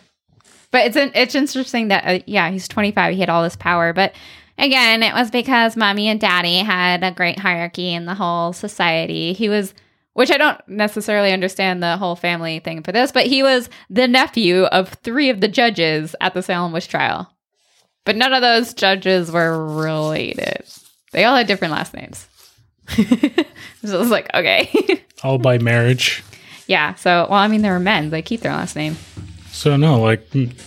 But 0.69 0.85
it's 0.85 0.95
an, 0.95 1.11
it's 1.15 1.33
interesting 1.33 1.87
that 1.87 2.03
uh, 2.05 2.23
yeah, 2.27 2.51
he's 2.51 2.67
25. 2.67 3.15
He 3.15 3.19
had 3.19 3.29
all 3.29 3.41
this 3.41 3.55
power, 3.55 3.91
but 3.91 4.13
again, 4.59 5.01
it 5.01 5.13
was 5.13 5.31
because 5.31 5.75
mommy 5.75 6.07
and 6.07 6.19
daddy 6.19 6.57
had 6.57 7.03
a 7.03 7.11
great 7.11 7.39
hierarchy 7.39 7.91
in 7.91 8.05
the 8.05 8.13
whole 8.13 8.53
society. 8.53 9.33
He 9.33 9.49
was, 9.49 9.73
which 10.13 10.29
I 10.29 10.37
don't 10.37 10.61
necessarily 10.67 11.31
understand 11.31 11.81
the 11.81 11.97
whole 11.97 12.15
family 12.15 12.59
thing 12.59 12.83
for 12.83 12.91
this, 12.91 13.11
but 13.11 13.25
he 13.25 13.41
was 13.41 13.67
the 13.89 14.07
nephew 14.07 14.65
of 14.65 14.89
three 14.89 15.31
of 15.31 15.41
the 15.41 15.47
judges 15.47 16.15
at 16.21 16.35
the 16.35 16.43
Salem 16.43 16.71
witch 16.71 16.87
trial. 16.87 17.33
But 18.07 18.15
none 18.15 18.31
of 18.31 18.41
those 18.41 18.73
judges 18.73 19.29
were 19.29 19.67
related. 19.67 20.63
They 21.11 21.25
all 21.25 21.35
had 21.35 21.45
different 21.45 21.73
last 21.73 21.93
names. 21.93 22.25
so 22.87 23.03
it 23.03 23.45
was 23.83 24.09
like, 24.09 24.33
okay. 24.33 25.03
All 25.23 25.37
by 25.37 25.57
marriage. 25.57 26.23
yeah. 26.67 26.95
So, 26.95 27.27
well, 27.29 27.37
I 27.37 27.49
mean, 27.49 27.63
they 27.63 27.69
were 27.69 27.81
men. 27.81 28.09
They 28.09 28.21
keep 28.21 28.39
their 28.39 28.53
last 28.53 28.77
name. 28.77 28.95
So 29.51 29.75
no, 29.75 29.99
like 29.99 30.29
mm, 30.29 30.57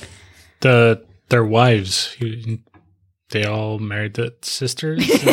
the 0.60 1.02
their 1.30 1.42
wives, 1.42 2.14
they 3.30 3.44
all 3.44 3.78
married 3.78 4.14
the 4.14 4.34
sisters. 4.42 5.08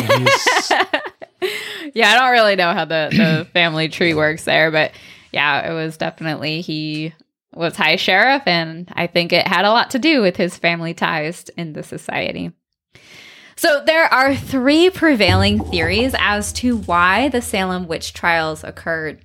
yeah, 1.92 2.10
I 2.10 2.14
don't 2.14 2.30
really 2.30 2.56
know 2.56 2.72
how 2.72 2.86
the, 2.86 3.08
the 3.10 3.46
family 3.52 3.90
tree 3.90 4.14
works 4.14 4.44
there, 4.44 4.70
but 4.70 4.92
yeah, 5.30 5.70
it 5.70 5.74
was 5.74 5.98
definitely 5.98 6.62
he 6.62 7.12
was 7.54 7.76
high 7.76 7.96
sheriff, 7.96 8.42
and 8.46 8.88
I 8.94 9.06
think 9.06 9.32
it 9.32 9.46
had 9.46 9.64
a 9.64 9.70
lot 9.70 9.90
to 9.90 9.98
do 9.98 10.20
with 10.20 10.36
his 10.36 10.56
family 10.56 10.94
ties 10.94 11.48
in 11.56 11.72
the 11.72 11.82
society. 11.82 12.52
So 13.56 13.82
there 13.84 14.04
are 14.04 14.36
three 14.36 14.88
prevailing 14.90 15.64
theories 15.64 16.14
as 16.18 16.52
to 16.54 16.76
why 16.76 17.28
the 17.28 17.42
Salem 17.42 17.88
witch 17.88 18.12
trials 18.12 18.62
occurred. 18.62 19.24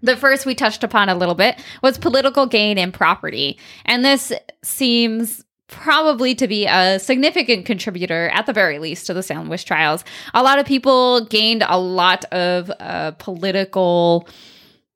The 0.00 0.16
first 0.16 0.46
we 0.46 0.54
touched 0.54 0.82
upon 0.82 1.08
a 1.08 1.14
little 1.14 1.34
bit 1.34 1.62
was 1.82 1.98
political 1.98 2.46
gain 2.46 2.78
and 2.78 2.94
property. 2.94 3.58
And 3.84 4.04
this 4.04 4.32
seems 4.64 5.44
probably 5.68 6.34
to 6.36 6.48
be 6.48 6.66
a 6.66 6.98
significant 6.98 7.66
contributor, 7.66 8.30
at 8.30 8.46
the 8.46 8.52
very 8.52 8.78
least, 8.78 9.06
to 9.06 9.14
the 9.14 9.22
Salem 9.22 9.48
witch 9.48 9.64
trials. 9.64 10.04
A 10.34 10.42
lot 10.42 10.58
of 10.58 10.66
people 10.66 11.26
gained 11.26 11.62
a 11.66 11.78
lot 11.78 12.24
of 12.32 12.70
uh, 12.80 13.12
political 13.12 14.28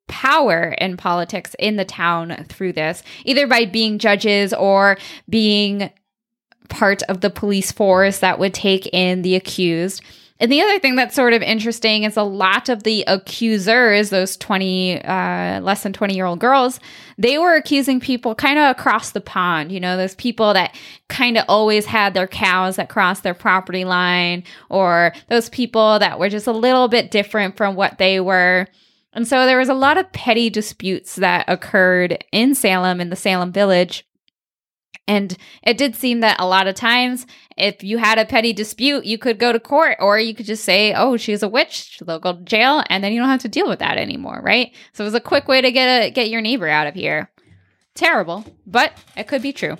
power 0.07 0.75
in 0.79 0.97
politics 0.97 1.55
in 1.59 1.75
the 1.75 1.85
town 1.85 2.45
through 2.49 2.73
this, 2.73 3.03
either 3.25 3.47
by 3.47 3.65
being 3.65 3.99
judges 3.99 4.53
or 4.53 4.97
being 5.29 5.89
part 6.69 7.03
of 7.03 7.21
the 7.21 7.29
police 7.29 7.71
force 7.71 8.19
that 8.19 8.39
would 8.39 8.53
take 8.53 8.87
in 8.93 9.21
the 9.21 9.35
accused. 9.35 10.01
And 10.39 10.51
the 10.51 10.61
other 10.61 10.77
thing 10.77 10.95
that's 10.95 11.15
sort 11.15 11.33
of 11.33 11.41
interesting 11.41 12.03
is 12.03 12.15
a 12.15 12.23
lot 12.23 12.69
of 12.69 12.83
the 12.83 13.03
accusers, 13.07 14.11
those 14.11 14.37
20, 14.37 15.03
uh, 15.03 15.61
less 15.61 15.81
than 15.81 15.93
20 15.93 16.15
year 16.15 16.25
old 16.25 16.39
girls, 16.39 16.79
they 17.17 17.39
were 17.39 17.55
accusing 17.55 17.99
people 17.99 18.35
kind 18.35 18.59
of 18.59 18.69
across 18.69 19.11
the 19.11 19.21
pond. 19.21 19.71
You 19.71 19.79
know, 19.79 19.97
those 19.97 20.13
people 20.13 20.53
that 20.53 20.75
kind 21.07 21.37
of 21.37 21.45
always 21.47 21.87
had 21.87 22.13
their 22.13 22.27
cows 22.27 22.75
that 22.75 22.89
crossed 22.89 23.23
their 23.23 23.33
property 23.33 23.83
line, 23.83 24.43
or 24.69 25.13
those 25.27 25.49
people 25.49 25.97
that 25.99 26.19
were 26.19 26.29
just 26.29 26.45
a 26.45 26.51
little 26.51 26.87
bit 26.87 27.09
different 27.09 27.57
from 27.57 27.75
what 27.75 27.97
they 27.97 28.19
were. 28.19 28.67
And 29.17 29.27
so 29.27 29.47
there 29.47 29.57
was 29.57 29.67
a 29.67 29.73
lot 29.73 29.97
of 29.97 30.11
petty 30.11 30.51
disputes 30.51 31.15
that 31.15 31.45
occurred 31.47 32.23
in 32.31 32.53
Salem, 32.53 33.01
in 33.01 33.09
the 33.09 33.15
Salem 33.15 33.51
village. 33.51 34.07
And 35.07 35.35
it 35.63 35.75
did 35.75 35.95
seem 35.95 36.19
that 36.19 36.39
a 36.39 36.45
lot 36.45 36.67
of 36.67 36.75
times, 36.75 37.25
if 37.57 37.83
you 37.83 37.97
had 37.97 38.19
a 38.19 38.25
petty 38.25 38.53
dispute, 38.53 39.05
you 39.05 39.17
could 39.17 39.39
go 39.39 39.51
to 39.51 39.59
court 39.59 39.97
or 39.99 40.19
you 40.19 40.35
could 40.35 40.45
just 40.45 40.63
say, 40.63 40.93
oh, 40.93 41.17
she's 41.17 41.41
a 41.41 41.49
witch, 41.49 41.97
they'll 42.05 42.19
go 42.19 42.33
to 42.33 42.43
jail, 42.43 42.83
and 42.91 43.03
then 43.03 43.11
you 43.11 43.19
don't 43.19 43.27
have 43.27 43.41
to 43.41 43.49
deal 43.49 43.67
with 43.67 43.79
that 43.79 43.97
anymore, 43.97 44.39
right? 44.43 44.71
So 44.93 45.03
it 45.03 45.07
was 45.07 45.15
a 45.15 45.19
quick 45.19 45.47
way 45.47 45.61
to 45.61 45.71
get, 45.71 45.87
a, 45.87 46.11
get 46.11 46.29
your 46.29 46.41
neighbor 46.41 46.67
out 46.67 46.85
of 46.85 46.93
here. 46.93 47.31
Terrible, 47.95 48.45
but 48.67 48.93
it 49.15 49.27
could 49.27 49.41
be 49.41 49.51
true. 49.51 49.77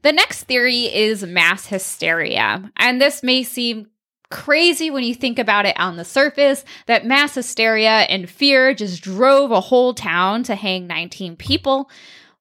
The 0.00 0.12
next 0.12 0.44
theory 0.44 0.84
is 0.84 1.22
mass 1.22 1.66
hysteria. 1.66 2.72
And 2.78 2.98
this 2.98 3.22
may 3.22 3.42
seem 3.42 3.88
crazy 4.30 4.90
when 4.90 5.04
you 5.04 5.14
think 5.14 5.38
about 5.38 5.66
it 5.66 5.78
on 5.78 5.96
the 5.96 6.04
surface 6.04 6.64
that 6.86 7.06
mass 7.06 7.34
hysteria 7.34 8.00
and 8.08 8.28
fear 8.28 8.74
just 8.74 9.02
drove 9.02 9.50
a 9.50 9.60
whole 9.60 9.94
town 9.94 10.42
to 10.44 10.54
hang 10.54 10.86
19 10.86 11.36
people. 11.36 11.90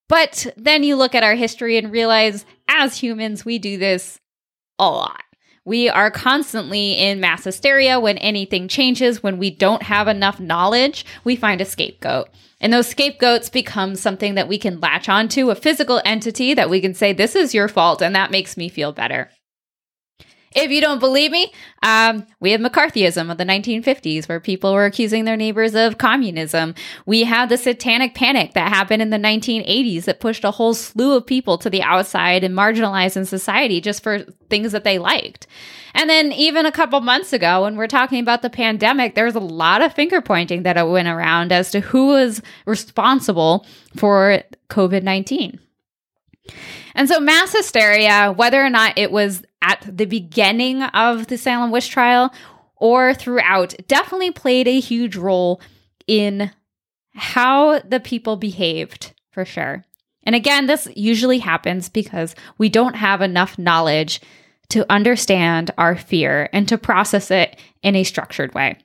But 0.09 0.47
then 0.57 0.83
you 0.83 0.95
look 0.95 1.15
at 1.15 1.23
our 1.23 1.35
history 1.35 1.77
and 1.77 1.91
realize 1.91 2.45
as 2.67 2.97
humans, 2.97 3.45
we 3.45 3.59
do 3.59 3.77
this 3.77 4.19
a 4.79 4.89
lot. 4.89 5.23
We 5.65 5.89
are 5.89 6.09
constantly 6.09 6.93
in 6.93 7.19
mass 7.19 7.43
hysteria 7.43 7.99
when 7.99 8.17
anything 8.19 8.69
changes, 8.69 9.21
when 9.21 9.37
we 9.37 9.49
don't 9.49 9.83
have 9.83 10.07
enough 10.07 10.39
knowledge, 10.39 11.05
we 11.25 11.35
find 11.35 11.59
a 11.59 11.65
scapegoat. 11.65 12.29
And 12.61 12.71
those 12.71 12.87
scapegoats 12.87 13.49
become 13.49 13.97
something 13.97 14.35
that 14.35 14.47
we 14.47 14.57
can 14.57 14.79
latch 14.79 15.09
onto, 15.09 15.49
a 15.49 15.55
physical 15.55 16.01
entity 16.05 16.53
that 16.53 16.69
we 16.69 16.79
can 16.79 16.93
say, 16.93 17.11
This 17.11 17.35
is 17.35 17.53
your 17.53 17.67
fault, 17.67 18.01
and 18.01 18.15
that 18.15 18.31
makes 18.31 18.55
me 18.55 18.69
feel 18.69 18.93
better. 18.93 19.29
If 20.57 20.71
you 20.71 20.81
don't 20.81 20.97
believe 20.97 21.29
me, 21.29 21.53
um, 21.83 22.25
we 22.39 22.51
have 22.51 22.59
McCarthyism 22.59 23.29
of 23.29 23.37
the 23.37 23.45
1950s, 23.45 24.27
where 24.27 24.39
people 24.39 24.73
were 24.73 24.85
accusing 24.85 25.25
their 25.25 25.37
neighbors 25.37 25.75
of 25.75 25.99
communism. 25.99 26.73
We 27.05 27.25
had 27.25 27.49
the 27.49 27.57
satanic 27.57 28.15
panic 28.15 28.53
that 28.53 28.69
happened 28.69 29.03
in 29.03 29.11
the 29.11 29.17
1980s 29.17 30.05
that 30.05 30.19
pushed 30.19 30.43
a 30.43 30.49
whole 30.49 30.73
slew 30.73 31.15
of 31.15 31.27
people 31.27 31.59
to 31.59 31.69
the 31.69 31.83
outside 31.83 32.43
and 32.43 32.55
marginalized 32.55 33.15
in 33.15 33.25
society 33.25 33.79
just 33.79 34.01
for 34.01 34.19
things 34.49 34.71
that 34.71 34.83
they 34.83 34.97
liked. 34.97 35.45
And 35.93 36.09
then, 36.09 36.31
even 36.31 36.65
a 36.65 36.71
couple 36.71 36.99
months 37.01 37.33
ago, 37.33 37.63
when 37.63 37.75
we're 37.75 37.85
talking 37.85 38.19
about 38.19 38.41
the 38.41 38.49
pandemic, 38.49 39.13
there 39.13 39.25
was 39.25 39.35
a 39.35 39.39
lot 39.39 39.83
of 39.83 39.93
finger 39.93 40.21
pointing 40.21 40.63
that 40.63 40.89
went 40.89 41.07
around 41.07 41.51
as 41.51 41.69
to 41.71 41.81
who 41.81 42.07
was 42.07 42.41
responsible 42.65 43.63
for 43.95 44.41
COVID 44.69 45.03
19. 45.03 45.59
And 46.95 47.07
so, 47.07 47.19
mass 47.19 47.53
hysteria, 47.53 48.33
whether 48.35 48.63
or 48.63 48.71
not 48.71 48.97
it 48.97 49.11
was 49.11 49.43
at 49.67 49.85
the 49.97 50.05
beginning 50.05 50.81
of 50.83 51.27
the 51.27 51.37
Salem 51.37 51.71
witch 51.71 51.89
trial 51.89 52.33
or 52.75 53.13
throughout, 53.13 53.75
definitely 53.87 54.31
played 54.31 54.67
a 54.67 54.79
huge 54.79 55.15
role 55.15 55.61
in 56.07 56.51
how 57.13 57.79
the 57.79 57.99
people 57.99 58.37
behaved, 58.37 59.13
for 59.31 59.43
sure. 59.43 59.83
And 60.23 60.35
again, 60.35 60.67
this 60.67 60.87
usually 60.95 61.39
happens 61.39 61.89
because 61.89 62.35
we 62.57 62.69
don't 62.69 62.95
have 62.95 63.21
enough 63.21 63.57
knowledge 63.57 64.21
to 64.69 64.85
understand 64.91 65.71
our 65.77 65.95
fear 65.95 66.49
and 66.53 66.67
to 66.67 66.77
process 66.77 67.31
it 67.31 67.57
in 67.81 67.95
a 67.95 68.03
structured 68.03 68.53
way. 68.53 68.77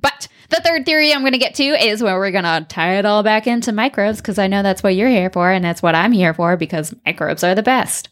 But 0.00 0.28
the 0.48 0.60
third 0.64 0.86
theory 0.86 1.12
I'm 1.12 1.20
going 1.20 1.32
to 1.32 1.38
get 1.38 1.54
to 1.56 1.64
is 1.64 2.02
where 2.02 2.18
we're 2.18 2.30
going 2.30 2.44
to 2.44 2.66
tie 2.68 2.98
it 2.98 3.06
all 3.06 3.22
back 3.22 3.46
into 3.46 3.72
microbes 3.72 4.18
because 4.18 4.38
I 4.38 4.48
know 4.48 4.62
that's 4.62 4.82
what 4.82 4.94
you're 4.94 5.08
here 5.08 5.30
for 5.30 5.50
and 5.50 5.64
that's 5.64 5.82
what 5.82 5.94
I'm 5.94 6.12
here 6.12 6.34
for 6.34 6.56
because 6.56 6.94
microbes 7.06 7.44
are 7.44 7.54
the 7.54 7.62
best. 7.62 8.08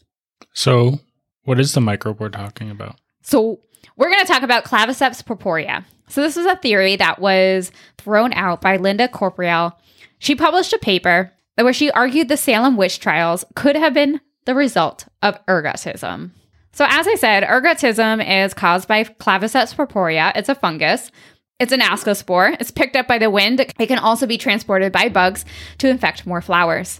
So, 0.53 0.99
what 1.45 1.59
is 1.59 1.73
the 1.73 1.81
microbe 1.81 2.19
we're 2.19 2.29
talking 2.29 2.69
about? 2.69 2.99
So, 3.21 3.59
we're 3.95 4.09
going 4.09 4.25
to 4.25 4.31
talk 4.31 4.43
about 4.43 4.63
Claviceps 4.63 5.25
purpurea. 5.25 5.85
So, 6.07 6.21
this 6.21 6.37
is 6.37 6.45
a 6.45 6.55
theory 6.55 6.95
that 6.95 7.19
was 7.19 7.71
thrown 7.97 8.33
out 8.33 8.61
by 8.61 8.77
Linda 8.77 9.07
Caporael. 9.07 9.73
She 10.19 10.35
published 10.35 10.73
a 10.73 10.79
paper 10.79 11.31
where 11.55 11.73
she 11.73 11.91
argued 11.91 12.27
the 12.27 12.37
Salem 12.37 12.77
witch 12.77 12.99
trials 12.99 13.45
could 13.55 13.75
have 13.75 13.93
been 13.93 14.19
the 14.45 14.55
result 14.55 15.07
of 15.21 15.43
ergotism. 15.45 16.31
So, 16.71 16.85
as 16.89 17.07
I 17.07 17.15
said, 17.15 17.43
ergotism 17.43 18.45
is 18.45 18.53
caused 18.53 18.87
by 18.87 19.03
Claviceps 19.03 19.75
purpurea. 19.75 20.31
It's 20.35 20.49
a 20.49 20.55
fungus. 20.55 21.11
It's 21.59 21.71
an 21.71 21.81
ascospore. 21.81 22.57
It's 22.59 22.71
picked 22.71 22.95
up 22.95 23.07
by 23.07 23.19
the 23.19 23.29
wind. 23.29 23.59
It 23.59 23.87
can 23.87 23.99
also 23.99 24.25
be 24.25 24.37
transported 24.37 24.91
by 24.91 25.09
bugs 25.09 25.45
to 25.77 25.87
infect 25.87 26.25
more 26.25 26.41
flowers. 26.41 26.99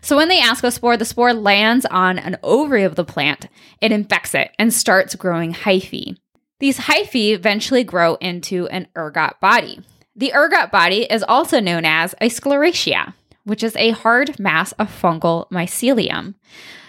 So 0.00 0.16
when 0.16 0.28
the 0.28 0.38
ascospore, 0.38 0.98
the 0.98 1.04
spore 1.04 1.32
lands 1.32 1.86
on 1.86 2.18
an 2.18 2.38
ovary 2.42 2.84
of 2.84 2.96
the 2.96 3.04
plant, 3.04 3.48
it 3.80 3.92
infects 3.92 4.34
it 4.34 4.50
and 4.58 4.72
starts 4.72 5.14
growing 5.14 5.52
hyphae. 5.52 6.16
These 6.60 6.78
hyphae 6.78 7.34
eventually 7.34 7.84
grow 7.84 8.14
into 8.16 8.68
an 8.68 8.88
ergot 8.96 9.40
body. 9.40 9.80
The 10.14 10.32
ergot 10.34 10.70
body 10.70 11.04
is 11.10 11.22
also 11.22 11.60
known 11.60 11.84
as 11.84 12.14
a 12.20 12.28
sclerotia, 12.28 13.14
which 13.44 13.62
is 13.62 13.74
a 13.76 13.90
hard 13.90 14.38
mass 14.38 14.72
of 14.72 14.88
fungal 14.88 15.48
mycelium. 15.50 16.34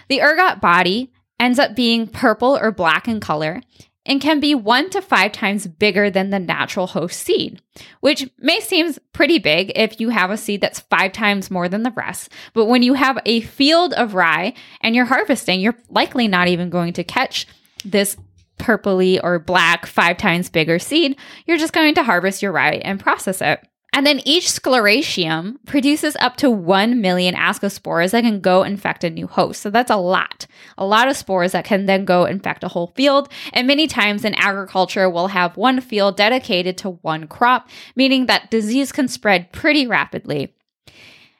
The 0.08 0.22
ergot 0.22 0.60
body 0.60 1.10
ends 1.40 1.58
up 1.58 1.74
being 1.74 2.06
purple 2.06 2.56
or 2.56 2.70
black 2.70 3.08
in 3.08 3.20
color 3.20 3.60
and 4.06 4.20
can 4.20 4.40
be 4.40 4.54
one 4.54 4.90
to 4.90 5.00
five 5.00 5.32
times 5.32 5.66
bigger 5.66 6.10
than 6.10 6.30
the 6.30 6.38
natural 6.38 6.86
host 6.86 7.20
seed, 7.20 7.62
which 8.00 8.28
may 8.38 8.60
seem 8.60 8.94
pretty 9.12 9.38
big 9.38 9.72
if 9.74 10.00
you 10.00 10.10
have 10.10 10.30
a 10.30 10.36
seed 10.36 10.60
that's 10.60 10.80
five 10.80 11.12
times 11.12 11.50
more 11.50 11.68
than 11.68 11.82
the 11.82 11.90
rest. 11.92 12.30
But 12.52 12.66
when 12.66 12.82
you 12.82 12.94
have 12.94 13.18
a 13.24 13.40
field 13.40 13.94
of 13.94 14.14
rye 14.14 14.54
and 14.80 14.94
you're 14.94 15.04
harvesting, 15.06 15.60
you're 15.60 15.78
likely 15.88 16.28
not 16.28 16.48
even 16.48 16.70
going 16.70 16.92
to 16.94 17.04
catch 17.04 17.46
this 17.84 18.16
purpley 18.58 19.20
or 19.22 19.38
black 19.38 19.86
five 19.86 20.16
times 20.16 20.48
bigger 20.48 20.78
seed. 20.78 21.16
You're 21.46 21.58
just 21.58 21.72
going 21.72 21.94
to 21.94 22.02
harvest 22.02 22.42
your 22.42 22.52
rye 22.52 22.80
and 22.84 23.00
process 23.00 23.40
it. 23.40 23.66
And 23.94 24.04
then 24.04 24.20
each 24.24 24.46
sclerotium 24.46 25.54
produces 25.66 26.16
up 26.16 26.36
to 26.38 26.50
1 26.50 27.00
million 27.00 27.36
ascospores 27.36 28.10
that 28.10 28.24
can 28.24 28.40
go 28.40 28.64
infect 28.64 29.04
a 29.04 29.08
new 29.08 29.28
host. 29.28 29.62
So 29.62 29.70
that's 29.70 29.90
a 29.90 29.96
lot. 29.96 30.48
A 30.76 30.84
lot 30.84 31.06
of 31.06 31.16
spores 31.16 31.52
that 31.52 31.64
can 31.64 31.86
then 31.86 32.04
go 32.04 32.24
infect 32.24 32.64
a 32.64 32.68
whole 32.68 32.88
field. 32.96 33.28
And 33.52 33.68
many 33.68 33.86
times 33.86 34.24
in 34.24 34.34
agriculture, 34.34 35.08
we'll 35.08 35.28
have 35.28 35.56
one 35.56 35.80
field 35.80 36.16
dedicated 36.16 36.76
to 36.78 36.90
one 36.90 37.28
crop, 37.28 37.68
meaning 37.94 38.26
that 38.26 38.50
disease 38.50 38.90
can 38.90 39.06
spread 39.06 39.52
pretty 39.52 39.86
rapidly. 39.86 40.52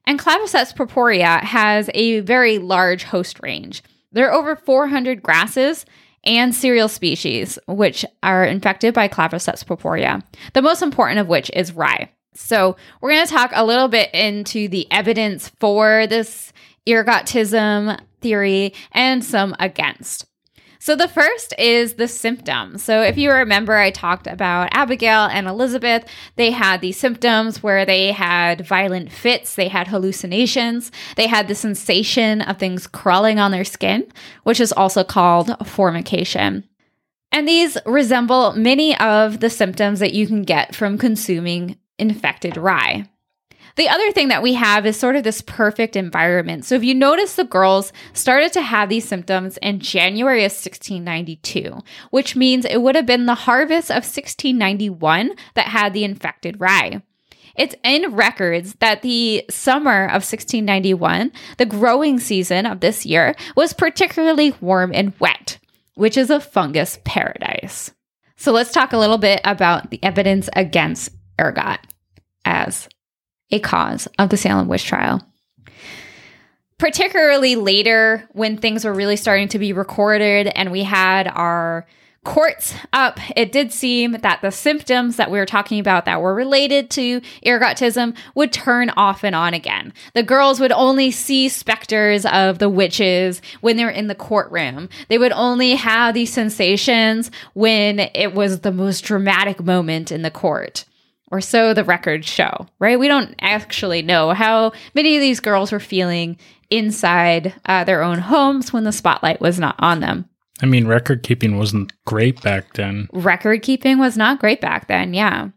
And 0.07 0.21
Claviceps 0.21 0.77
purpurea 0.77 1.45
has 1.45 1.91
a 1.93 2.21
very 2.21 2.59
large 2.59 3.03
host 3.03 3.41
range. 3.43 3.83
There 4.13 4.31
are 4.31 4.33
over 4.33 4.55
400 4.55 5.25
grasses 5.25 5.85
and 6.23 6.55
cereal 6.55 6.89
species 6.89 7.59
which 7.67 8.05
are 8.23 8.45
infected 8.45 8.95
by 8.95 9.09
Claviceps 9.09 9.67
purpurea, 9.67 10.23
the 10.53 10.63
most 10.63 10.83
important 10.83 11.19
of 11.19 11.27
which 11.27 11.51
is 11.53 11.73
rye. 11.73 12.11
So, 12.35 12.77
we're 13.01 13.13
going 13.13 13.27
to 13.27 13.33
talk 13.33 13.51
a 13.55 13.65
little 13.65 13.89
bit 13.89 14.13
into 14.13 14.69
the 14.69 14.91
evidence 14.91 15.51
for 15.61 16.07
this 16.07 16.53
ergotism 16.87 17.99
theory 18.21 18.75
and 18.93 19.25
some 19.25 19.55
against. 19.59 20.27
So, 20.85 20.95
the 20.95 21.09
first 21.09 21.55
is 21.59 21.95
the 21.95 22.09
symptoms. 22.09 22.83
So, 22.83 23.01
if 23.01 23.17
you 23.17 23.33
remember, 23.33 23.75
I 23.75 23.91
talked 23.91 24.27
about 24.27 24.69
Abigail 24.73 25.25
and 25.25 25.47
Elizabeth. 25.47 26.05
They 26.37 26.51
had 26.51 26.83
these 26.83 26.99
symptoms 26.99 27.63
where 27.63 27.87
they 27.87 28.13
had 28.13 28.67
violent 28.67 29.11
fits, 29.11 29.55
they 29.55 29.69
had 29.69 29.89
hallucinations, 29.89 30.93
they 31.17 31.27
had 31.27 31.49
the 31.49 31.55
sensation 31.55 32.43
of 32.43 32.59
things 32.59 32.87
crawling 32.87 33.39
on 33.39 33.51
their 33.51 33.65
skin, 33.65 34.07
which 34.43 34.61
is 34.61 34.73
also 34.73 35.05
called 35.05 35.57
formication. 35.67 36.69
And 37.33 37.49
these 37.49 37.79
resemble 37.87 38.53
many 38.53 38.95
of 38.99 39.41
the 39.41 39.49
symptoms 39.49 40.01
that 40.01 40.13
you 40.13 40.27
can 40.27 40.43
get 40.43 40.75
from 40.75 40.99
consuming 40.99 41.79
infected 41.99 42.57
rye. 42.57 43.09
The 43.77 43.89
other 43.89 44.13
thing 44.13 44.29
that 44.29 44.43
we 44.43 44.55
have 44.55 44.87
is 44.87 44.97
sort 44.97 45.17
of 45.17 45.25
this 45.25 45.43
perfect 45.43 45.97
environment. 45.97 46.65
So 46.65 46.77
if 46.77 46.85
you 46.85 46.95
notice, 46.95 47.35
the 47.35 47.45
girls 47.45 47.93
started 48.13 48.53
to 48.53 48.63
have 48.63 48.89
these 48.89 49.09
symptoms 49.09 49.57
in 49.59 49.81
January 49.81 50.45
of 50.45 50.53
1692, 50.53 51.81
which 52.11 52.37
means 52.37 52.65
it 52.65 52.83
would 52.83 52.95
have 52.95 53.07
been 53.07 53.27
the 53.27 53.35
harvest 53.35 53.91
of 53.91 54.05
1691 54.05 55.35
that 55.55 55.69
had 55.69 55.93
the 55.93 56.05
infected 56.05 56.61
rye. 56.61 57.03
It's 57.57 57.75
in 57.85 58.15
records 58.15 58.75
that 58.81 59.03
the 59.03 59.45
summer 59.51 60.05
of 60.05 60.23
1691, 60.23 61.33
the 61.59 61.67
growing 61.67 62.19
season 62.19 62.67
of 62.67 62.81
this 62.81 63.07
year, 63.07 63.35
was 63.57 63.73
particularly 63.73 64.55
warm 64.61 64.93
and 64.93 65.13
wet, 65.19 65.59
which 65.95 66.17
is 66.17 66.31
a 66.31 66.41
fungus 66.41 66.99
paradise. 67.05 67.93
So 68.37 68.53
let's 68.53 68.73
talk 68.73 68.93
a 68.93 68.99
little 68.99 69.19
bit 69.19 69.41
about 69.45 69.91
the 69.91 70.03
evidence 70.03 70.49
against 70.55 71.11
ergot 71.39 71.81
as 72.45 72.89
a 73.51 73.59
cause 73.59 74.09
of 74.19 74.31
the 74.31 74.37
Salem 74.37 74.69
witch 74.69 74.85
trial. 74.85 75.23
Particularly 76.79 77.57
later, 77.57 78.29
when 78.33 78.57
things 78.57 78.85
were 78.85 78.93
really 78.93 79.17
starting 79.17 79.49
to 79.49 79.59
be 79.59 79.73
recorded 79.73 80.51
and 80.55 80.73
we 80.73 80.83
had 80.83 81.29
our 81.29 81.87
courts 82.25 82.75
up, 82.93 83.21
it 83.37 83.53
did 83.53 83.71
seem 83.71 84.13
that 84.13 84.41
the 84.41 84.51
symptoms 84.51 85.17
that 85.17 85.31
we 85.31 85.39
were 85.39 85.47
talking 85.47 85.79
about 85.79 86.07
that 86.07 86.21
were 86.21 86.35
related 86.35 86.91
to 86.91 87.21
ergotism 87.47 88.17
would 88.35 88.53
turn 88.53 88.91
off 88.97 89.23
and 89.23 89.37
on 89.37 89.55
again. 89.55 89.93
The 90.15 90.23
girls 90.23 90.59
would 90.59 90.73
only 90.73 91.11
see 91.11 91.49
specters 91.49 92.27
of 92.27 92.59
the 92.59 92.69
witches 92.69 93.41
when 93.61 93.77
they're 93.77 93.91
in 93.91 94.09
the 94.09 94.15
courtroom. 94.15 94.89
They 95.09 95.19
would 95.19 95.33
only 95.33 95.75
have 95.77 96.15
these 96.15 96.33
sensations 96.33 97.31
when 97.53 98.01
it 98.01 98.35
was 98.35 98.61
the 98.61 98.73
most 98.73 99.03
dramatic 99.03 99.63
moment 99.63 100.11
in 100.11 100.23
the 100.23 100.31
court. 100.31 100.87
Or 101.31 101.41
so 101.41 101.75
the 101.75 101.85
records 101.85 102.29
show, 102.29 102.67
right? 102.79 102.99
We 102.99 103.09
don't 103.09 103.35
actually 103.41 104.03
know 104.03 104.31
how 104.31 104.73
many 104.95 105.17
of 105.17 105.21
these 105.21 105.41
girls 105.41 105.73
were 105.73 105.81
feeling 105.81 106.37
inside 106.71 107.55
uh, 107.67 107.85
their 107.85 108.03
own 108.03 108.19
homes 108.19 108.73
when 108.73 108.85
the 108.85 108.93
spotlight 108.93 109.41
was 109.41 109.59
not 109.59 109.75
on 109.79 110.01
them. 110.01 110.29
I 110.63 110.67
mean, 110.67 110.87
record 110.87 111.23
keeping 111.23 111.57
wasn't 111.57 111.93
great 112.05 112.41
back 112.43 112.75
then. 112.75 113.09
Record 113.13 113.63
keeping 113.63 113.99
was 113.99 114.17
not 114.17 114.39
great 114.39 114.61
back 114.61 114.87
then, 114.87 115.15
yeah. 115.15 115.49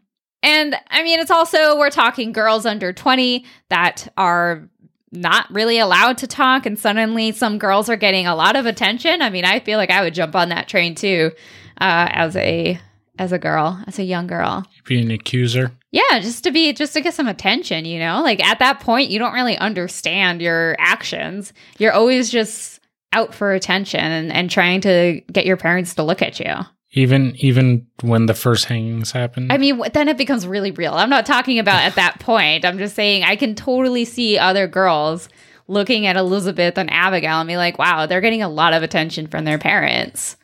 And 0.42 0.76
I 0.90 1.02
mean, 1.02 1.20
it's 1.20 1.30
also, 1.30 1.78
we're 1.78 1.90
talking 1.90 2.32
girls 2.32 2.66
under 2.66 2.92
20 2.92 3.44
that 3.70 4.08
are 4.16 4.68
not 5.10 5.50
really 5.50 5.78
allowed 5.78 6.18
to 6.18 6.26
talk, 6.26 6.66
and 6.66 6.78
suddenly 6.78 7.32
some 7.32 7.58
girls 7.58 7.88
are 7.88 7.96
getting 7.96 8.26
a 8.26 8.34
lot 8.34 8.56
of 8.56 8.66
attention. 8.66 9.22
I 9.22 9.30
mean, 9.30 9.44
I 9.44 9.60
feel 9.60 9.78
like 9.78 9.90
I 9.90 10.02
would 10.02 10.14
jump 10.14 10.34
on 10.34 10.50
that 10.50 10.68
train 10.68 10.94
too 10.94 11.32
uh, 11.80 12.08
as 12.10 12.36
a 12.36 12.78
as 13.18 13.32
a 13.32 13.38
girl, 13.38 13.82
as 13.88 13.98
a 13.98 14.04
young 14.04 14.28
girl. 14.28 14.64
Be 14.88 15.02
an 15.02 15.10
accuser. 15.10 15.70
Yeah, 15.90 16.18
just 16.20 16.44
to 16.44 16.50
be 16.50 16.72
just 16.72 16.94
to 16.94 17.02
get 17.02 17.12
some 17.12 17.28
attention, 17.28 17.84
you 17.84 17.98
know? 17.98 18.22
Like 18.22 18.42
at 18.42 18.58
that 18.60 18.80
point 18.80 19.10
you 19.10 19.18
don't 19.18 19.34
really 19.34 19.58
understand 19.58 20.40
your 20.40 20.76
actions. 20.78 21.52
You're 21.76 21.92
always 21.92 22.30
just 22.30 22.80
out 23.12 23.34
for 23.34 23.52
attention 23.52 24.00
and, 24.00 24.32
and 24.32 24.50
trying 24.50 24.80
to 24.80 25.20
get 25.30 25.44
your 25.44 25.58
parents 25.58 25.94
to 25.96 26.02
look 26.02 26.22
at 26.22 26.40
you. 26.40 26.54
Even 26.92 27.34
even 27.36 27.86
when 28.00 28.24
the 28.24 28.32
first 28.32 28.64
hangings 28.64 29.12
happened. 29.12 29.52
I 29.52 29.58
mean, 29.58 29.82
then 29.92 30.08
it 30.08 30.16
becomes 30.16 30.46
really 30.46 30.70
real. 30.70 30.94
I'm 30.94 31.10
not 31.10 31.26
talking 31.26 31.58
about 31.58 31.82
at 31.82 31.96
that 31.96 32.18
point. 32.20 32.64
I'm 32.64 32.78
just 32.78 32.96
saying 32.96 33.24
I 33.24 33.36
can 33.36 33.54
totally 33.54 34.06
see 34.06 34.38
other 34.38 34.66
girls 34.66 35.28
looking 35.66 36.06
at 36.06 36.16
Elizabeth 36.16 36.78
and 36.78 36.90
Abigail 36.90 37.40
and 37.40 37.46
be 37.46 37.58
like, 37.58 37.78
wow, 37.78 38.06
they're 38.06 38.22
getting 38.22 38.42
a 38.42 38.48
lot 38.48 38.72
of 38.72 38.82
attention 38.82 39.26
from 39.26 39.44
their 39.44 39.58
parents. 39.58 40.38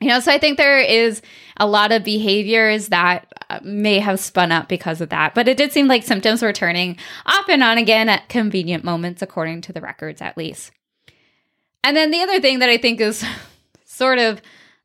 You 0.00 0.08
know, 0.08 0.20
so 0.20 0.32
I 0.32 0.38
think 0.38 0.58
there 0.58 0.78
is 0.78 1.22
a 1.56 1.66
lot 1.66 1.90
of 1.90 2.04
behaviors 2.04 2.88
that 2.88 3.32
uh, 3.50 3.58
may 3.64 3.98
have 3.98 4.20
spun 4.20 4.52
up 4.52 4.68
because 4.68 5.00
of 5.00 5.08
that. 5.08 5.34
But 5.34 5.48
it 5.48 5.56
did 5.56 5.72
seem 5.72 5.88
like 5.88 6.04
symptoms 6.04 6.40
were 6.40 6.52
turning 6.52 6.96
off 7.26 7.48
and 7.48 7.62
on 7.62 7.78
again 7.78 8.08
at 8.08 8.28
convenient 8.28 8.84
moments, 8.84 9.22
according 9.22 9.62
to 9.62 9.72
the 9.72 9.80
records 9.80 10.22
at 10.22 10.36
least. 10.36 10.70
And 11.82 11.96
then 11.96 12.10
the 12.10 12.20
other 12.20 12.40
thing 12.40 12.60
that 12.60 12.68
I 12.68 12.76
think 12.76 13.00
is 13.00 13.24
sort 13.84 14.18
of 14.18 14.40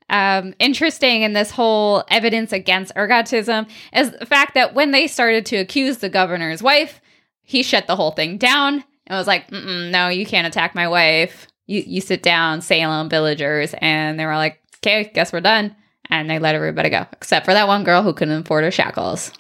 um, 0.10 0.54
interesting 0.60 1.22
in 1.22 1.34
this 1.34 1.52
whole 1.52 2.04
evidence 2.10 2.52
against 2.52 2.96
ergotism 2.96 3.70
is 3.94 4.12
the 4.12 4.26
fact 4.26 4.54
that 4.56 4.74
when 4.74 4.92
they 4.92 5.08
started 5.08 5.46
to 5.48 5.58
accuse 5.58 5.98
the 5.98 6.10
governor's 6.10 6.64
wife, 6.64 7.02
he 7.42 7.62
shut 7.64 7.88
the 7.88 7.96
whole 7.96 8.12
thing 8.12 8.38
down 8.38 8.84
and 9.08 9.18
was 9.18 9.28
like, 9.28 9.52
no, 9.52 10.08
you 10.08 10.26
can't 10.26 10.48
attack 10.48 10.76
my 10.76 10.88
wife. 10.88 11.48
You, 11.68 11.84
you 11.86 12.02
sit 12.02 12.24
down, 12.24 12.62
Salem 12.62 13.10
villagers. 13.10 13.74
And 13.80 14.20
they 14.20 14.26
were 14.26 14.36
like, 14.36 14.63
okay, 14.84 15.10
guess 15.14 15.32
we're 15.32 15.42
done. 15.42 15.76
And 16.10 16.30
they 16.30 16.38
let 16.38 16.56
everybody 16.56 16.90
go, 16.90 17.06
except 17.14 17.46
for 17.46 17.54
that 17.54 17.68
one 17.68 17.84
girl 17.84 18.04
who 18.04 18.14
couldn't 18.14 18.42
afford 18.42 18.66
her 18.66 18.72
shackles. 18.72 19.32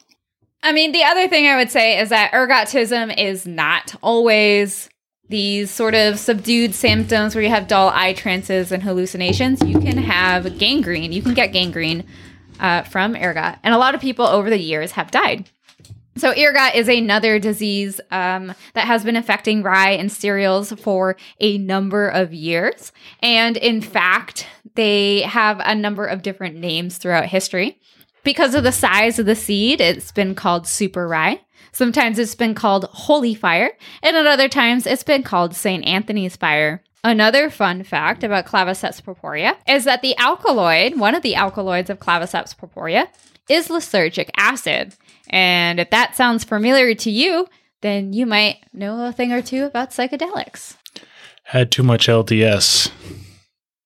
I 0.63 0.71
mean, 0.71 0.93
the 0.93 1.03
other 1.03 1.27
thing 1.27 1.45
I 1.45 1.57
would 1.57 1.69
say 1.69 1.99
is 1.99 2.09
that 2.09 2.31
ergotism 2.31 3.17
is 3.17 3.45
not 3.45 3.95
always 4.01 4.89
these 5.27 5.69
sort 5.69 5.93
of 5.93 6.17
subdued 6.17 6.73
symptoms 6.73 7.35
where 7.35 7.43
you 7.43 7.49
have 7.49 7.67
dull 7.67 7.89
eye 7.89 8.13
trances 8.13 8.71
and 8.71 8.81
hallucinations. 8.81 9.61
You 9.61 9.79
can 9.79 9.97
have 9.97 10.57
gangrene. 10.57 11.11
You 11.11 11.21
can 11.21 11.33
get 11.33 11.51
gangrene 11.51 12.05
uh, 12.61 12.83
from 12.83 13.15
ergot. 13.15 13.59
And 13.63 13.73
a 13.73 13.77
lot 13.77 13.93
of 13.93 13.99
people 13.99 14.25
over 14.25 14.49
the 14.49 14.59
years 14.59 14.93
have 14.93 15.11
died. 15.11 15.49
So, 16.15 16.29
ergot 16.29 16.75
is 16.75 16.87
another 16.87 17.39
disease 17.39 17.99
um, 18.11 18.53
that 18.75 18.85
has 18.85 19.03
been 19.03 19.15
affecting 19.15 19.63
rye 19.63 19.91
and 19.91 20.11
cereals 20.11 20.71
for 20.73 21.17
a 21.39 21.57
number 21.57 22.07
of 22.07 22.33
years. 22.33 22.91
And 23.21 23.57
in 23.57 23.81
fact, 23.81 24.45
they 24.75 25.21
have 25.21 25.61
a 25.63 25.75
number 25.75 26.05
of 26.05 26.21
different 26.21 26.57
names 26.57 26.97
throughout 26.97 27.25
history. 27.25 27.79
Because 28.23 28.55
of 28.55 28.63
the 28.63 28.71
size 28.71 29.19
of 29.19 29.25
the 29.25 29.35
seed, 29.35 29.81
it's 29.81 30.11
been 30.11 30.33
called 30.33 30.65
spurred 30.65 31.09
rye. 31.09 31.41
Sometimes 31.71 32.19
it's 32.19 32.35
been 32.35 32.53
called 32.53 32.85
holy 32.91 33.33
fire, 33.33 33.71
and 34.01 34.15
at 34.15 34.27
other 34.27 34.47
times 34.47 34.85
it's 34.85 35.03
been 35.03 35.23
called 35.23 35.55
St. 35.55 35.85
Anthony's 35.85 36.35
fire. 36.35 36.83
Another 37.03 37.49
fun 37.49 37.83
fact 37.83 38.23
about 38.23 38.45
Claviceps 38.45 39.03
purpurea 39.03 39.57
is 39.67 39.83
that 39.83 40.01
the 40.01 40.15
alkaloid, 40.17 40.97
one 40.97 41.15
of 41.15 41.23
the 41.23 41.35
alkaloids 41.35 41.89
of 41.89 41.99
Claviceps 41.99 42.55
purpurea, 42.55 43.09
is 43.49 43.67
lysergic 43.67 44.29
acid. 44.37 44.95
And 45.29 45.79
if 45.79 45.89
that 45.89 46.15
sounds 46.15 46.45
familiar 46.45 46.95
to 46.95 47.11
you, 47.11 47.47
then 47.81 48.13
you 48.13 48.25
might 48.25 48.63
know 48.71 49.05
a 49.05 49.11
thing 49.11 49.33
or 49.33 49.41
two 49.41 49.65
about 49.65 49.91
psychedelics. 49.91 50.77
Had 51.43 51.71
too 51.71 51.83
much 51.83 52.07
LDS. 52.07 52.89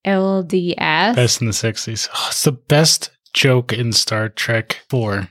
LDS. 0.08 1.16
Best 1.16 1.42
in 1.42 1.48
the 1.48 1.54
60s. 1.54 2.08
Oh, 2.16 2.26
it's 2.30 2.44
the 2.44 2.52
best 2.54 3.12
joke 3.34 3.74
in 3.74 3.92
Star 3.94 4.30
Trek 4.30 4.82
4 4.90 5.28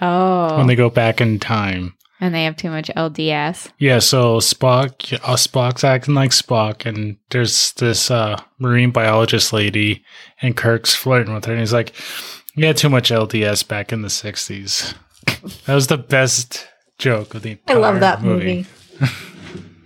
Oh. 0.00 0.56
when 0.56 0.66
they 0.68 0.76
go 0.76 0.88
back 0.90 1.20
in 1.20 1.38
time. 1.38 1.94
and 2.20 2.34
they 2.34 2.44
have 2.44 2.56
too 2.56 2.70
much 2.70 2.90
LDS. 2.96 3.68
Yeah, 3.78 3.98
so 4.00 4.38
Spock, 4.38 5.12
uh, 5.22 5.36
Spock's 5.36 5.84
acting 5.84 6.14
like 6.14 6.30
Spock, 6.32 6.84
and 6.86 7.16
there's 7.30 7.72
this 7.74 8.10
uh, 8.10 8.40
marine 8.58 8.90
biologist 8.90 9.52
lady, 9.52 10.04
and 10.42 10.56
Kirk's 10.56 10.94
flirting 10.94 11.32
with 11.34 11.44
her, 11.44 11.52
and 11.52 11.60
he's 11.60 11.72
like, 11.72 11.92
"You 12.56 12.66
had 12.66 12.76
too 12.76 12.88
much 12.88 13.10
LDS 13.12 13.62
back 13.68 13.92
in 13.92 14.02
the 14.02 14.08
'60s." 14.08 14.94
that 15.66 15.74
was 15.74 15.86
the 15.86 15.96
best 15.98 16.66
joke 16.98 17.34
of 17.36 17.42
the 17.42 17.56
I 17.68 17.74
love 17.74 18.00
that 18.00 18.20
movie. 18.22 18.66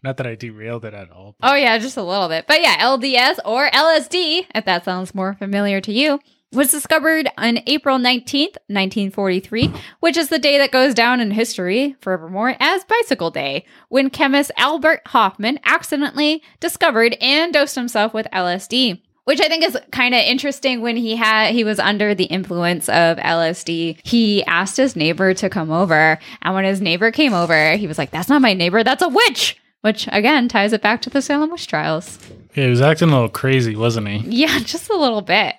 Not 0.02 0.16
that 0.16 0.26
I 0.26 0.34
derailed 0.34 0.84
it 0.84 0.94
at 0.94 1.10
all. 1.10 1.36
Oh, 1.42 1.54
yeah, 1.54 1.78
just 1.78 1.96
a 1.96 2.02
little 2.02 2.28
bit. 2.28 2.46
But 2.48 2.60
yeah, 2.60 2.76
LDS 2.78 3.38
or 3.44 3.70
LSD, 3.70 4.46
if 4.54 4.64
that 4.64 4.84
sounds 4.84 5.14
more 5.14 5.34
familiar 5.34 5.80
to 5.80 5.92
you, 5.92 6.18
was 6.52 6.70
discovered 6.70 7.28
on 7.38 7.60
April 7.66 7.98
19th, 7.98 8.56
1943, 8.66 9.72
which 10.00 10.16
is 10.16 10.28
the 10.28 10.38
day 10.38 10.58
that 10.58 10.70
goes 10.70 10.92
down 10.92 11.20
in 11.20 11.30
history 11.30 11.96
forevermore 12.00 12.56
as 12.60 12.84
Bicycle 12.84 13.30
Day, 13.30 13.64
when 13.88 14.10
chemist 14.10 14.50
Albert 14.56 15.00
Hofmann 15.06 15.58
accidentally 15.64 16.42
discovered 16.60 17.16
and 17.20 17.52
dosed 17.54 17.74
himself 17.74 18.12
with 18.12 18.26
LSD. 18.32 19.00
Which 19.24 19.40
I 19.40 19.46
think 19.46 19.62
is 19.62 19.78
kind 19.92 20.16
of 20.16 20.20
interesting 20.20 20.80
when 20.80 20.96
he 20.96 21.14
had 21.14 21.52
he 21.52 21.62
was 21.62 21.78
under 21.78 22.12
the 22.12 22.24
influence 22.24 22.88
of 22.88 23.18
LSD. 23.18 23.98
He 24.02 24.44
asked 24.46 24.76
his 24.76 24.96
neighbor 24.96 25.32
to 25.32 25.48
come 25.48 25.70
over, 25.70 26.18
and 26.42 26.54
when 26.56 26.64
his 26.64 26.80
neighbor 26.80 27.12
came 27.12 27.32
over, 27.32 27.76
he 27.76 27.86
was 27.86 27.98
like, 27.98 28.10
"That's 28.10 28.28
not 28.28 28.42
my 28.42 28.52
neighbor, 28.52 28.82
that's 28.82 29.00
a 29.00 29.08
witch." 29.08 29.61
Which 29.82 30.08
again 30.10 30.48
ties 30.48 30.72
it 30.72 30.82
back 30.82 31.02
to 31.02 31.10
the 31.10 31.20
Salem 31.22 31.50
witch 31.50 31.66
trials. 31.66 32.18
Yeah, 32.54 32.64
he 32.64 32.70
was 32.70 32.80
acting 32.80 33.10
a 33.10 33.12
little 33.12 33.28
crazy, 33.28 33.76
wasn't 33.76 34.08
he? 34.08 34.18
Yeah, 34.18 34.58
just 34.64 34.90
a 34.90 34.96
little 34.96 35.22
bit. 35.22 35.56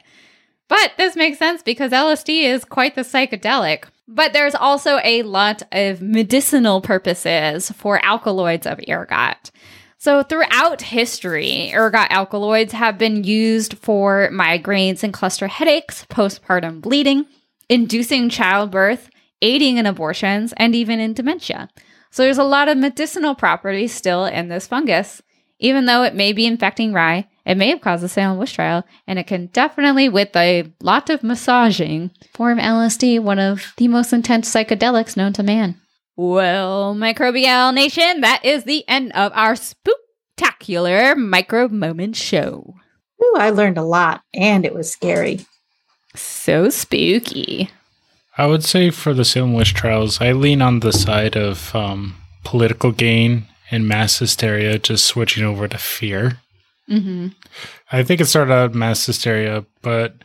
But 0.67 0.93
this 0.97 1.15
makes 1.15 1.38
sense 1.38 1.61
because 1.61 1.91
LSD 1.91 2.43
is 2.43 2.65
quite 2.65 2.95
the 2.95 3.01
psychedelic. 3.01 3.86
But 4.07 4.34
there's 4.34 4.55
also 4.55 4.99
a 5.03 5.24
lot 5.24 5.63
of 5.71 6.01
medicinal 6.01 6.82
purposes 6.82 7.69
for 7.71 8.03
alkaloids 8.03 8.65
of 8.65 8.80
ergot. 8.88 9.51
So, 9.97 10.24
throughout 10.24 10.82
history, 10.82 11.71
ergot 11.74 12.11
alkaloids 12.11 12.74
have 12.74 12.97
been 12.97 13.24
used 13.24 13.78
for 13.78 14.30
migraines 14.34 15.03
and 15.03 15.13
cluster 15.13 15.47
headaches, 15.47 16.05
postpartum 16.09 16.82
bleeding, 16.82 17.26
inducing 17.69 18.30
childbirth, 18.30 19.09
aiding 19.41 19.78
in 19.78 19.86
abortions, 19.86 20.53
and 20.57 20.76
even 20.76 20.99
in 20.99 21.13
dementia. 21.13 21.69
So, 22.14 22.22
there's 22.22 22.38
a 22.38 22.43
lot 22.43 22.70
of 22.70 22.78
medicinal 22.78 23.34
properties 23.34 23.91
still 23.91 24.26
in 24.26 24.47
this 24.47 24.68
fungus. 24.68 25.24
Even 25.57 25.86
though 25.86 26.03
it 26.03 26.14
may 26.14 26.32
be 26.32 26.45
infecting 26.45 26.93
rye, 26.93 27.28
it 27.43 27.55
may 27.55 27.70
have 27.70 27.82
caused 27.82 28.03
the 28.03 28.07
Salem 28.07 28.38
witch 28.38 28.53
trial, 28.53 28.84
and 29.07 29.18
it 29.18 29.26
can 29.26 29.47
definitely, 29.47 30.09
with 30.09 30.36
a 30.36 30.72
lot 30.80 31.09
of 31.09 31.24
massaging, 31.24 32.11
form 32.32 32.59
LSD, 32.59 33.20
one 33.20 33.39
of 33.39 33.74
the 33.78 33.88
most 33.88 34.14
intense 34.14 34.53
psychedelics 34.53 35.18
known 35.18 35.34
to 35.34 35.41
man. 35.41 35.82
Well, 36.16 36.93
Microbial 36.93 37.74
Nation, 37.74 38.22
that 38.22 38.45
is 38.45 38.66
the 38.66 38.88
end 38.88 39.11
of 39.14 39.32
our 39.34 39.55
spooktacular 39.55 41.18
micro 41.18 41.68
moment 41.68 42.16
show. 42.16 42.76
Ooh, 43.24 43.36
I 43.39 43.49
learned 43.49 43.80
a 43.80 43.84
lot, 43.84 44.22
and 44.36 44.66
it 44.66 44.76
was 44.76 44.91
scary. 44.91 45.47
So 46.14 46.70
spooky. 46.70 47.72
I 48.38 48.47
would 48.47 48.63
say 48.63 48.89
for 48.89 49.13
the 49.13 49.25
Salem 49.25 49.53
witch 49.53 49.73
trials, 49.73 50.19
I 50.19 50.31
lean 50.31 50.61
on 50.61 50.79
the 50.79 50.91
side 50.91 51.36
of 51.36 51.73
um, 51.75 52.15
political 52.43 52.91
gain 52.91 53.47
and 53.69 53.88
mass 53.88 54.19
hysteria, 54.19 54.79
just 54.79 55.05
switching 55.05 55.43
over 55.43 55.67
to 55.67 55.77
fear. 55.77 56.39
Mm-hmm. 56.89 57.29
I 57.91 58.03
think 58.03 58.21
it 58.21 58.25
started 58.25 58.53
out 58.53 58.73
mass 58.73 59.05
hysteria, 59.05 59.65
but 59.81 60.15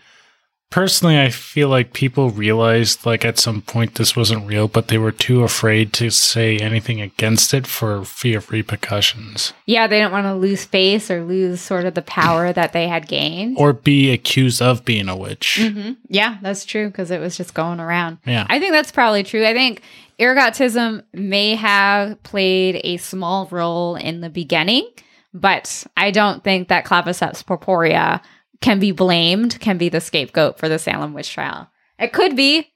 Personally, 0.70 1.18
I 1.18 1.30
feel 1.30 1.70
like 1.70 1.94
people 1.94 2.28
realized 2.28 3.06
like 3.06 3.24
at 3.24 3.38
some 3.38 3.62
point 3.62 3.94
this 3.94 4.14
wasn't 4.14 4.46
real, 4.46 4.68
but 4.68 4.88
they 4.88 4.98
were 4.98 5.12
too 5.12 5.42
afraid 5.42 5.94
to 5.94 6.10
say 6.10 6.58
anything 6.58 7.00
against 7.00 7.54
it 7.54 7.66
for 7.66 8.04
fear 8.04 8.36
of 8.38 8.50
repercussions. 8.50 9.54
Yeah, 9.64 9.86
they 9.86 9.98
didn't 9.98 10.12
want 10.12 10.26
to 10.26 10.34
lose 10.34 10.66
face 10.66 11.10
or 11.10 11.24
lose 11.24 11.62
sort 11.62 11.86
of 11.86 11.94
the 11.94 12.02
power 12.02 12.52
that 12.58 12.74
they 12.74 12.86
had 12.86 13.08
gained. 13.08 13.56
Or 13.58 13.72
be 13.72 14.10
accused 14.12 14.60
of 14.60 14.84
being 14.84 15.08
a 15.08 15.16
witch. 15.16 15.58
hmm 15.58 15.92
Yeah, 16.08 16.36
that's 16.42 16.66
true 16.66 16.88
because 16.88 17.10
it 17.10 17.20
was 17.20 17.36
just 17.36 17.54
going 17.54 17.80
around. 17.80 18.18
Yeah. 18.26 18.46
I 18.50 18.60
think 18.60 18.72
that's 18.72 18.92
probably 18.92 19.22
true. 19.22 19.46
I 19.46 19.54
think 19.54 19.80
ergotism 20.18 21.02
may 21.14 21.54
have 21.54 22.22
played 22.24 22.80
a 22.84 22.98
small 22.98 23.48
role 23.50 23.96
in 23.96 24.20
the 24.20 24.28
beginning, 24.28 24.86
but 25.32 25.86
I 25.96 26.10
don't 26.10 26.44
think 26.44 26.68
that 26.68 26.84
claviceps 26.84 27.44
purpurea 27.44 28.20
can 28.60 28.78
be 28.78 28.92
blamed, 28.92 29.58
can 29.60 29.78
be 29.78 29.88
the 29.88 30.00
scapegoat 30.00 30.58
for 30.58 30.68
the 30.68 30.78
Salem 30.78 31.14
witch 31.14 31.32
trial. 31.32 31.70
It 31.98 32.12
could 32.12 32.36
be. 32.36 32.72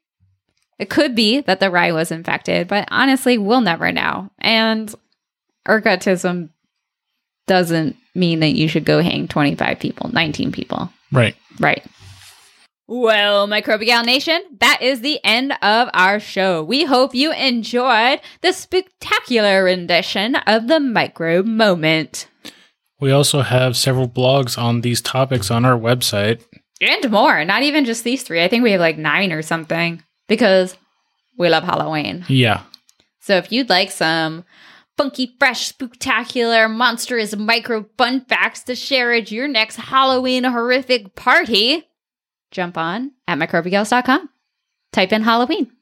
It 0.78 0.90
could 0.90 1.14
be 1.14 1.40
that 1.42 1.60
the 1.60 1.70
rye 1.70 1.92
was 1.92 2.10
infected, 2.10 2.66
but 2.66 2.88
honestly, 2.90 3.38
we'll 3.38 3.60
never 3.60 3.92
know. 3.92 4.30
And 4.38 4.92
ergotism 5.66 6.48
doesn't 7.46 7.96
mean 8.14 8.40
that 8.40 8.56
you 8.56 8.68
should 8.68 8.84
go 8.84 9.00
hang 9.00 9.28
25 9.28 9.78
people, 9.78 10.10
19 10.12 10.50
people. 10.50 10.90
Right. 11.12 11.36
Right. 11.60 11.84
Well, 12.88 13.46
Microbial 13.46 14.04
Nation, 14.04 14.42
that 14.58 14.82
is 14.82 15.00
the 15.00 15.20
end 15.24 15.52
of 15.62 15.88
our 15.94 16.18
show. 16.18 16.62
We 16.62 16.84
hope 16.84 17.14
you 17.14 17.32
enjoyed 17.32 18.20
the 18.40 18.52
spectacular 18.52 19.64
rendition 19.64 20.34
of 20.34 20.66
the 20.66 20.80
microbe 20.80 21.46
moment. 21.46 22.26
We 23.02 23.10
also 23.10 23.42
have 23.42 23.76
several 23.76 24.08
blogs 24.08 24.56
on 24.56 24.82
these 24.82 25.02
topics 25.02 25.50
on 25.50 25.64
our 25.64 25.76
website. 25.76 26.40
And 26.80 27.10
more, 27.10 27.44
not 27.44 27.64
even 27.64 27.84
just 27.84 28.04
these 28.04 28.22
three. 28.22 28.40
I 28.40 28.46
think 28.46 28.62
we 28.62 28.70
have 28.70 28.80
like 28.80 28.96
nine 28.96 29.32
or 29.32 29.42
something 29.42 30.04
because 30.28 30.76
we 31.36 31.48
love 31.48 31.64
Halloween. 31.64 32.24
Yeah. 32.28 32.62
So 33.18 33.36
if 33.38 33.50
you'd 33.50 33.68
like 33.68 33.90
some 33.90 34.44
funky, 34.96 35.34
fresh, 35.40 35.66
spectacular, 35.66 36.68
monstrous 36.68 37.34
micro 37.34 37.86
fun 37.98 38.24
facts 38.26 38.62
to 38.64 38.76
share 38.76 39.12
at 39.12 39.32
your 39.32 39.48
next 39.48 39.78
Halloween 39.78 40.44
horrific 40.44 41.16
party, 41.16 41.82
jump 42.52 42.78
on 42.78 43.10
at 43.26 43.36
microbigals.com. 43.36 44.28
Type 44.92 45.12
in 45.12 45.22
Halloween. 45.22 45.72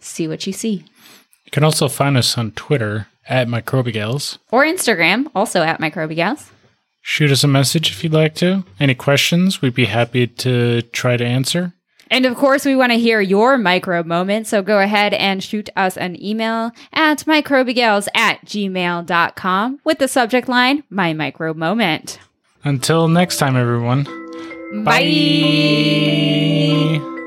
See 0.00 0.28
what 0.28 0.46
you 0.46 0.52
see. 0.52 0.84
You 1.44 1.50
can 1.50 1.64
also 1.64 1.88
find 1.88 2.16
us 2.16 2.38
on 2.38 2.52
Twitter 2.52 3.08
at 3.28 3.48
Microbigals. 3.48 4.38
Or 4.50 4.64
Instagram, 4.64 5.30
also 5.34 5.62
at 5.62 5.80
microbigals. 5.80 6.50
Shoot 7.00 7.32
us 7.32 7.42
a 7.42 7.48
message 7.48 7.90
if 7.90 8.04
you'd 8.04 8.12
like 8.12 8.34
to. 8.36 8.64
Any 8.78 8.94
questions, 8.94 9.60
we'd 9.60 9.74
be 9.74 9.86
happy 9.86 10.28
to 10.28 10.82
try 10.82 11.16
to 11.16 11.24
answer. 11.24 11.74
And 12.12 12.26
of 12.26 12.36
course, 12.36 12.64
we 12.66 12.76
want 12.76 12.92
to 12.92 12.98
hear 12.98 13.20
your 13.22 13.56
microbe 13.56 14.06
moment. 14.06 14.46
So 14.46 14.62
go 14.62 14.78
ahead 14.80 15.14
and 15.14 15.42
shoot 15.42 15.70
us 15.74 15.96
an 15.96 16.22
email 16.22 16.70
at 16.92 17.24
microbigals 17.24 18.06
at 18.14 18.44
gmail.com 18.44 19.80
with 19.82 19.98
the 19.98 20.08
subject 20.08 20.46
line, 20.46 20.84
My 20.90 21.14
Microbe 21.14 21.56
Moment. 21.56 22.18
Until 22.64 23.08
next 23.08 23.38
time, 23.38 23.56
everyone. 23.56 24.04
Bye. 24.84 25.00
Bye. 27.00 27.21